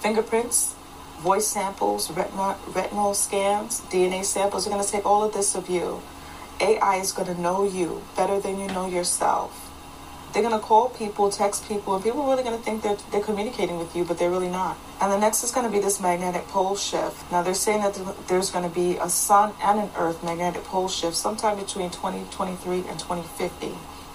fingerprints, 0.00 0.74
voice 1.18 1.46
samples, 1.46 2.10
retinal, 2.10 2.56
retinal 2.68 3.14
scans, 3.14 3.80
DNA 3.82 4.24
samples. 4.24 4.64
They're 4.64 4.72
going 4.72 4.84
to 4.84 4.90
take 4.90 5.04
all 5.04 5.24
of 5.24 5.34
this 5.34 5.54
of 5.54 5.68
you. 5.68 6.02
AI 6.60 6.96
is 6.96 7.12
going 7.12 7.32
to 7.34 7.40
know 7.40 7.64
you 7.64 8.02
better 8.16 8.40
than 8.40 8.58
you 8.58 8.66
know 8.68 8.88
yourself. 8.88 9.67
They're 10.38 10.48
going 10.48 10.60
to 10.60 10.64
call 10.64 10.90
people, 10.90 11.32
text 11.32 11.66
people, 11.66 11.96
and 11.96 12.04
people 12.04 12.20
are 12.20 12.30
really 12.30 12.44
going 12.44 12.56
to 12.56 12.62
think 12.62 12.84
they're, 12.84 12.96
they're 13.10 13.20
communicating 13.20 13.76
with 13.76 13.96
you, 13.96 14.04
but 14.04 14.20
they're 14.20 14.30
really 14.30 14.48
not. 14.48 14.78
And 15.00 15.10
the 15.10 15.18
next 15.18 15.42
is 15.42 15.50
going 15.50 15.66
to 15.66 15.72
be 15.72 15.80
this 15.80 16.00
magnetic 16.00 16.46
pole 16.46 16.76
shift. 16.76 17.28
Now, 17.32 17.42
they're 17.42 17.54
saying 17.54 17.82
that 17.82 18.28
there's 18.28 18.48
going 18.48 18.62
to 18.62 18.72
be 18.72 18.98
a 18.98 19.08
sun 19.08 19.52
and 19.60 19.80
an 19.80 19.90
earth 19.96 20.22
magnetic 20.22 20.62
pole 20.62 20.86
shift 20.86 21.16
sometime 21.16 21.58
between 21.58 21.90
2023 21.90 22.84
and 22.86 23.00
2050. 23.00 23.66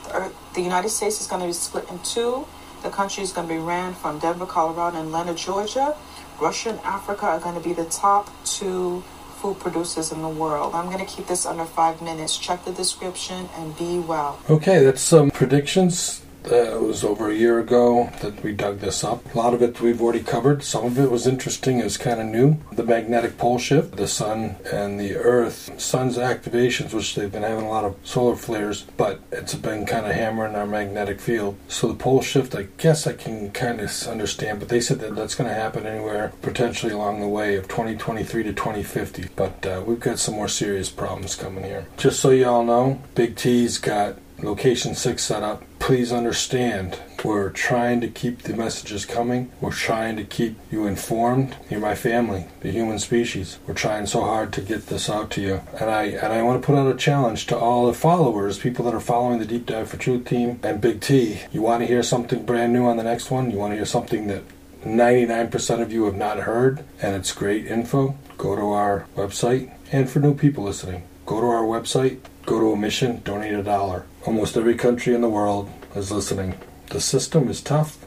The, 0.06 0.16
earth, 0.16 0.54
the 0.54 0.62
United 0.62 0.88
States 0.92 1.20
is 1.20 1.28
going 1.28 1.42
to 1.42 1.48
be 1.48 1.52
split 1.52 1.90
in 1.90 2.00
two. 2.00 2.48
The 2.84 2.90
country 2.90 3.22
is 3.22 3.34
going 3.34 3.50
to 3.50 3.54
be 3.54 3.60
ran 3.60 3.94
from 3.94 4.20
Denver, 4.20 4.46
Colorado, 4.46 5.00
and 5.00 5.08
Atlanta, 5.08 5.34
Georgia. 5.34 5.94
Russia 6.40 6.70
and 6.70 6.80
Africa 6.86 7.26
are 7.26 7.40
going 7.42 7.56
to 7.56 7.62
be 7.62 7.74
the 7.74 7.84
top 7.84 8.30
two 8.46 9.04
food 9.44 9.60
producers 9.60 10.14
in 10.14 10.22
the 10.22 10.30
world. 10.30 10.74
I'm 10.74 10.86
going 10.86 11.06
to 11.06 11.12
keep 11.16 11.28
this 11.28 11.46
under 11.46 11.66
five 11.66 12.02
minutes. 12.02 12.38
Check 12.38 12.64
the 12.64 12.72
description 12.72 13.50
and 13.58 13.78
be 13.78 14.00
well. 14.00 14.40
Okay, 14.50 14.82
that's 14.86 15.02
some 15.02 15.32
predictions 15.32 16.22
uh, 16.52 16.76
it 16.76 16.82
was 16.82 17.04
over 17.04 17.30
a 17.30 17.36
year 17.36 17.60
ago 17.60 18.10
that 18.22 18.44
we 18.44 18.54
dug 18.54 18.80
this 18.80 19.04
up. 19.04 19.34
A 19.34 19.38
lot 19.38 19.54
of 19.54 19.62
it 19.62 19.82
we've 19.82 20.02
already 20.02 20.24
covered. 20.24 20.64
Some 20.64 20.86
of 20.86 21.00
it 21.00 21.12
was 21.12 21.28
interesting. 21.28 21.80
It 21.80 21.86
was 21.86 21.98
kind 21.98 22.20
of 22.20 22.28
new. 22.28 22.58
The 22.72 22.84
magnetic 22.84 23.38
pole 23.38 23.60
shift, 23.60 23.96
the 23.96 24.08
sun 24.08 24.58
and 24.72 25.00
the 25.00 25.16
earth. 25.16 25.80
Sun's 25.80 26.18
activations, 26.18 26.94
which 26.94 27.16
they've 27.16 27.32
been 27.32 27.44
having 27.44 27.66
a 27.66 27.70
lot 27.70 27.86
of 27.86 27.96
solar 28.04 28.36
flares, 28.36 28.86
but 28.98 29.20
it's 29.32 29.56
been 29.56 29.86
kind 29.86 30.06
of 30.06 30.14
hammering 30.14 30.56
our 30.56 30.66
magnetic 30.66 31.20
field. 31.20 31.58
So 31.68 31.88
the 31.88 31.94
pole 31.94 32.22
shift, 32.22 32.56
I 32.56 32.68
guess 32.78 33.08
I 33.08 33.14
can 33.14 33.52
kind 33.52 33.80
of 33.80 33.92
understand, 34.08 34.60
but 34.60 34.70
they 34.70 34.82
said 34.82 35.00
that 35.00 35.16
that's 35.16 35.36
going 35.36 35.50
to 35.50 35.56
happen 35.56 35.86
anywhere 35.86 36.34
potentially 36.42 36.92
along 36.94 37.22
the 37.22 37.28
way 37.28 37.56
of 37.56 37.68
2023 37.68 38.44
to 38.44 38.54
2050. 38.54 39.30
But 39.36 39.66
uh, 39.66 39.84
we've 39.86 40.00
got 40.00 40.20
some 40.20 40.36
more 40.36 40.48
serious 40.48 40.90
problems 40.90 41.36
coming 41.36 41.64
here. 41.64 41.88
Just 41.98 42.20
so 42.20 42.30
you 42.30 42.46
all 42.46 42.64
know, 42.64 43.02
Big 43.16 43.36
T's 43.36 43.78
got 43.78 44.18
location 44.44 44.96
6 44.96 45.24
set 45.24 45.44
up 45.44 45.64
please 45.84 46.14
understand 46.14 46.98
we're 47.26 47.50
trying 47.50 48.00
to 48.00 48.08
keep 48.08 48.44
the 48.44 48.54
messages 48.54 49.06
coming. 49.06 49.52
We're 49.60 49.72
trying 49.72 50.16
to 50.16 50.24
keep 50.24 50.58
you 50.72 50.88
informed. 50.88 51.58
You're 51.70 51.82
my 51.82 51.94
family, 51.94 52.46
the 52.62 52.72
human 52.72 53.00
species. 53.00 53.60
We're 53.68 53.74
trying 53.74 54.06
so 54.06 54.22
hard 54.22 54.54
to 54.54 54.62
get 54.62 54.88
this 54.88 55.10
out 55.10 55.30
to 55.32 55.42
you. 55.42 55.62
And 55.80 55.90
I 55.90 56.04
and 56.04 56.32
I 56.32 56.42
want 56.42 56.62
to 56.62 56.66
put 56.66 56.78
out 56.78 56.94
a 56.94 56.98
challenge 56.98 57.48
to 57.48 57.58
all 57.58 57.88
the 57.88 57.94
followers, 57.94 58.60
people 58.60 58.86
that 58.86 58.94
are 58.94 59.02
following 59.02 59.40
the 59.40 59.46
Deep 59.46 59.66
Dive 59.66 59.90
for 59.90 59.98
Truth 59.98 60.26
team 60.26 60.60
and 60.64 60.80
Big 60.80 61.02
T. 61.02 61.42
You 61.52 61.62
want 61.62 61.82
to 61.82 61.88
hear 61.88 62.02
something 62.02 62.46
brand 62.46 62.72
new 62.72 62.86
on 62.86 62.96
the 62.96 63.04
next 63.04 63.30
one? 63.30 63.52
You 63.52 63.58
want 63.58 63.72
to 63.72 63.78
hear 63.78 63.86
something 63.86 64.28
that 64.28 64.44
99% 64.86 65.82
of 65.82 65.92
you 65.92 66.06
have 66.06 66.16
not 66.16 66.40
heard 66.40 66.84
and 67.02 67.16
it's 67.16 67.32
great 67.32 67.68
info? 67.68 68.18
Go 68.38 68.56
to 68.56 68.72
our 68.72 69.06
website. 69.18 69.74
And 69.92 70.10
for 70.10 70.20
new 70.20 70.34
people 70.34 70.64
listening, 70.64 71.04
go 71.26 71.40
to 71.40 71.48
our 71.48 71.64
website, 71.64 72.20
go 72.46 72.60
to 72.60 72.72
a 72.72 72.78
mission, 72.78 73.22
donate 73.24 73.54
a 73.54 73.64
dollar 73.64 74.06
Almost 74.26 74.56
every 74.56 74.76
country 74.76 75.14
in 75.14 75.20
the 75.20 75.28
world 75.28 75.70
is 75.96 76.10
listening. 76.10 76.58
The 76.92 77.02
system 77.02 77.50
is 77.50 77.60
tough, 77.60 78.06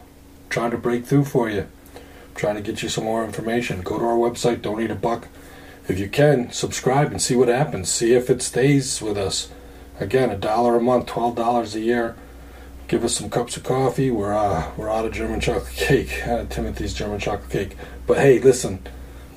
trying 0.49 0.71
to 0.71 0.79
break 0.79 1.05
through 1.05 1.27
for 1.27 1.51
you, 1.51 1.67
trying 2.35 2.55
to 2.55 2.63
get 2.63 2.83
you 2.83 2.89
some 2.89 3.05
more 3.05 3.23
information. 3.23 3.83
Go 3.83 3.99
to 3.99 4.05
our 4.07 4.17
website, 4.17 4.63
donate 4.63 4.91
a 4.91 4.95
buck. 4.95 5.29
If 5.89 5.99
you 5.99 6.09
can, 6.09 6.51
subscribe 6.53 7.11
and 7.11 7.21
see 7.21 7.37
what 7.37 7.49
happens. 7.49 7.91
See 7.91 8.15
if 8.15 8.31
it 8.31 8.41
stays 8.41 9.03
with 9.03 9.19
us. 9.19 9.51
Again, 10.01 10.31
a 10.31 10.39
dollar 10.39 10.77
a 10.77 10.81
month, 10.81 11.05
twelve 11.05 11.37
dollars 11.37 11.75
a 11.75 11.81
year. 11.81 12.17
Give 12.89 13.05
us 13.05 13.15
some 13.15 13.29
cups 13.29 13.59
of 13.59 13.65
coffee. 13.65 14.11
We're 14.11 14.33
uh, 14.33 14.73
we're 14.79 14.89
out 14.89 15.05
of 15.05 15.13
German 15.13 15.41
chocolate 15.41 15.75
cake, 15.75 16.23
uh, 16.27 16.47
Timothy's 16.47 16.95
German 16.95 17.19
chocolate 17.19 17.51
cake. 17.51 17.77
But 18.07 18.17
hey, 18.17 18.39
listen, 18.39 18.87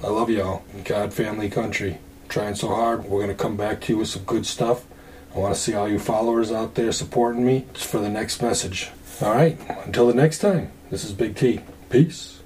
I 0.01 0.07
love 0.07 0.29
y'all. 0.29 0.63
God, 0.85 1.13
family, 1.13 1.49
country. 1.49 1.99
Trying 2.29 2.53
so 2.53 2.67
hard. 2.67 3.05
We're 3.05 3.21
gonna 3.21 3.33
come 3.33 3.57
back 3.57 3.81
to 3.81 3.93
you 3.93 3.97
with 3.97 4.09
some 4.09 4.23
good 4.23 4.45
stuff. 4.45 4.85
I 5.33 5.39
want 5.39 5.55
to 5.55 5.59
see 5.59 5.73
all 5.73 5.89
you 5.89 5.97
followers 5.97 6.51
out 6.51 6.75
there 6.75 6.91
supporting 6.91 7.43
me 7.43 7.65
for 7.73 7.99
the 7.99 8.07
next 8.07 8.39
message. 8.39 8.91
All 9.19 9.33
right. 9.33 9.57
Until 9.85 10.05
the 10.05 10.13
next 10.13 10.37
time. 10.37 10.71
This 10.91 11.03
is 11.03 11.11
Big 11.11 11.35
T. 11.35 11.59
Peace. 11.89 12.41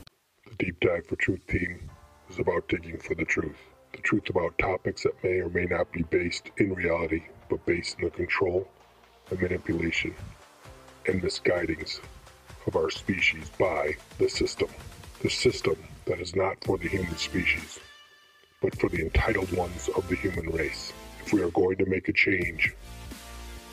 The 0.47 0.55
Deep 0.65 0.79
Dive 0.79 1.05
for 1.05 1.17
Truth 1.17 1.45
team 1.47 1.89
is 2.29 2.39
about 2.39 2.69
digging 2.69 2.97
for 2.97 3.13
the 3.13 3.25
truth. 3.25 3.57
The 3.91 3.97
truth 3.99 4.29
about 4.29 4.57
topics 4.57 5.03
that 5.03 5.21
may 5.21 5.41
or 5.41 5.49
may 5.49 5.65
not 5.65 5.91
be 5.91 6.03
based 6.03 6.49
in 6.57 6.73
reality, 6.73 7.23
but 7.49 7.65
based 7.65 7.99
in 7.99 8.05
the 8.05 8.11
control 8.11 8.65
and 9.31 9.41
manipulation 9.41 10.15
and 11.07 11.21
misguidings 11.21 11.99
of 12.67 12.77
our 12.77 12.89
species 12.89 13.49
by 13.59 13.97
the 14.17 14.29
system. 14.29 14.69
The 15.21 15.29
system 15.29 15.75
that 16.05 16.21
is 16.21 16.37
not 16.37 16.55
for 16.63 16.77
the 16.77 16.87
human 16.87 17.17
species, 17.17 17.79
but 18.63 18.79
for 18.79 18.89
the 18.89 19.01
entitled 19.01 19.51
ones 19.51 19.89
of 19.97 20.07
the 20.07 20.15
human 20.15 20.49
race. 20.49 20.93
If 21.23 21.33
we 21.33 21.41
are 21.43 21.51
going 21.51 21.75
to 21.77 21.85
make 21.85 22.07
a 22.07 22.13
change, 22.13 22.73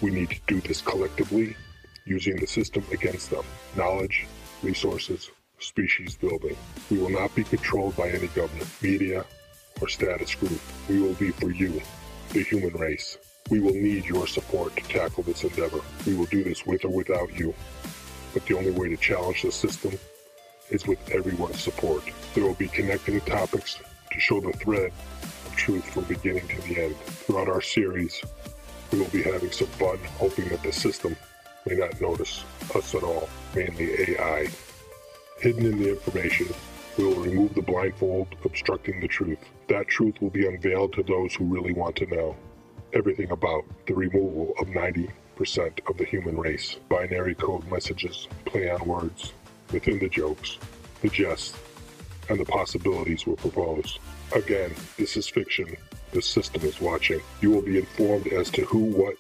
we 0.02 0.10
need 0.10 0.30
to 0.30 0.40
do 0.48 0.60
this 0.60 0.82
collectively 0.82 1.56
using 2.04 2.36
the 2.36 2.46
system 2.46 2.84
against 2.90 3.30
them. 3.30 3.44
Knowledge, 3.76 4.26
resources, 4.62 5.30
species 5.60 6.16
building. 6.16 6.56
We 6.90 6.98
will 6.98 7.10
not 7.10 7.32
be 7.36 7.44
controlled 7.44 7.96
by 7.96 8.08
any 8.10 8.26
government, 8.28 8.68
media, 8.82 9.24
or 9.80 9.88
status 9.88 10.34
group. 10.34 10.60
We 10.88 11.00
will 11.00 11.14
be 11.14 11.30
for 11.30 11.52
you, 11.52 11.80
the 12.30 12.42
human 12.42 12.72
race. 12.74 13.16
We 13.48 13.60
will 13.60 13.74
need 13.74 14.06
your 14.06 14.26
support 14.26 14.76
to 14.76 14.82
tackle 14.84 15.22
this 15.22 15.44
endeavor. 15.44 15.80
We 16.04 16.14
will 16.14 16.26
do 16.26 16.42
this 16.42 16.66
with 16.66 16.84
or 16.84 16.90
without 16.90 17.32
you. 17.38 17.54
But 18.34 18.44
the 18.46 18.56
only 18.56 18.72
way 18.72 18.88
to 18.88 18.96
challenge 18.96 19.42
the 19.42 19.52
system 19.52 19.96
is 20.70 20.86
with 20.86 21.10
everyone's 21.10 21.60
support. 21.60 22.02
There 22.34 22.44
will 22.44 22.54
be 22.54 22.68
connecting 22.68 23.20
topics 23.20 23.78
to 24.10 24.20
show 24.20 24.40
the 24.40 24.52
thread 24.52 24.92
of 25.46 25.56
truth 25.56 25.84
from 25.84 26.04
beginning 26.04 26.46
to 26.48 26.60
the 26.62 26.80
end. 26.80 26.96
Throughout 26.96 27.48
our 27.48 27.60
series, 27.60 28.22
we 28.92 28.98
will 28.98 29.08
be 29.08 29.22
having 29.22 29.52
some 29.52 29.68
fun, 29.68 29.98
hoping 30.18 30.48
that 30.48 30.62
the 30.62 30.72
system 30.72 31.16
may 31.66 31.76
not 31.76 32.00
notice 32.00 32.44
us 32.74 32.94
at 32.94 33.02
all, 33.02 33.28
mainly 33.54 34.12
AI. 34.12 34.48
Hidden 35.38 35.66
in 35.66 35.78
the 35.78 35.90
information, 35.90 36.48
we 36.98 37.04
will 37.04 37.22
remove 37.22 37.54
the 37.54 37.62
blindfold 37.62 38.28
obstructing 38.44 39.00
the 39.00 39.08
truth. 39.08 39.38
That 39.68 39.88
truth 39.88 40.20
will 40.20 40.30
be 40.30 40.46
unveiled 40.46 40.92
to 40.94 41.02
those 41.02 41.34
who 41.34 41.44
really 41.44 41.72
want 41.72 41.96
to 41.96 42.06
know 42.06 42.36
everything 42.92 43.30
about 43.30 43.64
the 43.86 43.94
removal 43.94 44.54
of 44.58 44.66
90% 44.68 45.08
of 45.88 45.96
the 45.96 46.04
human 46.04 46.36
race. 46.36 46.76
Binary 46.88 47.34
code 47.34 47.70
messages, 47.70 48.28
play 48.44 48.68
on 48.68 48.86
words, 48.86 49.32
within 49.72 49.98
the 49.98 50.08
jokes, 50.08 50.58
the 51.00 51.08
jests, 51.08 51.56
and 52.30 52.38
the 52.38 52.44
possibilities 52.44 53.26
were 53.26 53.36
proposed. 53.36 53.98
Again, 54.34 54.72
this 54.96 55.16
is 55.16 55.28
fiction. 55.28 55.76
The 56.12 56.22
system 56.22 56.62
is 56.62 56.80
watching. 56.80 57.20
You 57.40 57.50
will 57.50 57.62
be 57.62 57.76
informed 57.76 58.28
as 58.28 58.50
to 58.52 58.64
who, 58.64 58.84
what, 58.84 59.16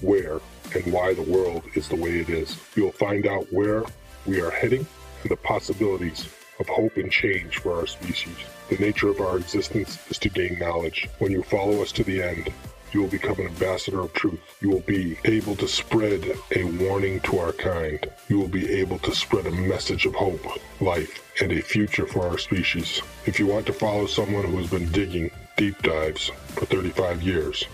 where, 0.00 0.40
and 0.74 0.92
why 0.92 1.14
the 1.14 1.22
world 1.22 1.62
is 1.74 1.88
the 1.88 1.96
way 1.96 2.18
it 2.18 2.30
is. 2.30 2.58
You 2.74 2.84
will 2.84 2.92
find 2.92 3.26
out 3.26 3.52
where 3.52 3.84
we 4.26 4.40
are 4.40 4.50
heading 4.50 4.86
and 5.22 5.30
the 5.30 5.36
possibilities 5.36 6.26
of 6.58 6.66
hope 6.68 6.96
and 6.96 7.12
change 7.12 7.58
for 7.58 7.74
our 7.74 7.86
species. 7.86 8.36
The 8.70 8.76
nature 8.76 9.08
of 9.08 9.20
our 9.20 9.36
existence 9.36 9.98
is 10.08 10.18
to 10.20 10.30
gain 10.30 10.58
knowledge. 10.58 11.08
When 11.18 11.32
you 11.32 11.42
follow 11.42 11.82
us 11.82 11.92
to 11.92 12.04
the 12.04 12.22
end, 12.22 12.52
you 12.94 13.00
will 13.00 13.08
become 13.08 13.38
an 13.40 13.48
ambassador 13.48 14.00
of 14.00 14.12
truth. 14.12 14.38
You 14.60 14.70
will 14.70 14.80
be 14.80 15.18
able 15.24 15.56
to 15.56 15.66
spread 15.66 16.38
a 16.54 16.64
warning 16.64 17.18
to 17.22 17.38
our 17.40 17.52
kind. 17.52 18.08
You 18.28 18.38
will 18.38 18.48
be 18.48 18.70
able 18.70 19.00
to 19.00 19.12
spread 19.12 19.46
a 19.46 19.50
message 19.50 20.06
of 20.06 20.14
hope, 20.14 20.46
life, 20.80 21.20
and 21.42 21.50
a 21.50 21.60
future 21.60 22.06
for 22.06 22.28
our 22.28 22.38
species. 22.38 23.02
If 23.26 23.40
you 23.40 23.48
want 23.48 23.66
to 23.66 23.72
follow 23.72 24.06
someone 24.06 24.44
who 24.44 24.58
has 24.58 24.70
been 24.70 24.90
digging 24.92 25.32
deep 25.56 25.82
dives 25.82 26.30
for 26.48 26.66
35 26.66 27.22
years 27.22 27.64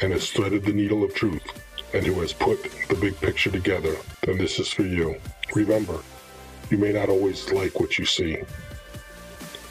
and 0.00 0.12
has 0.12 0.30
threaded 0.30 0.64
the 0.64 0.72
needle 0.72 1.02
of 1.02 1.12
truth 1.12 1.42
and 1.92 2.06
who 2.06 2.20
has 2.20 2.32
put 2.32 2.62
the 2.88 2.94
big 2.94 3.20
picture 3.20 3.50
together, 3.50 3.96
then 4.22 4.38
this 4.38 4.60
is 4.60 4.68
for 4.68 4.82
you. 4.82 5.16
Remember, 5.54 5.98
you 6.70 6.78
may 6.78 6.92
not 6.92 7.08
always 7.08 7.50
like 7.50 7.80
what 7.80 7.98
you 7.98 8.06
see, 8.06 8.38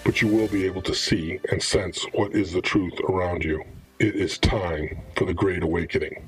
but 0.03 0.21
you 0.21 0.27
will 0.27 0.47
be 0.49 0.65
able 0.65 0.81
to 0.81 0.93
see 0.93 1.39
and 1.49 1.63
sense 1.63 2.03
what 2.11 2.33
is 2.33 2.51
the 2.51 2.61
truth 2.61 2.99
around 3.07 3.45
you. 3.45 3.63
It 3.99 4.15
is 4.15 4.37
time 4.37 4.99
for 5.15 5.25
the 5.25 5.33
Great 5.33 5.63
Awakening. 5.63 6.26